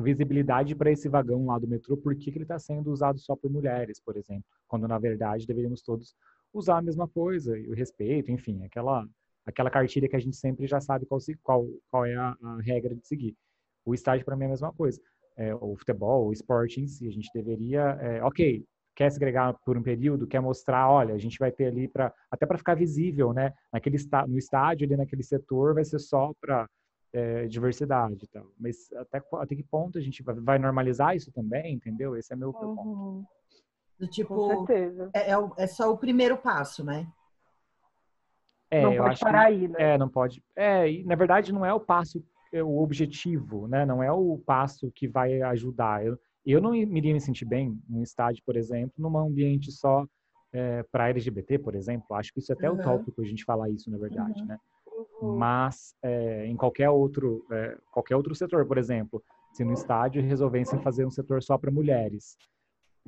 visibilidade 0.00 0.74
para 0.74 0.90
esse 0.90 1.08
vagão 1.08 1.46
lá 1.46 1.58
do 1.58 1.68
metrô, 1.68 1.96
por 1.96 2.14
que 2.14 2.30
ele 2.30 2.42
está 2.42 2.58
sendo 2.58 2.90
usado 2.90 3.18
só 3.18 3.36
por 3.36 3.50
mulheres, 3.50 4.00
por 4.00 4.16
exemplo, 4.16 4.44
quando, 4.66 4.86
na 4.88 4.98
verdade, 4.98 5.46
deveríamos 5.46 5.82
todos 5.82 6.14
usar 6.52 6.78
a 6.78 6.82
mesma 6.82 7.06
coisa, 7.06 7.52
o 7.68 7.74
respeito, 7.74 8.30
enfim, 8.30 8.64
aquela 8.64 9.06
aquela 9.46 9.70
cartilha 9.70 10.08
que 10.08 10.16
a 10.16 10.20
gente 10.20 10.36
sempre 10.36 10.66
já 10.66 10.80
sabe 10.80 11.06
qual, 11.06 11.20
qual, 11.42 11.66
qual 11.90 12.06
é 12.06 12.14
a, 12.14 12.36
a 12.42 12.60
regra 12.60 12.94
de 12.94 13.06
seguir. 13.06 13.36
O 13.84 13.94
estágio, 13.94 14.24
para 14.24 14.36
mim, 14.36 14.44
é 14.44 14.46
a 14.46 14.50
mesma 14.50 14.72
coisa. 14.72 15.00
É, 15.36 15.54
o 15.54 15.76
futebol, 15.76 16.28
o 16.28 16.32
esporte 16.32 16.80
em 16.80 16.86
si, 16.86 17.08
a 17.08 17.10
gente 17.10 17.30
deveria, 17.34 17.80
é, 18.00 18.22
ok, 18.22 18.64
quer 18.94 19.10
segregar 19.10 19.54
por 19.64 19.76
um 19.76 19.82
período, 19.82 20.26
quer 20.26 20.40
mostrar, 20.40 20.90
olha, 20.90 21.14
a 21.14 21.18
gente 21.18 21.38
vai 21.38 21.50
ter 21.50 21.66
ali 21.66 21.88
para 21.88 22.12
até 22.30 22.44
para 22.44 22.58
ficar 22.58 22.74
visível, 22.74 23.32
né? 23.32 23.52
Naquele 23.72 23.96
no 24.28 24.38
estádio 24.38 24.86
ali 24.86 24.96
naquele 24.96 25.22
setor 25.22 25.74
vai 25.74 25.84
ser 25.84 25.98
só 25.98 26.32
para 26.40 26.68
é, 27.12 27.46
diversidade 27.46 28.24
e 28.24 28.28
tal. 28.28 28.46
Mas 28.58 28.92
até, 28.92 29.22
até 29.32 29.54
que 29.54 29.62
ponto 29.62 29.98
a 29.98 30.00
gente 30.00 30.22
vai, 30.22 30.34
vai 30.36 30.58
normalizar 30.58 31.16
isso 31.16 31.32
também, 31.32 31.74
entendeu? 31.74 32.16
Esse 32.16 32.32
é 32.32 32.36
meu, 32.36 32.52
meu 32.52 32.60
ponto. 32.60 32.88
Uhum. 32.88 33.24
Do 33.98 34.06
tipo, 34.06 34.66
é, 35.12 35.30
é, 35.30 35.34
é, 35.58 35.66
só 35.66 35.92
o 35.92 35.98
primeiro 35.98 36.38
passo, 36.38 36.82
né? 36.82 37.06
É, 38.70 38.82
não 38.82 38.96
pode 38.96 39.20
parar 39.20 39.46
que, 39.46 39.52
aí, 39.52 39.68
né? 39.68 39.76
É, 39.78 39.98
não 39.98 40.08
pode. 40.08 40.42
É, 40.56 40.90
e, 40.90 41.04
na 41.04 41.16
verdade 41.16 41.52
não 41.52 41.66
é 41.66 41.74
o 41.74 41.80
passo, 41.80 42.24
é 42.52 42.62
o 42.62 42.78
objetivo, 42.78 43.66
né? 43.68 43.84
Não 43.84 44.02
é 44.02 44.10
o 44.10 44.38
passo 44.38 44.90
que 44.92 45.06
vai 45.06 45.42
ajudar. 45.42 46.06
Eu, 46.06 46.18
eu 46.46 46.60
não 46.60 46.74
iria 46.74 47.12
me 47.12 47.20
sentir 47.20 47.44
bem 47.44 47.78
num 47.88 48.02
estádio, 48.02 48.42
por 48.46 48.56
exemplo, 48.56 48.94
num 48.96 49.18
ambiente 49.18 49.70
só 49.70 50.06
é, 50.52 50.82
para 50.84 51.08
LGBT, 51.08 51.58
por 51.58 51.74
exemplo. 51.74 52.16
Acho 52.16 52.32
que 52.32 52.38
isso 52.38 52.52
é 52.52 52.54
até 52.54 52.70
uhum. 52.70 52.78
utópico 52.78 53.20
a 53.20 53.24
gente 53.24 53.44
falar 53.44 53.68
isso, 53.68 53.90
na 53.90 53.98
verdade, 53.98 54.40
uhum. 54.40 54.46
né? 54.46 54.58
Uhum. 55.20 55.36
Mas 55.36 55.94
é, 56.02 56.46
em 56.46 56.56
qualquer 56.56 56.90
outro, 56.90 57.44
é, 57.50 57.78
qualquer 57.90 58.16
outro 58.16 58.34
setor, 58.34 58.66
por 58.66 58.78
exemplo, 58.78 59.22
se 59.52 59.64
no 59.64 59.72
estádio 59.72 60.22
resolvessem 60.22 60.80
fazer 60.82 61.04
um 61.04 61.10
setor 61.10 61.42
só 61.42 61.58
para 61.58 61.70
mulheres, 61.70 62.36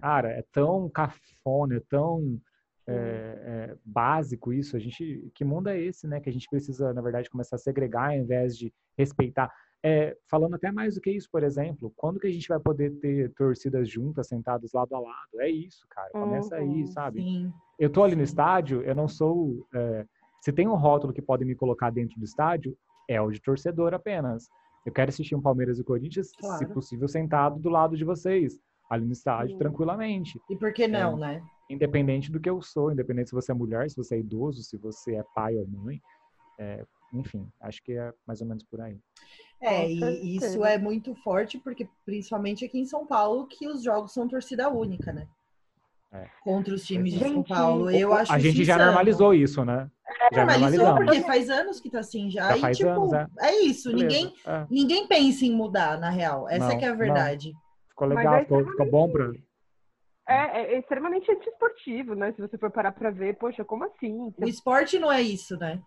cara, 0.01 0.31
é 0.31 0.45
tão 0.53 0.89
cafona, 0.89 1.77
é 1.77 1.83
tão 1.89 2.41
é, 2.87 2.93
é, 2.93 3.77
básico 3.85 4.53
isso. 4.53 4.77
A 4.77 4.81
gente, 4.81 5.31
que 5.35 5.45
mundo 5.45 5.69
é 5.69 5.81
esse, 5.81 6.07
né? 6.07 6.21
Que 6.21 6.29
a 6.29 6.33
gente 6.33 6.49
precisa, 6.49 6.93
na 6.93 7.01
verdade, 7.01 7.31
começar 7.31 7.57
a 7.57 7.59
segregar 7.59 8.11
ao 8.11 8.17
invés 8.17 8.57
de 8.57 8.73
respeitar. 8.97 9.53
É, 9.85 10.17
falando 10.29 10.55
até 10.55 10.71
mais 10.71 10.95
do 10.95 11.01
que 11.01 11.11
isso, 11.11 11.29
por 11.31 11.43
exemplo, 11.43 11.93
quando 11.97 12.21
que 12.21 12.29
a 12.29 12.33
gente 12.33 12.47
vai 12.47 12.61
poder 12.61 12.91
ter 13.01 13.33
torcidas 13.35 13.89
juntas, 13.89 14.29
sentadas 14.29 14.73
lado 14.73 14.95
a 14.95 15.01
lado? 15.01 15.41
É 15.41 15.51
isso, 15.51 15.85
cara. 15.91 16.11
Começa 16.11 16.57
uhum, 16.57 16.73
aí, 16.73 16.87
sabe? 16.87 17.21
Sim. 17.21 17.53
Eu 17.79 17.91
tô 17.91 18.05
ali 18.05 18.15
no 18.15 18.23
estádio, 18.23 18.83
eu 18.83 18.95
não 18.95 19.09
sou. 19.09 19.67
É, 19.75 20.07
se 20.43 20.53
tem 20.53 20.67
um 20.67 20.75
rótulo 20.75 21.13
que 21.13 21.23
pode 21.23 21.45
me 21.45 21.55
colocar 21.55 21.91
dentro 21.91 22.19
do 22.19 22.25
estádio, 22.25 22.77
é 23.09 23.21
o 23.21 23.31
de 23.31 23.41
torcedor 23.41 23.95
apenas. 23.95 24.49
Eu 24.85 24.93
quero 24.93 25.09
assistir 25.09 25.37
um 25.37 25.41
Palmeiras 25.41 25.79
e 25.79 25.85
Corinthians, 25.85 26.33
claro. 26.33 26.59
se 26.59 26.67
possível, 26.67 27.07
sentado 27.07 27.61
do 27.61 27.69
lado 27.69 27.97
de 27.97 28.05
vocês, 28.05 28.59
ali 28.91 29.07
no 29.07 29.13
estádio, 29.13 29.57
tranquilamente. 29.57 30.41
E 30.51 30.57
por 30.57 30.73
que 30.73 30.89
não, 30.89 31.17
é, 31.17 31.21
né? 31.37 31.45
Independente 31.71 32.33
do 32.33 32.41
que 32.41 32.51
eu 32.51 32.61
sou, 32.61 32.91
independente 32.91 33.29
se 33.29 33.35
você 33.37 33.53
é 33.53 33.55
mulher, 33.55 33.89
se 33.89 33.97
você 33.97 34.17
é 34.17 34.19
idoso, 34.19 34.65
se 34.65 34.77
você 34.77 35.15
é 35.15 35.25
pai 35.33 35.57
ou 35.57 35.67
mãe. 35.69 36.01
É, 36.59 36.85
enfim, 37.13 37.49
acho 37.61 37.81
que 37.85 37.93
é 37.93 38.13
mais 38.27 38.41
ou 38.41 38.49
menos 38.49 38.65
por 38.65 38.81
aí. 38.81 38.99
É, 39.61 39.89
e 39.89 40.37
isso 40.37 40.65
é 40.65 40.77
muito 40.77 41.15
forte, 41.23 41.57
porque 41.57 41.89
principalmente 42.05 42.65
aqui 42.65 42.81
em 42.81 42.85
São 42.85 43.07
Paulo, 43.07 43.47
que 43.47 43.69
os 43.69 43.85
jogos 43.85 44.13
são 44.13 44.27
torcida 44.27 44.69
única, 44.69 45.13
né? 45.13 45.29
É. 46.13 46.27
Contra 46.43 46.75
os 46.75 46.85
times 46.85 47.15
de 47.15 47.19
São 47.19 47.43
Paulo. 47.43 47.91
Eu 47.91 48.13
acho 48.13 48.33
A 48.33 48.39
gente 48.39 48.65
já 48.65 48.77
normalizou 48.77 49.33
isso, 49.33 49.65
né? 49.65 49.91
É, 50.31 50.35
já 50.35 50.45
normalizou, 50.45 50.95
porque 50.97 51.21
faz 51.23 51.49
anos 51.49 51.81
que 51.81 51.91
tá 51.91 52.01
assim 52.01 52.31
já. 52.31 52.49
já 52.51 52.57
e, 52.59 52.61
faz 52.61 52.77
tipo, 52.77 52.91
anos, 52.91 53.13
é. 53.15 53.27
é 53.41 53.65
isso, 53.65 53.91
ninguém, 53.91 54.35
é. 54.47 54.67
ninguém 54.71 55.07
pensa 55.07 55.47
em 55.47 55.55
mudar, 55.55 55.99
na 55.99 56.11
real. 56.11 56.47
Essa 56.51 56.69
não, 56.69 56.81
é 56.81 56.89
a 56.89 56.95
verdade. 56.95 57.53
Não. 57.53 57.61
Ficou 57.89 58.09
legal, 58.09 58.41
ficou, 58.41 58.67
ficou 58.67 58.91
bom 58.91 59.11
pra. 59.11 59.31
É, 60.29 60.75
é, 60.75 60.79
extremamente 60.79 61.31
antiesportivo, 61.31 62.15
né? 62.15 62.33
Se 62.33 62.43
você 62.43 62.59
for 62.59 62.71
parar 62.71 62.93
pra 62.93 63.11
ver, 63.11 63.37
poxa, 63.39 63.65
como 63.65 63.85
assim? 63.85 64.33
O 64.37 64.47
esporte 64.47 64.99
não 64.99 65.11
é 65.11 65.23
isso, 65.23 65.57
né? 65.57 65.81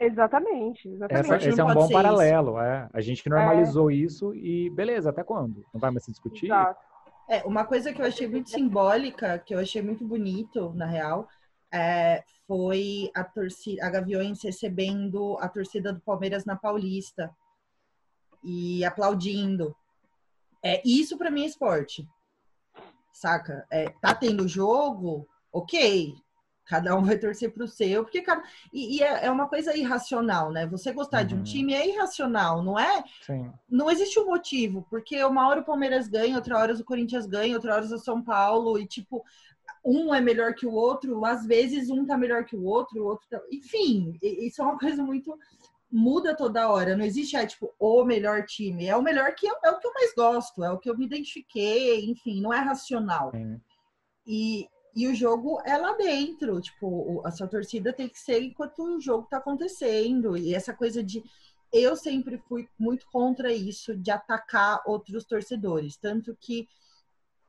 Exatamente, 0.00 0.88
exatamente. 0.88 1.32
Essa, 1.34 1.48
esse 1.48 1.60
é 1.60 1.64
um 1.64 1.74
bom 1.74 1.88
paralelo, 1.88 2.58
é. 2.58 2.88
A 2.92 3.00
gente 3.02 3.28
normalizou 3.28 3.90
é. 3.90 3.94
isso 3.94 4.34
e 4.34 4.70
beleza, 4.70 5.10
até 5.10 5.22
quando? 5.22 5.62
Não 5.74 5.80
vai 5.80 5.90
mais 5.90 6.04
se 6.04 6.10
discutir? 6.10 6.46
Exato. 6.46 6.80
É, 7.28 7.44
uma 7.44 7.64
coisa 7.64 7.92
que 7.92 8.00
eu 8.00 8.06
achei 8.06 8.26
muito 8.26 8.50
simbólica, 8.50 9.38
que 9.38 9.54
eu 9.54 9.58
achei 9.58 9.80
muito 9.80 10.04
bonito, 10.04 10.72
na 10.74 10.86
real, 10.86 11.28
é, 11.72 12.24
foi 12.46 13.10
a 13.14 13.22
torcida, 13.22 13.86
a 13.86 13.90
Gaviões 13.90 14.42
recebendo 14.42 15.38
a 15.38 15.48
torcida 15.48 15.92
do 15.92 16.00
Palmeiras 16.00 16.44
na 16.44 16.56
Paulista 16.56 17.34
e 18.42 18.84
aplaudindo. 18.84 19.74
É, 20.62 20.82
isso 20.84 21.16
para 21.16 21.30
mim 21.30 21.42
é 21.42 21.46
esporte. 21.46 22.08
Saca? 23.12 23.66
É, 23.70 23.90
tá 24.00 24.14
tendo 24.14 24.48
jogo, 24.48 25.28
ok, 25.52 26.14
Cada 26.70 26.96
um 26.96 27.02
vai 27.02 27.18
torcer 27.18 27.52
para 27.52 27.64
o 27.64 27.68
seu, 27.68 28.04
porque 28.04 28.22
cada... 28.22 28.44
e, 28.72 28.98
e 28.98 29.02
é, 29.02 29.26
é, 29.26 29.30
uma 29.30 29.48
coisa 29.48 29.76
irracional, 29.76 30.52
né? 30.52 30.68
Você 30.68 30.92
gostar 30.92 31.22
uhum. 31.22 31.26
de 31.26 31.34
um 31.34 31.38
uhum. 31.38 31.42
time 31.42 31.74
é 31.74 31.88
irracional, 31.88 32.62
não 32.62 32.78
é? 32.78 33.02
Sim. 33.26 33.50
Não 33.68 33.90
existe 33.90 34.20
um 34.20 34.26
motivo, 34.26 34.86
porque 34.88 35.20
uma 35.24 35.48
hora 35.48 35.62
o 35.62 35.64
Palmeiras 35.64 36.06
ganha, 36.06 36.36
outra 36.36 36.56
hora 36.56 36.72
o 36.72 36.84
Corinthians 36.84 37.26
ganha, 37.26 37.56
outra 37.56 37.74
hora 37.74 37.84
o 37.84 37.98
São 37.98 38.22
Paulo, 38.22 38.78
e 38.78 38.86
tipo, 38.86 39.24
um 39.84 40.14
é 40.14 40.20
melhor 40.20 40.54
que 40.54 40.64
o 40.64 40.72
outro, 40.72 41.24
às 41.24 41.44
vezes 41.44 41.90
um 41.90 42.06
tá 42.06 42.16
melhor 42.16 42.44
que 42.44 42.54
o 42.54 42.62
outro, 42.62 43.02
o 43.02 43.06
outro 43.06 43.26
tá... 43.28 43.40
Enfim, 43.50 44.16
isso 44.22 44.62
é 44.62 44.64
uma 44.64 44.78
coisa 44.78 45.02
muito 45.02 45.36
muda 45.90 46.36
toda 46.36 46.70
hora. 46.70 46.96
Não 46.96 47.04
existe, 47.04 47.34
é, 47.34 47.44
tipo, 47.44 47.74
o 47.80 48.04
melhor 48.04 48.44
time. 48.44 48.86
É 48.86 48.96
o 48.96 49.02
melhor 49.02 49.34
que 49.34 49.48
eu, 49.48 49.56
é 49.64 49.70
o 49.70 49.78
que 49.80 49.88
eu 49.88 49.92
mais 49.92 50.14
gosto, 50.14 50.62
é 50.62 50.70
o 50.70 50.78
que 50.78 50.88
eu 50.88 50.96
me 50.96 51.04
identifiquei, 51.04 52.08
enfim, 52.08 52.40
não 52.40 52.54
é 52.54 52.60
racional. 52.60 53.32
E, 54.24 54.68
e 54.94 55.06
o 55.06 55.14
jogo 55.14 55.60
é 55.64 55.76
lá 55.76 55.94
dentro, 55.96 56.60
tipo, 56.60 57.22
a 57.24 57.30
sua 57.30 57.46
torcida 57.46 57.92
tem 57.92 58.08
que 58.08 58.18
ser 58.18 58.42
enquanto 58.42 58.82
o 58.82 59.00
jogo 59.00 59.26
tá 59.30 59.38
acontecendo. 59.38 60.36
E 60.36 60.54
essa 60.54 60.74
coisa 60.74 61.02
de. 61.02 61.22
Eu 61.72 61.94
sempre 61.94 62.36
fui 62.48 62.68
muito 62.78 63.06
contra 63.12 63.52
isso, 63.52 63.96
de 63.96 64.10
atacar 64.10 64.82
outros 64.84 65.24
torcedores. 65.24 65.96
Tanto 65.96 66.36
que 66.40 66.68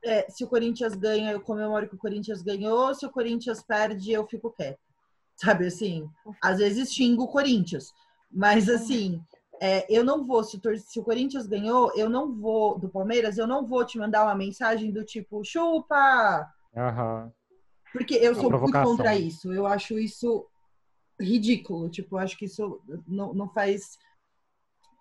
é, 0.04 0.30
se 0.30 0.44
o 0.44 0.48
Corinthians 0.48 0.94
ganha, 0.96 1.32
eu 1.32 1.42
comemoro 1.42 1.90
que 1.90 1.96
o 1.96 2.00
Corinthians 2.00 2.42
ganhou, 2.44 2.94
se 2.94 3.06
o 3.06 3.10
Corinthians 3.10 3.64
perde, 3.64 4.12
eu 4.12 4.28
fico 4.28 4.52
quieto. 4.52 4.80
Sabe 5.36 5.66
assim? 5.66 6.08
Às 6.42 6.60
vezes 6.60 6.94
xingo 6.94 7.24
o 7.24 7.28
Corinthians. 7.28 7.92
Mas 8.32 8.70
assim, 8.70 9.20
é, 9.60 9.86
eu 9.90 10.04
não 10.04 10.26
vou, 10.26 10.44
se 10.44 10.58
o, 10.58 10.78
se 10.78 11.00
o, 11.00 11.04
Corinthians 11.04 11.48
ganhou, 11.48 11.92
eu 11.96 12.10
não 12.10 12.34
vou, 12.34 12.78
do 12.80 12.90
Palmeiras, 12.90 13.38
eu 13.38 13.48
não 13.48 13.66
vou 13.66 13.86
te 13.86 13.98
mandar 13.98 14.24
uma 14.24 14.36
mensagem 14.36 14.92
do 14.92 15.04
tipo, 15.04 15.44
chupa! 15.44 16.48
Uhum. 16.76 17.32
Porque 17.92 18.16
eu 18.16 18.34
sou 18.36 18.50
muito 18.50 18.72
contra 18.72 19.16
isso. 19.16 19.52
Eu 19.52 19.66
acho 19.66 20.00
isso 20.00 20.48
ridículo. 21.20 21.90
Tipo, 21.90 22.16
eu 22.16 22.20
acho 22.20 22.38
que 22.38 22.46
isso 22.46 22.82
não, 23.08 23.34
não 23.34 23.50
faz 23.50 23.98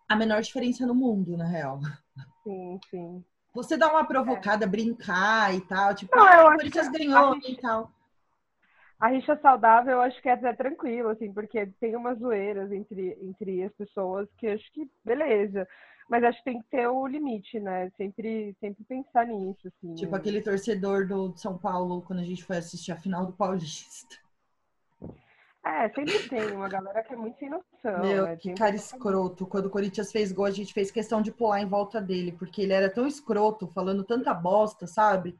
a 0.09 0.17
menor 0.17 0.43
diferença 0.43 0.85
no 0.87 0.95
mundo, 0.95 1.37
na 1.37 1.47
real. 1.47 1.81
Sim, 2.43 2.81
sim. 2.91 3.25
Você 3.55 3.77
dá 3.77 3.89
uma 3.91 4.05
provocada, 4.05 4.65
é. 4.65 4.69
brincar 4.69 5.55
e 5.55 5.61
tal, 5.63 5.95
tipo, 5.95 6.17
não, 6.17 6.27
ah, 6.27 6.47
o 6.47 6.57
Corinthians 6.57 6.89
ganhou 6.89 7.35
gente, 7.35 7.53
e 7.53 7.57
tal. 7.61 7.93
A 8.99 9.09
rixa 9.09 9.37
saudável, 9.41 9.95
eu 9.95 10.01
acho 10.03 10.21
que 10.21 10.29
é 10.29 10.33
até 10.33 10.53
tranquilo, 10.53 11.09
assim, 11.09 11.33
porque 11.33 11.67
tem 11.81 11.97
umas 11.97 12.19
zoeiras 12.19 12.71
entre, 12.71 13.17
entre 13.23 13.65
as 13.65 13.73
pessoas 13.73 14.29
que 14.37 14.47
acho 14.47 14.73
que 14.73 14.89
beleza. 15.05 15.67
Mas 16.11 16.25
acho 16.25 16.39
que 16.39 16.45
tem 16.45 16.61
que 16.61 16.69
ter 16.69 16.89
o 16.89 17.07
limite, 17.07 17.61
né? 17.61 17.89
Sempre, 17.97 18.53
sempre 18.59 18.83
pensar 18.83 19.25
nisso, 19.27 19.69
assim. 19.69 19.95
Tipo 19.95 20.17
aquele 20.17 20.43
torcedor 20.43 21.07
do 21.07 21.33
São 21.37 21.57
Paulo 21.57 22.03
quando 22.03 22.19
a 22.19 22.25
gente 22.25 22.43
foi 22.43 22.57
assistir 22.57 22.91
a 22.91 22.97
final 22.97 23.25
do 23.25 23.33
Paulista. 23.33 24.17
É, 25.65 25.89
sempre 25.91 26.29
tem 26.29 26.51
uma 26.51 26.69
galera 26.69 27.05
que 27.05 27.15
é 27.15 27.17
muito 27.17 27.39
sem 27.39 27.49
noção. 27.49 28.01
Meu, 28.01 28.25
né? 28.25 28.37
que 28.37 28.53
cara 28.55 28.75
escroto. 28.75 29.47
Quando 29.47 29.67
o 29.67 29.71
Corinthians 29.71 30.11
fez 30.11 30.33
gol, 30.33 30.47
a 30.47 30.51
gente 30.51 30.75
fez 30.75 30.91
questão 30.91 31.23
de 31.23 31.31
pular 31.31 31.61
em 31.61 31.69
volta 31.69 32.01
dele, 32.01 32.33
porque 32.33 32.63
ele 32.63 32.73
era 32.73 32.91
tão 32.91 33.07
escroto, 33.07 33.69
falando 33.69 34.03
tanta 34.03 34.35
bosta, 34.35 34.89
sabe? 34.89 35.39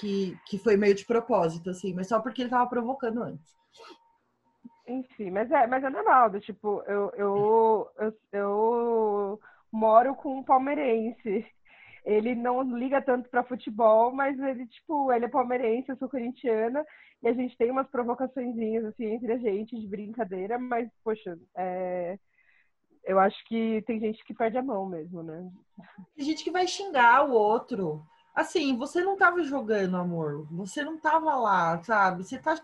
Que, 0.00 0.38
que 0.46 0.56
foi 0.56 0.74
meio 0.74 0.94
de 0.94 1.04
propósito, 1.04 1.68
assim, 1.68 1.92
mas 1.92 2.08
só 2.08 2.18
porque 2.18 2.40
ele 2.40 2.48
tava 2.48 2.66
provocando 2.66 3.22
antes. 3.22 3.54
Enfim, 4.88 5.30
mas 5.30 5.50
é, 5.50 5.66
mas 5.66 5.84
é 5.84 5.90
normal, 5.90 6.30
do, 6.30 6.40
tipo, 6.40 6.82
eu, 6.86 7.12
eu, 7.14 7.90
eu, 7.98 8.14
eu 8.32 9.40
moro 9.72 10.14
com 10.14 10.38
um 10.38 10.42
palmeirense. 10.42 11.46
ele 12.04 12.34
não 12.34 12.62
liga 12.76 13.00
tanto 13.00 13.28
para 13.30 13.44
futebol, 13.44 14.12
mas 14.12 14.38
ele, 14.38 14.66
tipo, 14.66 15.12
ele 15.12 15.24
é 15.24 15.28
palmeirense, 15.28 15.88
eu 15.88 15.96
sou 15.96 16.08
corintiana, 16.08 16.84
e 17.22 17.28
a 17.28 17.32
gente 17.32 17.56
tem 17.56 17.70
umas 17.70 17.88
provocaçõezinhas, 17.88 18.84
assim, 18.84 19.04
entre 19.06 19.32
a 19.32 19.38
gente, 19.38 19.78
de 19.78 19.86
brincadeira, 19.86 20.58
mas, 20.58 20.90
poxa, 21.04 21.38
é... 21.56 22.18
eu 23.04 23.18
acho 23.20 23.42
que 23.46 23.82
tem 23.86 24.00
gente 24.00 24.24
que 24.24 24.34
perde 24.34 24.58
a 24.58 24.62
mão 24.62 24.86
mesmo, 24.86 25.22
né? 25.22 25.48
Tem 26.16 26.24
gente 26.24 26.42
que 26.42 26.50
vai 26.50 26.66
xingar 26.66 27.28
o 27.28 27.32
outro. 27.32 28.04
Assim, 28.34 28.76
você 28.76 29.02
não 29.02 29.16
tava 29.16 29.42
jogando, 29.44 29.96
amor. 29.96 30.46
Você 30.52 30.82
não 30.82 30.98
tava 30.98 31.36
lá, 31.36 31.80
sabe? 31.84 32.24
Você 32.24 32.38
tá, 32.38 32.56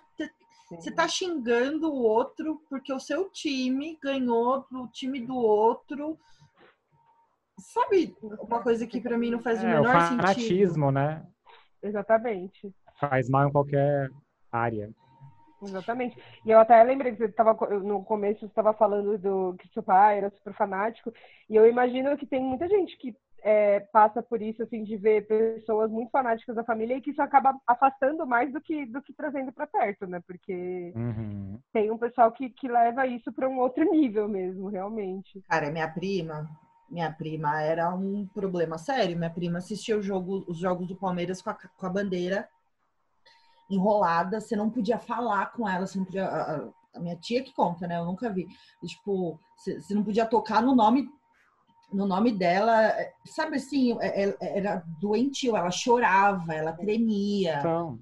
você 0.71 0.91
tá 0.91 1.07
xingando 1.07 1.93
o 1.93 2.03
outro 2.03 2.61
porque 2.69 2.93
o 2.93 2.99
seu 2.99 3.29
time 3.31 3.99
ganhou 4.03 4.67
do 4.71 4.89
time 4.89 5.21
do 5.21 5.37
outro 5.37 6.19
Sabe 7.59 8.15
uma 8.21 8.63
coisa 8.63 8.87
que 8.87 9.01
para 9.01 9.19
mim 9.19 9.31
não 9.31 9.41
faz 9.41 9.63
o 9.63 9.67
é, 9.67 9.69
menor 9.69 9.97
o 9.97 10.01
fanatismo, 10.01 10.87
sentido? 10.87 10.93
né? 10.93 11.27
Exatamente. 11.83 12.73
Faz 12.99 13.29
mal 13.29 13.49
em 13.49 13.53
qualquer 13.53 14.11
área. 14.51 14.91
Exatamente. 15.63 16.17
E 16.45 16.51
eu 16.51 16.59
até 16.59 16.83
lembrei 16.83 17.13
que 17.13 17.19
você 17.19 17.29
tava, 17.29 17.55
no 17.81 18.05
começo 18.05 18.41
você 18.41 18.47
estava 18.47 18.73
falando 18.73 19.19
do 19.19 19.57
que 19.59 19.69
seu 19.73 19.83
pai 19.83 20.19
era 20.19 20.31
super 20.31 20.55
fanático. 20.55 21.13
E 21.51 21.57
eu 21.57 21.67
imagino 21.67 22.17
que 22.17 22.27
tem 22.27 22.41
muita 22.41 22.69
gente 22.69 22.97
que 22.97 23.15
é, 23.43 23.81
passa 23.93 24.23
por 24.23 24.43
isso, 24.43 24.63
assim, 24.63 24.85
de 24.85 24.97
ver 24.97 25.27
pessoas 25.27 25.91
muito 25.91 26.11
fanáticas 26.11 26.57
da 26.57 26.65
família 26.65 26.97
e 26.97 27.01
que 27.01 27.11
isso 27.11 27.23
acaba 27.23 27.57
afastando 27.67 28.27
mais 28.27 28.53
do 28.53 28.61
que, 28.61 28.87
do 28.87 29.03
que 29.03 29.13
trazendo 29.13 29.53
para 29.53 29.67
perto, 29.67 30.07
né? 30.07 30.21
Porque 30.27 30.93
uhum. 30.95 31.59
tem 31.73 31.91
um 31.91 31.99
pessoal 31.99 32.33
que, 32.33 32.51
que 32.51 32.69
leva 32.69 33.07
isso 33.07 33.33
para 33.33 33.49
um 33.49 33.59
outro 33.59 33.85
nível 33.91 34.29
mesmo, 34.29 34.69
realmente. 34.69 35.41
Cara, 35.49 35.71
minha 35.71 35.89
prima, 35.89 36.49
minha 36.91 37.13
prima 37.13 37.61
era 37.61 37.95
um 37.95 38.27
problema 38.27 38.79
sério. 38.79 39.17
Minha 39.17 39.31
prima 39.31 39.59
assistia 39.59 39.99
o 39.99 40.03
jogo, 40.03 40.45
os 40.49 40.59
jogos 40.59 40.87
do 40.87 40.97
Palmeiras 40.97 41.43
com 41.43 41.51
a, 41.51 41.55
com 41.55 41.87
a 41.87 41.91
bandeira 41.91 42.49
enrolada. 43.71 44.41
Você 44.41 44.57
não 44.57 44.71
podia 44.71 44.99
falar 44.99 45.53
com 45.53 45.69
ela, 45.69 45.87
você 45.87 45.99
não 45.99 46.05
podia. 46.05 46.27
A, 46.27 46.69
a 46.95 47.01
minha 47.01 47.17
tia 47.17 47.43
que 47.43 47.53
conta, 47.53 47.87
né? 47.87 47.99
Eu 47.99 48.07
nunca 48.07 48.31
vi. 48.31 48.49
Tipo, 48.85 49.39
você, 49.57 49.81
você 49.81 49.95
não 49.95 50.03
podia 50.03 50.27
tocar 50.27 50.63
no 50.63 50.75
nome 50.75 51.09
no 51.93 52.07
nome 52.07 52.31
dela, 52.33 52.93
sabe 53.25 53.57
assim, 53.57 53.97
é, 54.01 54.29
é, 54.29 54.59
era 54.59 54.85
doentio, 55.01 55.57
ela 55.57 55.71
chorava, 55.71 56.53
ela 56.53 56.73
tremia. 56.73 57.61
Então, 57.61 57.99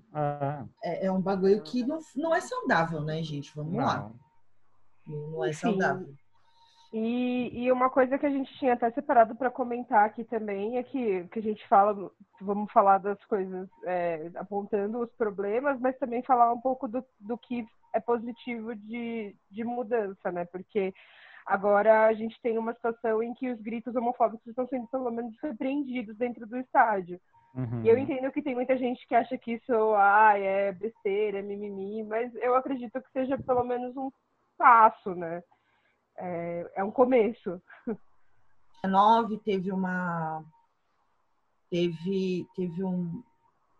é, 0.82 1.06
é, 1.06 1.12
um 1.12 1.20
bagulho 1.20 1.62
que 1.62 1.84
não, 1.84 2.00
não 2.16 2.34
é 2.34 2.40
saudável, 2.40 3.00
né, 3.00 3.22
gente? 3.22 3.54
Vamos 3.54 3.74
não. 3.74 3.84
lá. 3.84 4.10
Não 5.06 5.44
é 5.44 5.52
saudável. 5.52 6.12
E, 6.98 7.50
e, 7.52 7.70
uma 7.70 7.90
coisa 7.90 8.16
que 8.16 8.24
a 8.24 8.30
gente 8.30 8.50
tinha 8.54 8.72
até 8.72 8.90
separado 8.90 9.36
para 9.36 9.50
comentar 9.50 10.06
aqui 10.06 10.24
também 10.24 10.78
é 10.78 10.82
que, 10.82 11.24
que 11.24 11.38
a 11.40 11.42
gente 11.42 11.68
fala, 11.68 12.10
vamos 12.40 12.72
falar 12.72 12.96
das 12.96 13.22
coisas 13.26 13.68
é, 13.84 14.30
apontando 14.34 15.00
os 15.00 15.12
problemas, 15.12 15.78
mas 15.78 15.98
também 15.98 16.22
falar 16.22 16.50
um 16.50 16.60
pouco 16.60 16.88
do, 16.88 17.04
do 17.20 17.36
que 17.36 17.66
é 17.92 18.00
positivo 18.00 18.74
de, 18.74 19.36
de 19.50 19.62
mudança, 19.62 20.32
né? 20.32 20.46
Porque 20.46 20.94
agora 21.44 22.06
a 22.06 22.14
gente 22.14 22.40
tem 22.40 22.56
uma 22.56 22.72
situação 22.72 23.22
em 23.22 23.34
que 23.34 23.50
os 23.50 23.60
gritos 23.60 23.94
homofóbicos 23.94 24.46
estão 24.46 24.66
sendo 24.66 24.86
pelo 24.86 25.10
menos 25.10 25.36
repreendidos 25.42 26.16
dentro 26.16 26.46
do 26.46 26.56
estádio. 26.56 27.20
Uhum. 27.54 27.82
E 27.84 27.90
eu 27.90 27.98
entendo 27.98 28.32
que 28.32 28.40
tem 28.40 28.54
muita 28.54 28.74
gente 28.78 29.06
que 29.06 29.14
acha 29.14 29.36
que 29.36 29.52
isso 29.52 29.94
ah, 29.96 30.32
é 30.38 30.72
besteira, 30.72 31.40
é 31.40 31.42
mimimi, 31.42 32.02
mas 32.04 32.34
eu 32.36 32.56
acredito 32.56 33.02
que 33.02 33.12
seja 33.12 33.36
pelo 33.36 33.64
menos 33.64 33.94
um 33.98 34.10
passo, 34.56 35.14
né? 35.14 35.42
É, 36.18 36.72
é 36.76 36.84
um 36.84 36.90
começo. 36.90 37.60
9 38.84 39.38
teve 39.38 39.72
uma 39.72 40.44
teve 41.68 42.46
teve 42.54 42.84
um, 42.84 43.22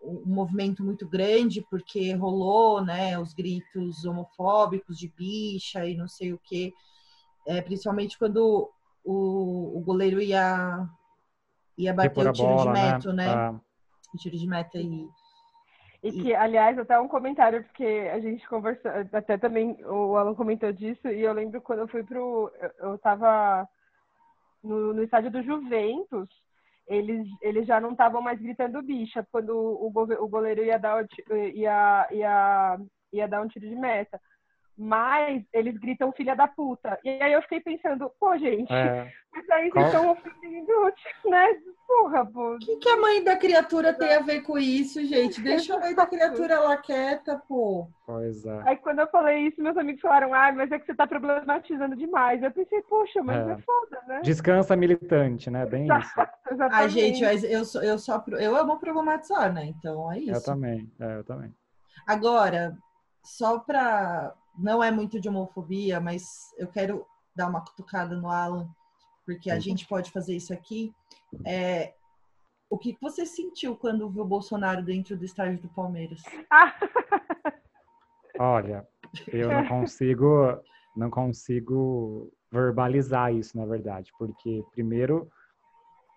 um 0.03 0.22
movimento 0.26 0.82
muito 0.82 1.07
grande 1.07 1.64
porque 1.70 2.12
rolou 2.14 2.84
né 2.84 3.18
os 3.18 3.32
gritos 3.32 4.05
homofóbicos 4.05 4.99
de 4.99 5.09
bicha 5.09 5.87
e 5.87 5.97
não 5.97 6.09
sei 6.09 6.32
o 6.32 6.39
que 6.39 6.74
é, 7.47 7.62
principalmente 7.62 8.18
quando 8.18 8.68
o, 9.05 9.78
o 9.78 9.80
goleiro 9.80 10.20
ia 10.20 10.89
ia 11.78 11.95
bater 11.95 12.28
o 12.28 12.32
tiro 12.32 12.49
bola, 12.49 12.72
de 12.72 12.80
meta 12.80 13.12
né, 13.12 13.26
né? 13.26 13.32
Ah. 13.32 13.61
o 14.12 14.18
tiro 14.18 14.37
de 14.37 14.47
meta 14.47 14.78
e 14.78 15.09
e 16.09 16.22
que, 16.22 16.34
aliás, 16.34 16.78
até 16.78 16.98
um 16.98 17.09
comentário, 17.09 17.62
porque 17.64 18.11
a 18.12 18.20
gente 18.20 18.46
conversou, 18.48 18.90
até 19.12 19.36
também 19.36 19.76
o 19.84 20.16
Alan 20.16 20.34
comentou 20.34 20.72
disso, 20.72 21.09
e 21.09 21.22
eu 21.22 21.32
lembro 21.32 21.61
quando 21.61 21.80
eu 21.80 21.88
fui 21.88 22.02
pro. 22.02 22.52
Eu, 22.61 22.90
eu 22.90 22.98
tava 22.98 23.68
no, 24.62 24.94
no 24.94 25.02
estádio 25.02 25.30
do 25.30 25.42
Juventus, 25.42 26.28
eles, 26.86 27.26
eles 27.40 27.66
já 27.66 27.80
não 27.80 27.92
estavam 27.92 28.20
mais 28.22 28.40
gritando 28.40 28.82
bicha 28.82 29.26
quando 29.30 29.50
o, 29.50 29.86
o 29.88 30.28
goleiro 30.28 30.64
ia 30.64 30.78
dar, 30.78 31.04
ia, 31.54 32.09
ia, 32.12 32.78
ia 33.12 33.28
dar 33.28 33.42
um 33.42 33.48
tiro 33.48 33.68
de 33.68 33.74
meta 33.74 34.20
mas 34.77 35.43
eles 35.53 35.77
gritam 35.79 36.12
filha 36.12 36.37
da 36.37 36.47
puta. 36.47 36.99
E 37.03 37.09
aí 37.09 37.33
eu 37.33 37.41
fiquei 37.43 37.61
pensando, 37.61 38.11
pô, 38.20 38.37
gente, 38.37 38.70
é. 38.70 39.11
mas 39.33 39.49
aí 39.51 39.70
vocês 39.70 39.87
estão 39.87 40.11
ofendendo, 40.11 40.93
né? 41.24 41.47
Porra, 41.87 42.27
pô. 42.27 42.57
O 42.57 42.59
que, 42.59 42.77
que 42.77 42.89
a 42.89 42.97
mãe 42.97 43.24
da 43.24 43.37
criatura 43.37 43.95
tem 43.95 44.14
a 44.14 44.20
ver 44.20 44.43
com 44.43 44.59
isso, 44.59 45.03
gente? 45.05 45.41
Deixa 45.41 45.74
a 45.74 45.81
mãe 45.81 45.95
da 45.95 46.07
criatura 46.07 46.61
lá 46.61 46.77
quieta, 46.77 47.41
pô. 47.49 47.89
Pois 48.05 48.45
é. 48.45 48.62
Aí 48.66 48.77
quando 48.77 48.99
eu 48.99 49.07
falei 49.09 49.47
isso, 49.47 49.62
meus 49.62 49.77
amigos 49.77 50.03
falaram, 50.03 50.35
ah, 50.35 50.53
mas 50.53 50.70
é 50.70 50.79
que 50.79 50.85
você 50.85 50.95
tá 50.95 51.07
problematizando 51.07 51.97
demais. 51.97 52.43
Eu 52.43 52.51
pensei, 52.51 52.83
poxa, 52.83 53.22
mas 53.22 53.49
é, 53.49 53.53
é 53.53 53.59
foda, 53.59 54.03
né? 54.07 54.20
Descansa 54.22 54.77
militante, 54.77 55.51
né? 55.51 55.64
Bem 55.64 55.85
isso. 55.85 56.20
Ah, 56.70 56.87
gente, 56.87 57.22
mas 57.22 57.43
eu, 57.45 57.64
sou, 57.64 57.83
eu 57.83 57.99
só 57.99 58.22
eu 58.39 58.55
amo 58.55 58.79
problematizar, 58.79 59.53
né? 59.53 59.66
Então 59.66 60.12
é 60.12 60.18
isso. 60.18 60.33
Eu 60.33 60.45
também, 60.45 60.91
é, 61.01 61.16
eu 61.16 61.24
também. 61.24 61.55
Agora, 62.07 62.77
só 63.22 63.59
pra 63.59 64.33
não 64.59 64.82
é 64.82 64.90
muito 64.90 65.20
de 65.20 65.28
homofobia, 65.28 66.00
mas 66.00 66.52
eu 66.59 66.68
quero 66.68 67.07
dar 67.34 67.48
uma 67.48 67.61
cutucada 67.61 68.16
no 68.16 68.30
Alan, 68.30 68.68
porque 69.24 69.50
a 69.50 69.59
gente 69.59 69.86
pode 69.86 70.11
fazer 70.11 70.36
isso 70.36 70.52
aqui. 70.52 70.94
É, 71.44 71.92
o 72.70 72.78
que 72.78 72.96
você 73.00 73.26
sentiu 73.26 73.76
quando 73.76 74.09
viu 74.11 74.22
o 74.22 74.26
Bolsonaro 74.26 74.82
dentro 74.82 75.16
do 75.16 75.24
estádio 75.24 75.61
do 75.61 75.68
Palmeiras? 75.68 76.22
Olha, 78.38 78.86
eu 79.28 79.48
não 79.48 79.66
consigo, 79.66 80.61
não 80.96 81.11
consigo 81.11 82.32
verbalizar 82.50 83.34
isso, 83.34 83.57
na 83.57 83.64
verdade, 83.64 84.12
porque 84.18 84.62
primeiro, 84.72 85.30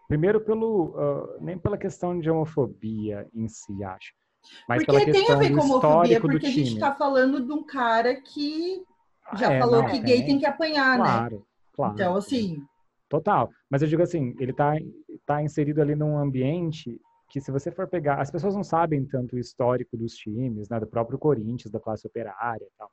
primeiro 0.08 0.42
pelo 0.42 0.90
uh, 0.90 1.42
nem 1.42 1.58
pela 1.58 1.78
questão 1.78 2.20
de 2.20 2.30
homofobia 2.30 3.28
em 3.34 3.48
si, 3.48 3.84
acho, 3.84 4.14
mas 4.68 4.86
porque 4.86 5.12
tem 5.12 5.32
a 5.32 5.36
ver 5.36 5.56
com 5.56 5.62
homofobia, 5.62 6.22
porque 6.22 6.48
a 6.48 6.52
gente 6.52 6.74
está 6.74 6.94
falando 6.94 7.46
de 7.46 7.52
um 7.52 7.64
cara 7.64 8.16
que 8.16 8.84
já 9.36 9.54
é, 9.54 9.60
falou 9.60 9.84
não, 9.84 9.90
que 9.90 10.00
gay 10.00 10.26
tem 10.26 10.40
que 10.40 10.46
apanhar, 10.46 10.98
né? 10.98 11.04
claro, 11.04 11.36
né? 11.36 11.42
Claro. 11.74 11.94
Então, 11.94 12.16
assim. 12.16 12.64
Total. 13.08 13.50
Mas 13.70 13.82
eu 13.82 13.88
digo 13.88 14.04
assim, 14.04 14.36
ele 14.40 14.52
está 14.52 14.74
tá 15.26 15.42
inserido 15.42 15.82
ali 15.82 15.96
num 15.96 16.18
ambiente 16.18 17.00
que 17.30 17.40
se 17.40 17.52
você 17.52 17.72
for 17.72 17.88
pegar, 17.88 18.20
as 18.20 18.32
pessoas 18.32 18.56
não 18.56 18.64
sabem 18.64 19.06
tanto 19.06 19.36
o 19.36 19.40
histórico 19.40 19.96
dos 19.96 20.16
times, 20.16 20.68
né, 20.68 20.80
do 20.80 20.88
próprio 20.88 21.20
Corinthians, 21.20 21.72
da 21.72 21.80
classe 21.80 22.06
operária, 22.08 22.64
e 22.64 22.78
tal. 22.78 22.90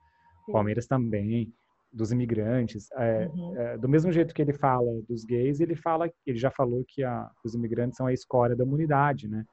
Palmeiras 0.53 0.87
também, 0.87 1.53
dos 1.93 2.13
imigrantes, 2.13 2.89
é, 2.93 3.27
uhum. 3.27 3.57
é, 3.57 3.79
do 3.79 3.89
mesmo 3.89 4.13
jeito 4.13 4.35
que 4.35 4.43
ele 4.43 4.53
fala 4.53 5.01
dos 5.09 5.25
gays, 5.25 5.61
ele 5.61 5.75
fala, 5.75 6.11
ele 6.27 6.39
já 6.39 6.51
falou 6.51 6.85
que 6.87 7.03
a, 7.03 7.31
os 7.43 7.55
imigrantes 7.55 7.97
são 7.97 8.07
a 8.07 8.13
escória 8.13 8.55
da 8.55 8.65
humanidade, 8.65 9.27
né? 9.27 9.45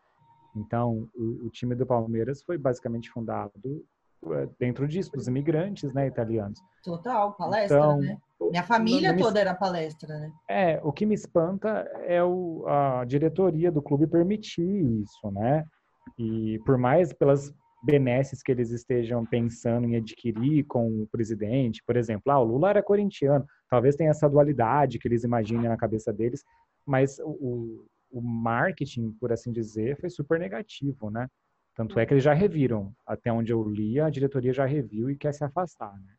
Então, 0.56 1.08
o, 1.16 1.48
o 1.48 1.50
time 1.50 1.76
do 1.76 1.86
Palmeiras 1.86 2.44
foi 2.44 2.58
basicamente 2.58 3.10
fundado 3.10 3.52
é, 4.32 4.48
dentro 4.60 4.88
disso, 4.88 5.12
dos 5.12 5.28
imigrantes, 5.28 5.94
né, 5.94 6.08
italianos. 6.08 6.60
Total, 6.84 7.34
palestra, 7.34 7.78
então, 7.78 7.98
né? 8.00 8.18
Minha 8.40 8.64
família 8.64 9.18
toda 9.18 9.40
era 9.40 9.54
palestra, 9.54 10.18
né? 10.20 10.32
É, 10.50 10.80
o 10.84 10.92
que 10.92 11.06
me 11.06 11.16
espanta 11.16 11.70
é 12.06 12.24
o, 12.24 12.66
a 12.68 13.06
diretoria 13.06 13.72
do 13.72 13.82
clube 13.82 14.06
permitir 14.06 15.02
isso, 15.02 15.32
né? 15.32 15.66
E 16.18 16.60
por 16.66 16.78
mais 16.78 17.14
pelas 17.14 17.54
benesses 17.84 18.42
que 18.42 18.52
eles 18.52 18.72
estejam 18.72 19.26
pensando 19.26 19.88
em 19.88 19.96
adquirir 19.96 20.64
com 20.66 21.04
o 21.04 21.08
presidente, 21.08 21.84
por 21.86 21.98
exemplo, 21.98 22.32
ah, 22.32 22.40
o 22.40 22.44
Lula 22.44 22.70
era 22.70 22.84
corintiano, 22.84 23.46
talvez 23.70 23.96
tenha 23.96 24.12
essa 24.12 24.30
dualidade 24.30 25.00
que 25.00 25.08
eles 25.08 25.24
imaginem 25.24 25.68
na 25.68 25.78
cabeça 25.78 26.14
deles, 26.14 26.44
mas 26.86 27.20
o, 27.20 27.86
o 28.14 28.22
marketing, 28.22 29.12
por 29.20 29.34
assim 29.34 29.52
dizer, 29.52 30.00
foi 30.00 30.10
super 30.10 30.40
negativo, 30.40 31.10
né? 31.10 31.28
Tanto 31.76 32.00
é 32.00 32.06
que 32.06 32.14
eles 32.14 32.24
já 32.24 32.34
reviram. 32.34 32.94
Até 33.06 33.34
onde 33.34 33.52
eu 33.52 33.64
li, 33.64 34.00
a 34.00 34.10
diretoria 34.10 34.54
já 34.54 34.66
reviu 34.66 35.10
e 35.10 35.18
quer 35.18 35.34
se 35.34 35.44
afastar, 35.44 35.92
né? 36.00 36.14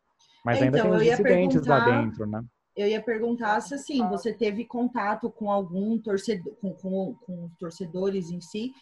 Mas 0.45 0.61
ainda 0.61 0.79
então, 0.79 0.91
tem 0.91 1.01
os 1.01 1.07
incidentes 1.07 1.67
lá 1.67 1.85
dentro, 1.85 2.27
né? 2.27 2.45
Eu 2.77 2.89
ia 2.89 3.01
perguntar 3.01 3.61
se, 3.61 3.75
assim, 3.75 4.07
você 4.09 4.33
teve 4.33 4.65
contato 4.65 5.31
com 5.31 5.51
algum 5.51 5.97
torcedor, 5.97 6.53
com, 6.57 6.75
com, 6.75 7.15
com 7.15 7.45
os 7.45 7.57
torcedores 7.57 8.31
em 8.31 8.41
si, 8.41 8.73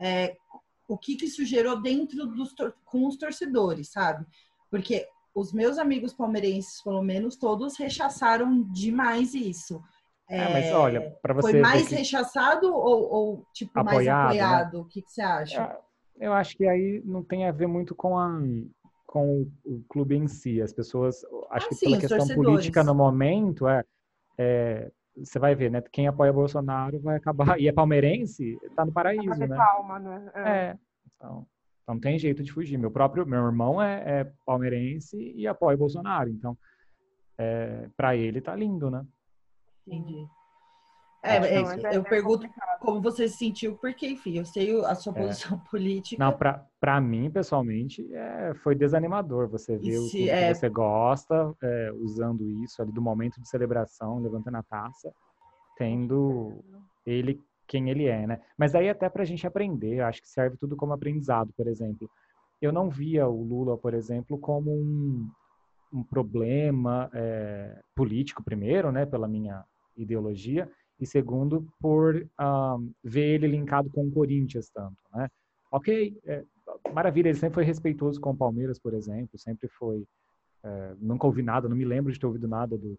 é, 0.00 0.36
o 0.88 0.98
que 0.98 1.14
que 1.14 1.26
isso 1.26 1.44
gerou 1.44 1.80
dentro 1.80 2.26
dos, 2.26 2.52
com 2.84 3.06
os 3.06 3.16
torcedores, 3.16 3.92
sabe? 3.92 4.26
Porque 4.68 5.06
os 5.32 5.52
meus 5.52 5.78
amigos 5.78 6.12
palmeirenses, 6.12 6.82
pelo 6.82 7.02
menos, 7.02 7.36
todos 7.36 7.78
rechaçaram 7.78 8.62
demais 8.72 9.32
isso. 9.32 9.80
É, 10.28 10.52
mas 10.52 10.72
olha, 10.72 11.16
para 11.22 11.34
você. 11.34 11.52
Foi 11.52 11.60
mais 11.60 11.88
que... 11.88 11.94
rechaçado 11.94 12.66
ou, 12.74 13.12
ou 13.12 13.46
tipo, 13.54 13.78
apoiado, 13.78 14.24
mais 14.24 14.40
apoiado? 14.40 14.78
Né? 14.78 14.80
O 14.80 14.84
que, 14.84 15.02
que, 15.02 15.10
você 15.10 15.22
acha? 15.22 15.78
É, 16.18 16.26
eu 16.26 16.32
acho 16.32 16.56
que 16.56 16.66
aí 16.66 17.00
não 17.04 17.22
tem 17.22 17.46
a 17.46 17.52
ver 17.52 17.68
muito 17.68 17.94
com 17.94 18.18
a 18.18 18.28
com 19.06 19.46
o, 19.64 19.84
clube 19.88 20.16
em 20.16 20.26
si. 20.26 20.60
As 20.60 20.72
pessoas, 20.72 21.24
acho 21.50 21.66
ah, 21.66 21.68
que 21.68 21.74
sim, 21.74 21.86
pela 21.86 22.00
questão 22.00 22.18
torcedores. 22.18 22.50
política 22.50 22.84
no 22.84 22.94
momento, 22.94 23.68
é, 23.68 23.84
é, 24.36 24.90
você 25.16 25.38
vai 25.38 25.54
ver, 25.54 25.70
né? 25.70 25.82
Quem 25.92 26.06
apoia 26.06 26.32
Bolsonaro 26.32 27.00
vai 27.00 27.16
acabar. 27.16 27.56
E 27.60 27.68
é 27.68 27.72
palmeirense, 27.72 28.58
tá 28.74 28.84
no 28.84 28.92
paraíso, 28.92 29.40
né? 29.40 29.48
Palma, 29.48 29.98
né? 29.98 30.30
É. 30.34 30.50
é. 30.50 30.78
Então, 31.16 31.46
então 31.82 31.94
não 31.94 32.00
tem 32.00 32.18
jeito 32.18 32.42
de 32.42 32.52
fugir. 32.52 32.76
Meu 32.76 32.90
próprio, 32.90 33.24
meu 33.24 33.44
irmão 33.46 33.80
é, 33.80 34.02
é 34.04 34.32
palmeirense 34.44 35.16
e 35.36 35.46
apoia 35.46 35.76
Bolsonaro. 35.76 36.28
Então, 36.28 36.58
é, 37.38 37.88
para 37.96 38.16
ele 38.16 38.40
tá 38.40 38.54
lindo, 38.54 38.90
né? 38.90 39.06
Entendi. 39.86 40.26
É, 41.22 41.36
é, 41.36 41.92
é 41.92 41.96
eu 41.96 42.04
pergunto 42.04 42.48
como 42.80 43.00
você 43.00 43.28
se 43.28 43.36
sentiu, 43.36 43.76
porque, 43.76 44.08
enfim, 44.08 44.38
eu 44.38 44.44
sei 44.44 44.80
a 44.84 44.94
sua 44.94 45.12
é. 45.16 45.22
posição 45.22 45.58
política. 45.70 46.22
Não, 46.22 46.36
para 46.80 47.00
mim, 47.00 47.30
pessoalmente, 47.30 48.06
é, 48.14 48.54
foi 48.62 48.74
desanimador 48.74 49.48
você 49.48 49.76
ver 49.76 49.98
o 49.98 50.08
que 50.08 50.30
é 50.30 50.54
você 50.54 50.68
gosta 50.68 51.52
é, 51.62 51.92
usando 51.96 52.48
isso 52.62 52.80
ali 52.80 52.92
do 52.92 53.02
momento 53.02 53.40
de 53.40 53.48
celebração, 53.48 54.20
levantando 54.20 54.56
a 54.58 54.62
taça, 54.62 55.12
tendo 55.76 56.62
ele 57.04 57.40
quem 57.66 57.90
ele 57.90 58.06
é, 58.06 58.24
né? 58.28 58.40
Mas 58.56 58.76
aí 58.76 58.88
até 58.88 59.08
para 59.08 59.22
a 59.22 59.26
gente 59.26 59.44
aprender, 59.44 60.00
acho 60.00 60.22
que 60.22 60.28
serve 60.28 60.56
tudo 60.56 60.76
como 60.76 60.92
aprendizado, 60.92 61.52
por 61.56 61.66
exemplo. 61.66 62.08
Eu 62.62 62.72
não 62.72 62.88
via 62.88 63.26
o 63.26 63.42
Lula, 63.42 63.76
por 63.76 63.92
exemplo, 63.92 64.38
como 64.38 64.70
um, 64.70 65.28
um 65.92 66.04
problema 66.04 67.10
é, 67.12 67.80
político, 67.94 68.44
primeiro, 68.44 68.92
né, 68.92 69.04
pela 69.04 69.26
minha 69.26 69.64
ideologia, 69.96 70.70
e 70.98 71.06
segundo, 71.06 71.66
por 71.80 72.26
um, 72.40 72.92
ver 73.04 73.34
ele 73.34 73.48
linkado 73.48 73.90
com 73.90 74.06
o 74.06 74.10
Corinthians 74.10 74.70
tanto, 74.70 74.96
né? 75.14 75.28
Ok, 75.70 76.18
é, 76.24 76.44
maravilha, 76.92 77.28
ele 77.28 77.38
sempre 77.38 77.56
foi 77.56 77.64
respeitoso 77.64 78.20
com 78.20 78.30
o 78.30 78.36
Palmeiras, 78.36 78.78
por 78.78 78.94
exemplo, 78.94 79.38
sempre 79.38 79.68
foi, 79.68 80.04
é, 80.64 80.94
nunca 80.98 81.26
ouvi 81.26 81.42
nada, 81.42 81.68
não 81.68 81.76
me 81.76 81.84
lembro 81.84 82.12
de 82.12 82.18
ter 82.18 82.26
ouvido 82.26 82.48
nada 82.48 82.78
do, 82.78 82.98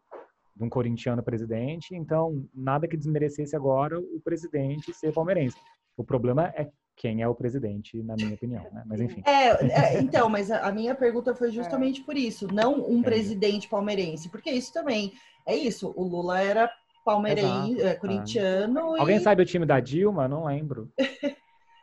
de 0.55 0.63
um 0.63 0.69
corintiano 0.69 1.23
presidente, 1.23 1.95
então 1.95 2.45
nada 2.53 2.87
que 2.87 2.97
desmerecesse 2.97 3.55
agora 3.55 3.99
o 3.99 4.21
presidente 4.23 4.93
ser 4.93 5.13
palmeirense. 5.13 5.57
O 5.95 6.03
problema 6.03 6.47
é 6.49 6.69
quem 6.95 7.21
é 7.21 7.27
o 7.27 7.35
presidente, 7.35 8.01
na 8.01 8.15
minha 8.15 8.33
opinião, 8.33 8.63
né? 8.71 8.83
Mas 8.85 8.99
enfim. 8.99 9.21
É, 9.25 9.95
é 9.95 10.01
então, 10.01 10.27
mas 10.27 10.49
a, 10.49 10.71
minha 10.71 10.95
pergunta 10.95 11.35
foi 11.35 11.51
justamente 11.51 12.01
por 12.01 12.17
isso, 12.17 12.47
não 12.51 12.73
um 12.73 12.85
Entendi. 12.85 13.03
presidente 13.03 13.69
palmeirense, 13.69 14.29
porque 14.29 14.49
isso 14.49 14.73
também 14.73 15.13
é 15.45 15.55
isso. 15.55 15.93
O 15.95 16.03
Lula 16.03 16.41
era 16.41 16.69
palmeirense, 17.07 17.81
é, 17.81 17.95
corintiano. 17.95 18.93
Ah. 18.93 18.97
E... 18.97 18.99
Alguém 18.99 19.19
sabe 19.19 19.41
o 19.41 19.45
time 19.45 19.65
da 19.65 19.79
Dilma? 19.79 20.27
Não 20.27 20.43
lembro. 20.43 20.91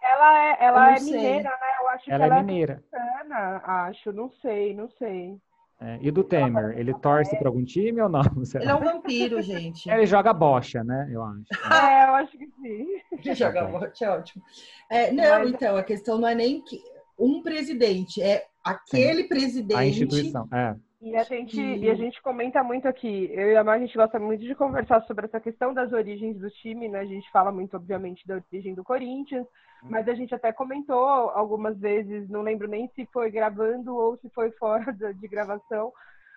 ela 0.02 0.44
é, 0.44 0.56
ela 0.60 0.96
é 0.96 1.00
mineira, 1.00 1.50
né? 1.50 1.50
Eu 1.80 1.88
acho 1.88 2.10
ela 2.10 2.18
que 2.18 2.30
ela 2.30 2.38
é 2.38 2.42
mineira. 2.42 2.84
É 2.92 3.60
acho, 3.64 4.12
não 4.12 4.30
sei, 4.42 4.74
não 4.74 4.90
sei. 4.98 5.38
É, 5.80 5.98
e 6.00 6.10
do 6.10 6.22
Temer, 6.22 6.78
ele 6.78 6.94
torce 6.94 7.36
para 7.36 7.48
algum 7.48 7.64
time 7.64 8.00
ou 8.00 8.08
não? 8.08 8.22
Ele 8.54 8.70
é 8.70 8.74
um 8.74 8.80
vampiro, 8.80 9.42
gente. 9.42 9.90
Ele 9.90 10.06
joga 10.06 10.32
bocha, 10.32 10.84
né? 10.84 11.10
Eu 11.10 11.22
acho. 11.22 11.44
É, 11.72 12.04
eu 12.06 12.14
acho 12.14 12.38
que 12.38 12.46
sim. 12.46 12.86
Ele 13.12 13.34
joga 13.34 13.64
bocha, 13.64 14.04
é 14.04 14.10
ótimo. 14.10 14.42
É, 14.88 15.10
não, 15.10 15.40
Mas... 15.40 15.50
então, 15.50 15.76
a 15.76 15.82
questão 15.82 16.16
não 16.16 16.28
é 16.28 16.34
nem 16.34 16.62
que 16.62 16.80
um 17.18 17.42
presidente, 17.42 18.22
é 18.22 18.46
aquele 18.62 19.22
sim. 19.22 19.28
presidente. 19.28 19.78
A 19.78 19.84
instituição, 19.84 20.48
é. 20.52 20.76
E 21.04 21.14
a, 21.14 21.22
gente, 21.22 21.60
e 21.60 21.90
a 21.90 21.94
gente 21.94 22.22
comenta 22.22 22.64
muito 22.64 22.88
aqui, 22.88 23.28
eu 23.30 23.50
e 23.50 23.56
a 23.56 23.62
Mar, 23.62 23.76
a 23.76 23.78
gente 23.78 23.94
gosta 23.94 24.18
muito 24.18 24.42
de 24.42 24.54
conversar 24.54 25.02
sobre 25.02 25.26
essa 25.26 25.38
questão 25.38 25.74
das 25.74 25.92
origens 25.92 26.38
do 26.38 26.48
time, 26.48 26.88
né? 26.88 27.00
A 27.00 27.04
gente 27.04 27.30
fala 27.30 27.52
muito, 27.52 27.76
obviamente, 27.76 28.26
da 28.26 28.36
origem 28.36 28.74
do 28.74 28.82
Corinthians, 28.82 29.46
uhum. 29.82 29.90
mas 29.90 30.08
a 30.08 30.14
gente 30.14 30.34
até 30.34 30.50
comentou 30.50 31.04
algumas 31.04 31.78
vezes, 31.78 32.26
não 32.30 32.40
lembro 32.40 32.66
nem 32.66 32.88
se 32.94 33.04
foi 33.12 33.30
gravando 33.30 33.94
ou 33.94 34.16
se 34.16 34.30
foi 34.30 34.50
fora 34.58 34.90
de 34.92 35.28
gravação, 35.28 35.92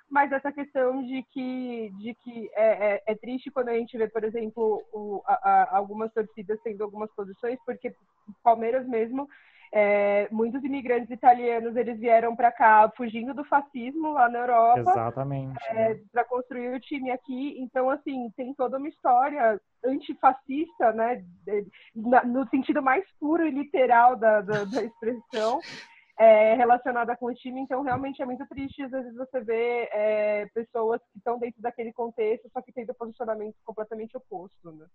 mas 0.10 0.34
essa 0.34 0.52
questão 0.52 1.02
de 1.02 1.24
que, 1.32 1.90
de 2.00 2.14
que 2.16 2.50
é, 2.54 2.96
é, 2.96 3.04
é 3.08 3.16
triste 3.16 3.50
quando 3.50 3.70
a 3.70 3.74
gente 3.74 3.98
vê, 3.98 4.10
por 4.10 4.26
exemplo, 4.26 4.84
o, 4.92 5.22
a, 5.26 5.34
a, 5.34 5.78
algumas 5.78 6.12
torcidas 6.12 6.60
tendo 6.62 6.84
algumas 6.84 7.10
posições, 7.12 7.58
porque 7.66 7.88
o 8.28 8.34
Palmeiras 8.44 8.86
mesmo 8.86 9.30
é, 9.74 10.28
muitos 10.32 10.64
imigrantes 10.64 11.10
italianos 11.10 11.76
eles 11.76 12.00
vieram 12.00 12.36
para 12.36 12.52
cá 12.52 12.92
fugindo 12.96 13.34
do 13.34 13.44
fascismo 13.46 14.12
lá 14.12 14.30
na 14.30 14.40
Europa. 14.40 14.80
Exatamente. 14.80 15.58
É, 15.70 16.00
para 16.12 16.24
construir 16.26 16.74
o 16.76 16.80
time 16.80 17.12
aqui. 17.12 17.56
Então, 17.60 17.90
assim, 17.90 18.32
tem 18.36 18.54
toda 18.54 18.78
uma 18.78 18.88
história 18.88 19.60
antifascista, 19.86 20.94
né? 20.94 21.24
No 21.96 22.48
sentido 22.50 22.82
mais 22.82 23.04
puro 23.20 23.46
e 23.46 23.52
literal 23.52 24.16
da, 24.16 24.42
da, 24.42 24.64
da 24.64 24.84
expressão. 24.84 25.60
É, 26.20 26.56
relacionada 26.56 27.16
com 27.16 27.28
o 27.28 27.34
time, 27.36 27.62
então 27.62 27.84
realmente 27.84 28.20
é 28.24 28.26
muito 28.26 28.44
triste 28.48 28.82
às 28.82 28.90
vezes 28.90 29.14
você 29.14 29.40
vê 29.40 29.88
é, 29.94 30.48
pessoas 30.48 31.00
que 31.12 31.20
estão 31.20 31.38
dentro 31.38 31.62
daquele 31.62 31.94
contexto, 31.94 32.50
só 32.52 32.60
que 32.60 32.72
tendo 32.72 32.92
posicionamento 32.96 33.54
completamente 33.64 34.18
oposto, 34.18 34.72
né? 34.72 34.88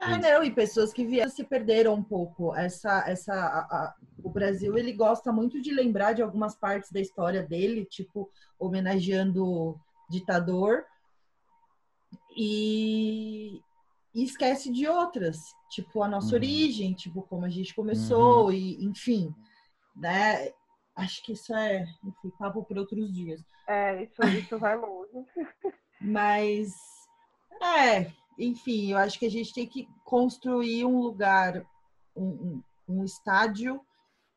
Ah, 0.00 0.18
não, 0.18 0.44
e 0.44 0.50
pessoas 0.50 0.92
que 0.92 1.04
vieram 1.04 1.30
se 1.30 1.42
perderam 1.44 1.94
um 1.94 2.02
pouco. 2.02 2.54
Essa, 2.54 3.04
essa, 3.08 3.32
a, 3.32 3.60
a, 3.60 3.94
o 4.22 4.30
Brasil 4.30 4.76
ele 4.76 4.92
gosta 4.92 5.32
muito 5.32 5.60
de 5.60 5.72
lembrar 5.72 6.12
de 6.12 6.22
algumas 6.22 6.54
partes 6.54 6.92
da 6.92 7.00
história 7.00 7.42
dele, 7.42 7.84
tipo 7.86 8.30
homenageando 8.58 9.44
o 9.44 9.80
ditador, 10.10 10.84
e, 12.36 13.60
e 14.14 14.22
esquece 14.22 14.70
de 14.70 14.86
outras, 14.86 15.38
tipo 15.70 16.02
a 16.02 16.08
nossa 16.08 16.28
uhum. 16.28 16.34
origem, 16.34 16.92
tipo 16.92 17.22
como 17.22 17.46
a 17.46 17.48
gente 17.50 17.74
começou, 17.74 18.46
uhum. 18.46 18.52
e 18.52 18.84
enfim, 18.84 19.34
né? 19.96 20.52
Acho 20.94 21.22
que 21.22 21.32
isso 21.32 21.54
é, 21.54 21.86
enfim, 22.04 22.30
papo 22.38 22.64
para 22.64 22.80
outros 22.80 23.12
dias. 23.12 23.42
É, 23.66 24.04
isso, 24.04 24.22
isso 24.38 24.58
vai 24.58 24.76
longe. 24.76 25.10
Mas 26.00 26.72
é, 27.62 28.12
enfim, 28.38 28.92
eu 28.92 28.98
acho 28.98 29.18
que 29.18 29.26
a 29.26 29.30
gente 29.30 29.52
tem 29.52 29.66
que 29.66 29.88
construir 30.04 30.84
um 30.84 31.00
lugar, 31.00 31.64
um, 32.14 32.62
um, 32.88 33.04
estádio 33.04 33.80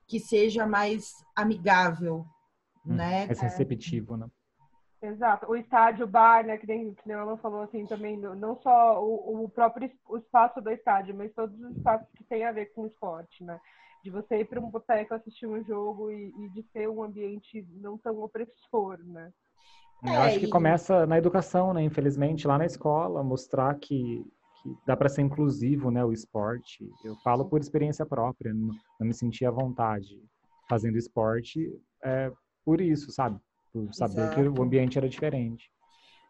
que 0.08 0.20
seja 0.20 0.66
mais 0.66 1.14
amigável, 1.36 2.26
hum, 2.86 2.96
né? 2.96 3.26
Mais 3.26 3.40
receptivo, 3.40 4.18
né? 4.18 4.28
Exato. 5.02 5.50
O 5.50 5.56
estádio, 5.56 6.06
o 6.06 6.10
bar, 6.10 6.46
né, 6.46 6.58
que 6.58 6.68
nem, 6.68 6.94
que 6.94 7.08
nem 7.08 7.16
ela 7.16 7.38
falou 7.38 7.62
assim 7.62 7.86
também, 7.86 8.18
não 8.18 8.60
só 8.62 9.02
o, 9.02 9.46
o 9.46 9.50
próprio 9.50 9.90
o 10.08 10.18
espaço 10.18 10.60
do 10.60 10.70
estádio, 10.70 11.16
mas 11.16 11.34
todos 11.34 11.58
os 11.58 11.78
espaços 11.78 12.08
que 12.16 12.24
têm 12.26 12.44
a 12.44 12.52
ver 12.52 12.68
com 12.74 12.82
o 12.82 12.88
esporte, 12.88 13.44
né? 13.44 13.60
De 14.04 14.10
você 14.10 14.40
ir 14.40 14.46
para 14.46 14.60
um 14.60 14.70
boteco 14.70 15.14
assistir 15.14 15.46
um 15.46 15.64
jogo 15.64 16.12
e, 16.12 16.34
e 16.38 16.50
de 16.50 16.64
ter 16.64 16.90
um 16.90 17.02
ambiente 17.02 17.66
não 17.72 17.98
tão 17.98 18.22
opressor, 18.22 18.98
né? 19.04 19.32
Eu 20.04 20.14
é, 20.14 20.18
acho 20.18 20.40
que 20.40 20.48
começa 20.48 21.06
na 21.06 21.18
educação, 21.18 21.74
né? 21.74 21.84
Infelizmente, 21.84 22.48
lá 22.48 22.58
na 22.58 22.66
escola, 22.66 23.24
mostrar 23.24 23.76
que, 23.76 24.26
que 24.62 24.78
dá 24.86 24.96
para 24.96 25.10
ser 25.10 25.22
inclusivo, 25.22 25.92
né? 25.92 26.04
O 26.04 26.14
esporte. 26.14 26.90
Eu 27.04 27.16
falo 27.18 27.46
por 27.46 27.60
experiência 27.60 28.06
própria, 28.06 28.54
não, 28.54 28.70
não 29.00 29.08
me 29.08 29.14
senti 29.14 29.46
à 29.46 29.52
vontade 29.52 30.22
fazendo 30.70 30.98
esporte 30.98 31.68
é, 32.04 32.32
por 32.64 32.80
isso, 32.80 33.12
sabe? 33.12 33.40
Por 33.74 33.94
saber 33.94 34.22
Exato. 34.22 34.36
que 34.36 34.60
o 34.60 34.64
ambiente 34.64 34.98
era 34.98 35.10
diferente. 35.10 35.70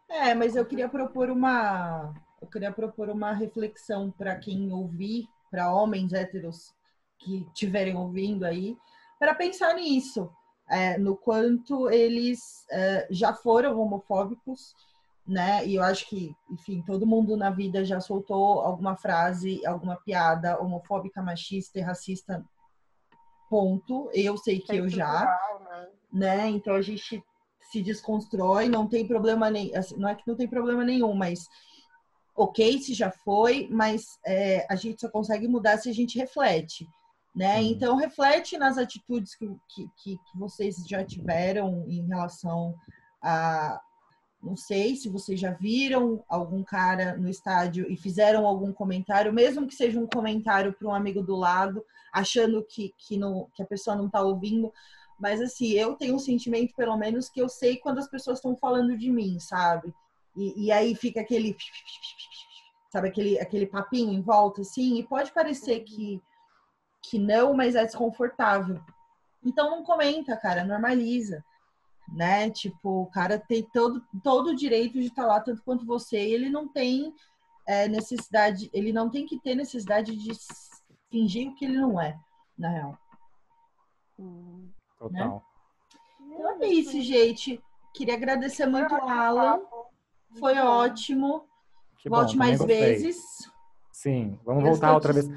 É, 0.08 0.34
mas 0.34 0.56
eu 0.56 0.64
queria 0.64 0.88
propor 0.88 1.30
uma, 1.30 2.12
eu 2.42 2.48
queria 2.48 2.72
propor 2.72 3.08
uma 3.08 3.32
reflexão 3.32 4.10
para 4.10 4.34
quem 4.36 4.72
ouvir, 4.72 5.28
para 5.50 5.72
homens 5.72 6.12
héteros 6.12 6.74
que 7.18 7.46
estiverem 7.48 7.96
ouvindo 7.96 8.44
aí, 8.44 8.76
para 9.18 9.34
pensar 9.34 9.74
nisso 9.74 10.28
é, 10.70 10.96
no 10.96 11.16
quanto 11.16 11.90
eles 11.90 12.64
é, 12.70 13.08
já 13.10 13.34
foram 13.34 13.80
homofóbicos, 13.80 14.72
né? 15.26 15.66
E 15.66 15.74
eu 15.74 15.82
acho 15.82 16.08
que, 16.08 16.34
enfim, 16.48 16.82
todo 16.86 17.06
mundo 17.06 17.36
na 17.36 17.50
vida 17.50 17.84
já 17.84 18.00
soltou 18.00 18.60
alguma 18.60 18.96
frase, 18.96 19.64
alguma 19.66 19.96
piada 19.96 20.60
homofóbica, 20.60 21.22
machista 21.22 21.78
e 21.78 21.82
racista. 21.82 22.44
Ponto. 23.48 24.08
Eu 24.14 24.36
sei 24.36 24.60
que 24.60 24.72
é 24.72 24.76
eu 24.76 24.88
já, 24.88 25.24
né? 25.68 25.88
né? 26.12 26.48
Então 26.48 26.74
a 26.76 26.82
gente 26.82 27.20
se 27.72 27.82
desconstrói, 27.82 28.68
não 28.68 28.88
tem 28.88 29.06
problema 29.06 29.50
nem, 29.50 29.74
assim, 29.74 29.96
não 29.96 30.08
é 30.08 30.14
que 30.14 30.26
não 30.26 30.36
tem 30.36 30.48
problema 30.48 30.84
nenhum, 30.84 31.14
mas 31.14 31.48
ok 32.34 32.80
se 32.80 32.94
já 32.94 33.10
foi, 33.10 33.68
mas 33.70 34.18
é, 34.24 34.66
a 34.70 34.76
gente 34.76 35.00
só 35.00 35.08
consegue 35.08 35.48
mudar 35.48 35.78
se 35.78 35.90
a 35.90 35.92
gente 35.92 36.18
reflete 36.18 36.88
né? 37.34 37.56
Uhum. 37.56 37.62
Então 37.62 37.96
reflete 37.96 38.58
nas 38.58 38.78
atitudes 38.78 39.34
que, 39.34 39.46
que, 39.68 39.88
que, 40.02 40.18
vocês 40.34 40.76
já 40.86 41.04
tiveram 41.04 41.84
em 41.88 42.06
relação 42.06 42.74
a 43.22 43.80
não 44.42 44.56
sei 44.56 44.96
se 44.96 45.10
vocês 45.10 45.38
já 45.38 45.52
viram 45.52 46.24
algum 46.26 46.62
cara 46.64 47.14
no 47.16 47.28
estádio 47.28 47.90
e 47.90 47.96
fizeram 47.96 48.46
algum 48.46 48.72
comentário, 48.72 49.32
mesmo 49.34 49.66
que 49.66 49.74
seja 49.74 50.00
um 50.00 50.06
comentário 50.06 50.72
para 50.72 50.88
um 50.88 50.94
amigo 50.94 51.22
do 51.22 51.36
lado, 51.36 51.84
achando 52.10 52.64
que, 52.64 52.94
que, 52.96 53.18
não, 53.18 53.48
que 53.54 53.62
a 53.62 53.66
pessoa 53.66 53.94
não 53.94 54.06
está 54.06 54.22
ouvindo. 54.22 54.72
Mas 55.18 55.42
assim, 55.42 55.72
eu 55.72 55.94
tenho 55.94 56.14
um 56.14 56.18
sentimento, 56.18 56.74
pelo 56.74 56.96
menos, 56.96 57.28
que 57.28 57.42
eu 57.42 57.50
sei 57.50 57.76
quando 57.76 57.98
as 57.98 58.08
pessoas 58.08 58.38
estão 58.38 58.56
falando 58.56 58.96
de 58.96 59.10
mim, 59.10 59.38
sabe? 59.38 59.92
E, 60.34 60.64
e 60.66 60.72
aí 60.72 60.94
fica 60.94 61.20
aquele 61.20 61.54
sabe, 62.90 63.08
aquele, 63.08 63.38
aquele 63.38 63.66
papinho 63.66 64.12
em 64.12 64.20
volta, 64.20 64.62
assim, 64.62 64.98
e 64.98 65.06
pode 65.06 65.32
parecer 65.32 65.80
que, 65.80 66.20
que 67.10 67.18
não, 67.18 67.52
mas 67.52 67.74
é 67.74 67.84
desconfortável. 67.84 68.80
Então 69.44 69.68
não 69.68 69.82
comenta, 69.82 70.36
cara, 70.36 70.64
normaliza. 70.64 71.44
Né? 72.08 72.50
Tipo, 72.50 73.02
o 73.02 73.06
cara 73.06 73.36
tem 73.36 73.64
todo, 73.72 74.00
todo 74.22 74.50
o 74.50 74.56
direito 74.56 74.94
de 74.94 75.06
estar 75.06 75.26
lá 75.26 75.40
tanto 75.40 75.62
quanto 75.62 75.84
você, 75.84 76.18
e 76.18 76.32
ele 76.32 76.48
não 76.48 76.68
tem 76.68 77.12
é, 77.66 77.88
necessidade, 77.88 78.70
ele 78.72 78.92
não 78.92 79.10
tem 79.10 79.26
que 79.26 79.40
ter 79.40 79.56
necessidade 79.56 80.16
de 80.16 80.30
fingir 81.10 81.50
o 81.50 81.54
que 81.54 81.64
ele 81.64 81.78
não 81.78 82.00
é, 82.00 82.16
na 82.56 82.68
real. 82.68 82.98
Total. 84.98 85.44
Né? 86.20 86.36
Então 86.36 86.62
é 86.62 86.66
isso, 86.68 87.00
gente. 87.00 87.60
Queria 87.92 88.14
agradecer 88.14 88.66
muito 88.66 88.94
ao 88.94 89.08
Alan. 89.08 89.60
Foi 90.38 90.56
ótimo. 90.58 91.44
Que 91.98 92.08
Volte 92.08 92.32
bom, 92.32 92.38
mais 92.38 92.62
vezes. 92.64 93.20
Sim, 93.90 94.38
vamos 94.44 94.62
voltar 94.62 94.94
outra 94.94 95.12
vez. 95.12 95.28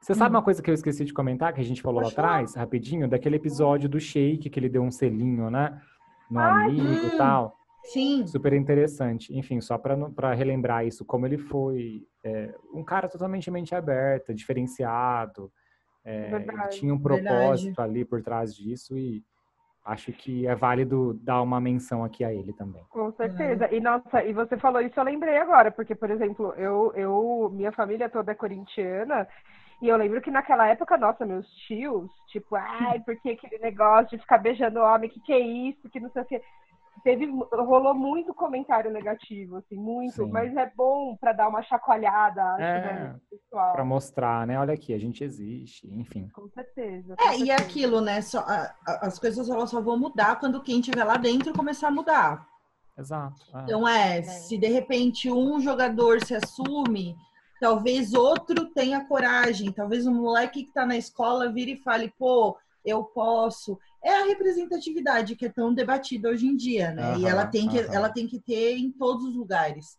Você 0.00 0.14
sabe 0.14 0.34
hum. 0.34 0.38
uma 0.38 0.42
coisa 0.42 0.62
que 0.62 0.70
eu 0.70 0.74
esqueci 0.74 1.04
de 1.04 1.12
comentar, 1.12 1.52
que 1.52 1.60
a 1.60 1.64
gente 1.64 1.82
falou 1.82 2.00
lá 2.00 2.08
atrás, 2.08 2.54
rapidinho, 2.54 3.06
daquele 3.06 3.36
episódio 3.36 3.88
do 3.88 4.00
Shake, 4.00 4.48
que 4.48 4.58
ele 4.58 4.68
deu 4.68 4.82
um 4.82 4.90
selinho, 4.90 5.50
né? 5.50 5.80
No 6.30 6.40
Ai, 6.40 6.64
amigo 6.64 6.82
e 6.82 7.14
hum. 7.14 7.18
tal. 7.18 7.56
Sim. 7.84 8.26
Super 8.26 8.52
interessante. 8.52 9.36
Enfim, 9.36 9.60
só 9.60 9.76
para 9.78 10.32
relembrar 10.34 10.86
isso, 10.86 11.04
como 11.04 11.26
ele 11.26 11.38
foi 11.38 12.06
é, 12.24 12.54
um 12.72 12.82
cara 12.82 13.08
totalmente 13.08 13.50
mente 13.50 13.74
aberta, 13.74 14.34
diferenciado. 14.34 15.52
É, 16.04 16.30
tinha 16.70 16.94
um 16.94 16.98
propósito 16.98 17.76
verdade. 17.76 17.90
ali 17.90 18.04
por 18.06 18.22
trás 18.22 18.54
disso 18.54 18.96
e 18.96 19.22
acho 19.84 20.12
que 20.12 20.46
é 20.46 20.54
válido 20.54 21.14
dar 21.22 21.42
uma 21.42 21.60
menção 21.60 22.04
aqui 22.04 22.24
a 22.24 22.32
ele 22.32 22.52
também. 22.52 22.82
Com 22.90 23.12
certeza. 23.12 23.66
Uhum. 23.66 23.74
E 23.74 23.80
nossa, 23.80 24.24
e 24.24 24.32
você 24.32 24.56
falou 24.56 24.80
isso, 24.80 24.98
eu 24.98 25.04
lembrei 25.04 25.36
agora, 25.38 25.70
porque, 25.70 25.94
por 25.94 26.10
exemplo, 26.10 26.54
eu, 26.56 26.92
eu 26.94 27.50
minha 27.52 27.72
família 27.72 28.08
toda 28.08 28.32
é 28.32 28.34
corintiana, 28.34 29.26
e 29.80 29.88
eu 29.88 29.96
lembro 29.96 30.20
que 30.20 30.30
naquela 30.30 30.68
época, 30.68 30.96
nossa, 30.96 31.24
meus 31.24 31.46
tios, 31.66 32.10
tipo, 32.28 32.54
ai, 32.56 33.00
porque 33.04 33.30
aquele 33.30 33.58
negócio 33.58 34.16
de 34.16 34.18
ficar 34.18 34.38
beijando 34.38 34.80
homem, 34.80 35.10
que 35.10 35.20
que 35.20 35.32
é 35.32 35.40
isso, 35.40 35.88
que 35.90 36.00
não 36.00 36.10
sei 36.10 36.22
o 36.22 36.26
que 36.26 36.40
teve 37.02 37.26
rolou 37.52 37.94
muito 37.94 38.34
comentário 38.34 38.90
negativo, 38.90 39.56
assim, 39.56 39.76
muito, 39.76 40.24
Sim. 40.24 40.30
mas 40.30 40.54
é 40.56 40.70
bom 40.76 41.16
para 41.16 41.32
dar 41.32 41.48
uma 41.48 41.62
chacoalhada, 41.62 42.42
é, 42.58 42.80
né, 42.80 43.20
pessoal. 43.30 43.72
Para 43.72 43.84
mostrar, 43.84 44.46
né? 44.46 44.58
Olha 44.58 44.74
aqui, 44.74 44.92
a 44.92 44.98
gente 44.98 45.24
existe, 45.24 45.88
enfim. 45.92 46.28
Com 46.34 46.48
certeza. 46.48 47.16
Com 47.16 47.24
é, 47.24 47.28
certeza. 47.28 47.44
e 47.44 47.50
aquilo, 47.50 48.00
né? 48.00 48.20
Só, 48.20 48.40
a, 48.40 48.74
a, 48.86 49.06
as 49.06 49.18
coisas 49.18 49.48
elas 49.48 49.70
só 49.70 49.80
vão 49.80 49.98
mudar 49.98 50.38
quando 50.38 50.62
quem 50.62 50.80
estiver 50.80 51.04
lá 51.04 51.16
dentro 51.16 51.54
começar 51.54 51.88
a 51.88 51.92
mudar. 51.92 52.46
Exato. 52.98 53.42
É. 53.54 53.62
Então 53.62 53.88
é, 53.88 54.18
é, 54.18 54.22
se 54.22 54.58
de 54.58 54.68
repente 54.68 55.30
um 55.30 55.60
jogador 55.60 56.20
se 56.20 56.34
assume, 56.34 57.16
talvez 57.60 58.14
outro 58.14 58.70
tenha 58.70 59.04
coragem, 59.04 59.70
talvez 59.70 60.06
um 60.06 60.14
moleque 60.14 60.64
que 60.64 60.72
tá 60.72 60.86
na 60.86 60.96
escola 60.96 61.52
vire 61.52 61.72
e 61.72 61.82
fale, 61.82 62.12
pô, 62.18 62.56
eu 62.84 63.04
posso. 63.04 63.78
É 64.02 64.22
a 64.22 64.24
representatividade 64.24 65.36
que 65.36 65.44
é 65.44 65.50
tão 65.50 65.74
debatida 65.74 66.30
hoje 66.30 66.46
em 66.46 66.56
dia, 66.56 66.90
né? 66.92 67.12
Uhum, 67.12 67.20
e 67.20 67.26
ela 67.26 67.46
tem, 67.46 67.68
que, 67.68 67.78
uhum. 67.78 67.92
ela 67.92 68.08
tem 68.08 68.26
que 68.26 68.40
ter 68.40 68.76
em 68.78 68.90
todos 68.90 69.26
os 69.26 69.36
lugares. 69.36 69.98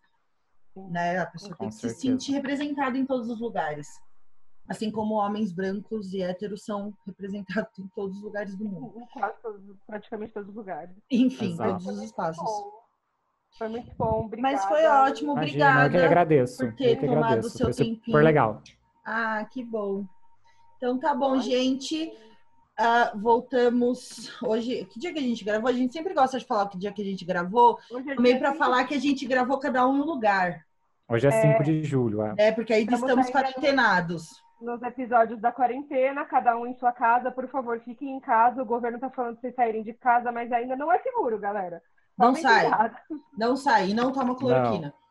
Né? 0.76 1.20
A 1.20 1.26
pessoa 1.28 1.56
Com 1.56 1.66
tem 1.66 1.70
que 1.70 1.76
certeza. 1.76 1.96
se 1.96 2.02
sentir 2.02 2.32
representada 2.32 2.98
em 2.98 3.06
todos 3.06 3.30
os 3.30 3.40
lugares. 3.40 3.88
Assim 4.68 4.90
como 4.90 5.16
homens 5.16 5.52
brancos 5.52 6.14
e 6.14 6.22
héteros 6.22 6.64
são 6.64 6.94
representados 7.06 7.78
em 7.78 7.88
todos 7.90 8.18
os 8.18 8.24
lugares 8.24 8.56
do 8.56 8.66
mundo. 8.66 8.94
Em 9.00 9.06
quase 9.08 9.36
praticamente 9.86 10.34
todos 10.34 10.50
os 10.50 10.56
lugares. 10.56 10.96
Enfim, 11.12 11.52
Exato. 11.52 11.84
todos 11.84 11.88
os 11.88 12.04
espaços. 12.04 12.81
Foi 13.58 13.68
muito 13.68 13.92
bom, 13.98 14.26
obrigada. 14.26 14.56
Mas 14.56 14.66
foi 14.66 14.86
ótimo, 14.86 15.32
obrigada. 15.34 15.72
Imagina, 15.72 15.98
eu 15.98 16.00
que 16.00 16.06
agradeço. 16.06 16.58
Por 16.58 16.76
ter 16.76 17.00
tomado 17.00 17.24
agradeço. 17.24 17.48
o 17.48 17.52
seu 17.52 17.66
foi 17.66 17.74
tempinho. 17.74 18.04
Super 18.06 18.24
legal. 18.24 18.62
Ah, 19.06 19.46
que 19.52 19.64
bom. 19.64 20.06
Então 20.78 20.98
tá 21.00 21.14
bom, 21.14 21.40
gente. 21.40 22.12
Uh, 22.80 23.20
voltamos 23.20 24.32
hoje. 24.42 24.86
Que 24.86 25.00
dia 25.00 25.14
que 25.14 25.20
a 25.20 25.22
gente 25.22 25.44
gravou? 25.44 25.70
A 25.70 25.74
gente 25.74 25.94
sempre 25.94 26.14
gosta 26.14 26.40
de 26.40 26.46
falar 26.46 26.68
que 26.68 26.78
dia 26.78 26.92
que 26.92 27.02
a 27.02 27.06
gente 27.06 27.24
gravou. 27.24 27.78
É 27.92 28.16
também 28.16 28.40
para 28.40 28.56
falar 28.56 28.86
que 28.86 28.96
a 28.96 29.00
gente 29.00 29.26
gravou 29.28 29.60
cada 29.60 29.88
um 29.88 29.98
em 29.98 30.02
um 30.02 30.06
lugar. 30.06 30.66
Hoje 31.08 31.28
é 31.28 31.32
5 31.32 31.62
é... 31.62 31.64
de 31.64 31.84
julho, 31.84 32.22
é. 32.24 32.34
É, 32.38 32.52
porque 32.52 32.74
aí 32.74 32.84
estamos, 32.84 33.04
estamos 33.04 33.30
quarentenados. 33.30 34.42
Nos 34.62 34.82
episódios 34.82 35.40
da 35.42 35.52
quarentena, 35.52 36.24
cada 36.24 36.58
um 36.58 36.66
em 36.66 36.74
sua 36.76 36.92
casa, 36.92 37.30
por 37.30 37.48
favor, 37.50 37.80
fiquem 37.82 38.16
em 38.16 38.20
casa. 38.20 38.62
O 38.62 38.66
governo 38.66 38.98
está 38.98 39.10
falando 39.10 39.34
para 39.34 39.42
vocês 39.42 39.56
saírem 39.56 39.84
de 39.84 39.94
casa, 39.94 40.32
mas 40.32 40.52
ainda 40.52 40.76
não 40.76 40.92
é 40.92 41.00
seguro, 41.00 41.38
galera. 41.38 41.82
Não 42.18 42.36
sai. 42.36 42.70
Não 43.38 43.56
sai, 43.56 43.94
não 43.94 44.12
toma 44.12 44.36
cloroquina. 44.36 44.94
Não. 44.94 45.02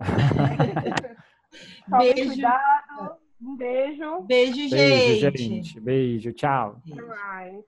Beijo. 1.98 2.26
cuidado. 2.28 3.16
Um 3.42 3.56
beijo. 3.56 4.20
Beijo, 4.22 4.54
gente. 4.54 4.70
Beijo, 4.70 5.36
gente. 5.36 5.80
Beijo, 5.80 6.32
tchau. 6.32 6.80
Beijo. 6.84 7.06
Bye. 7.06 7.64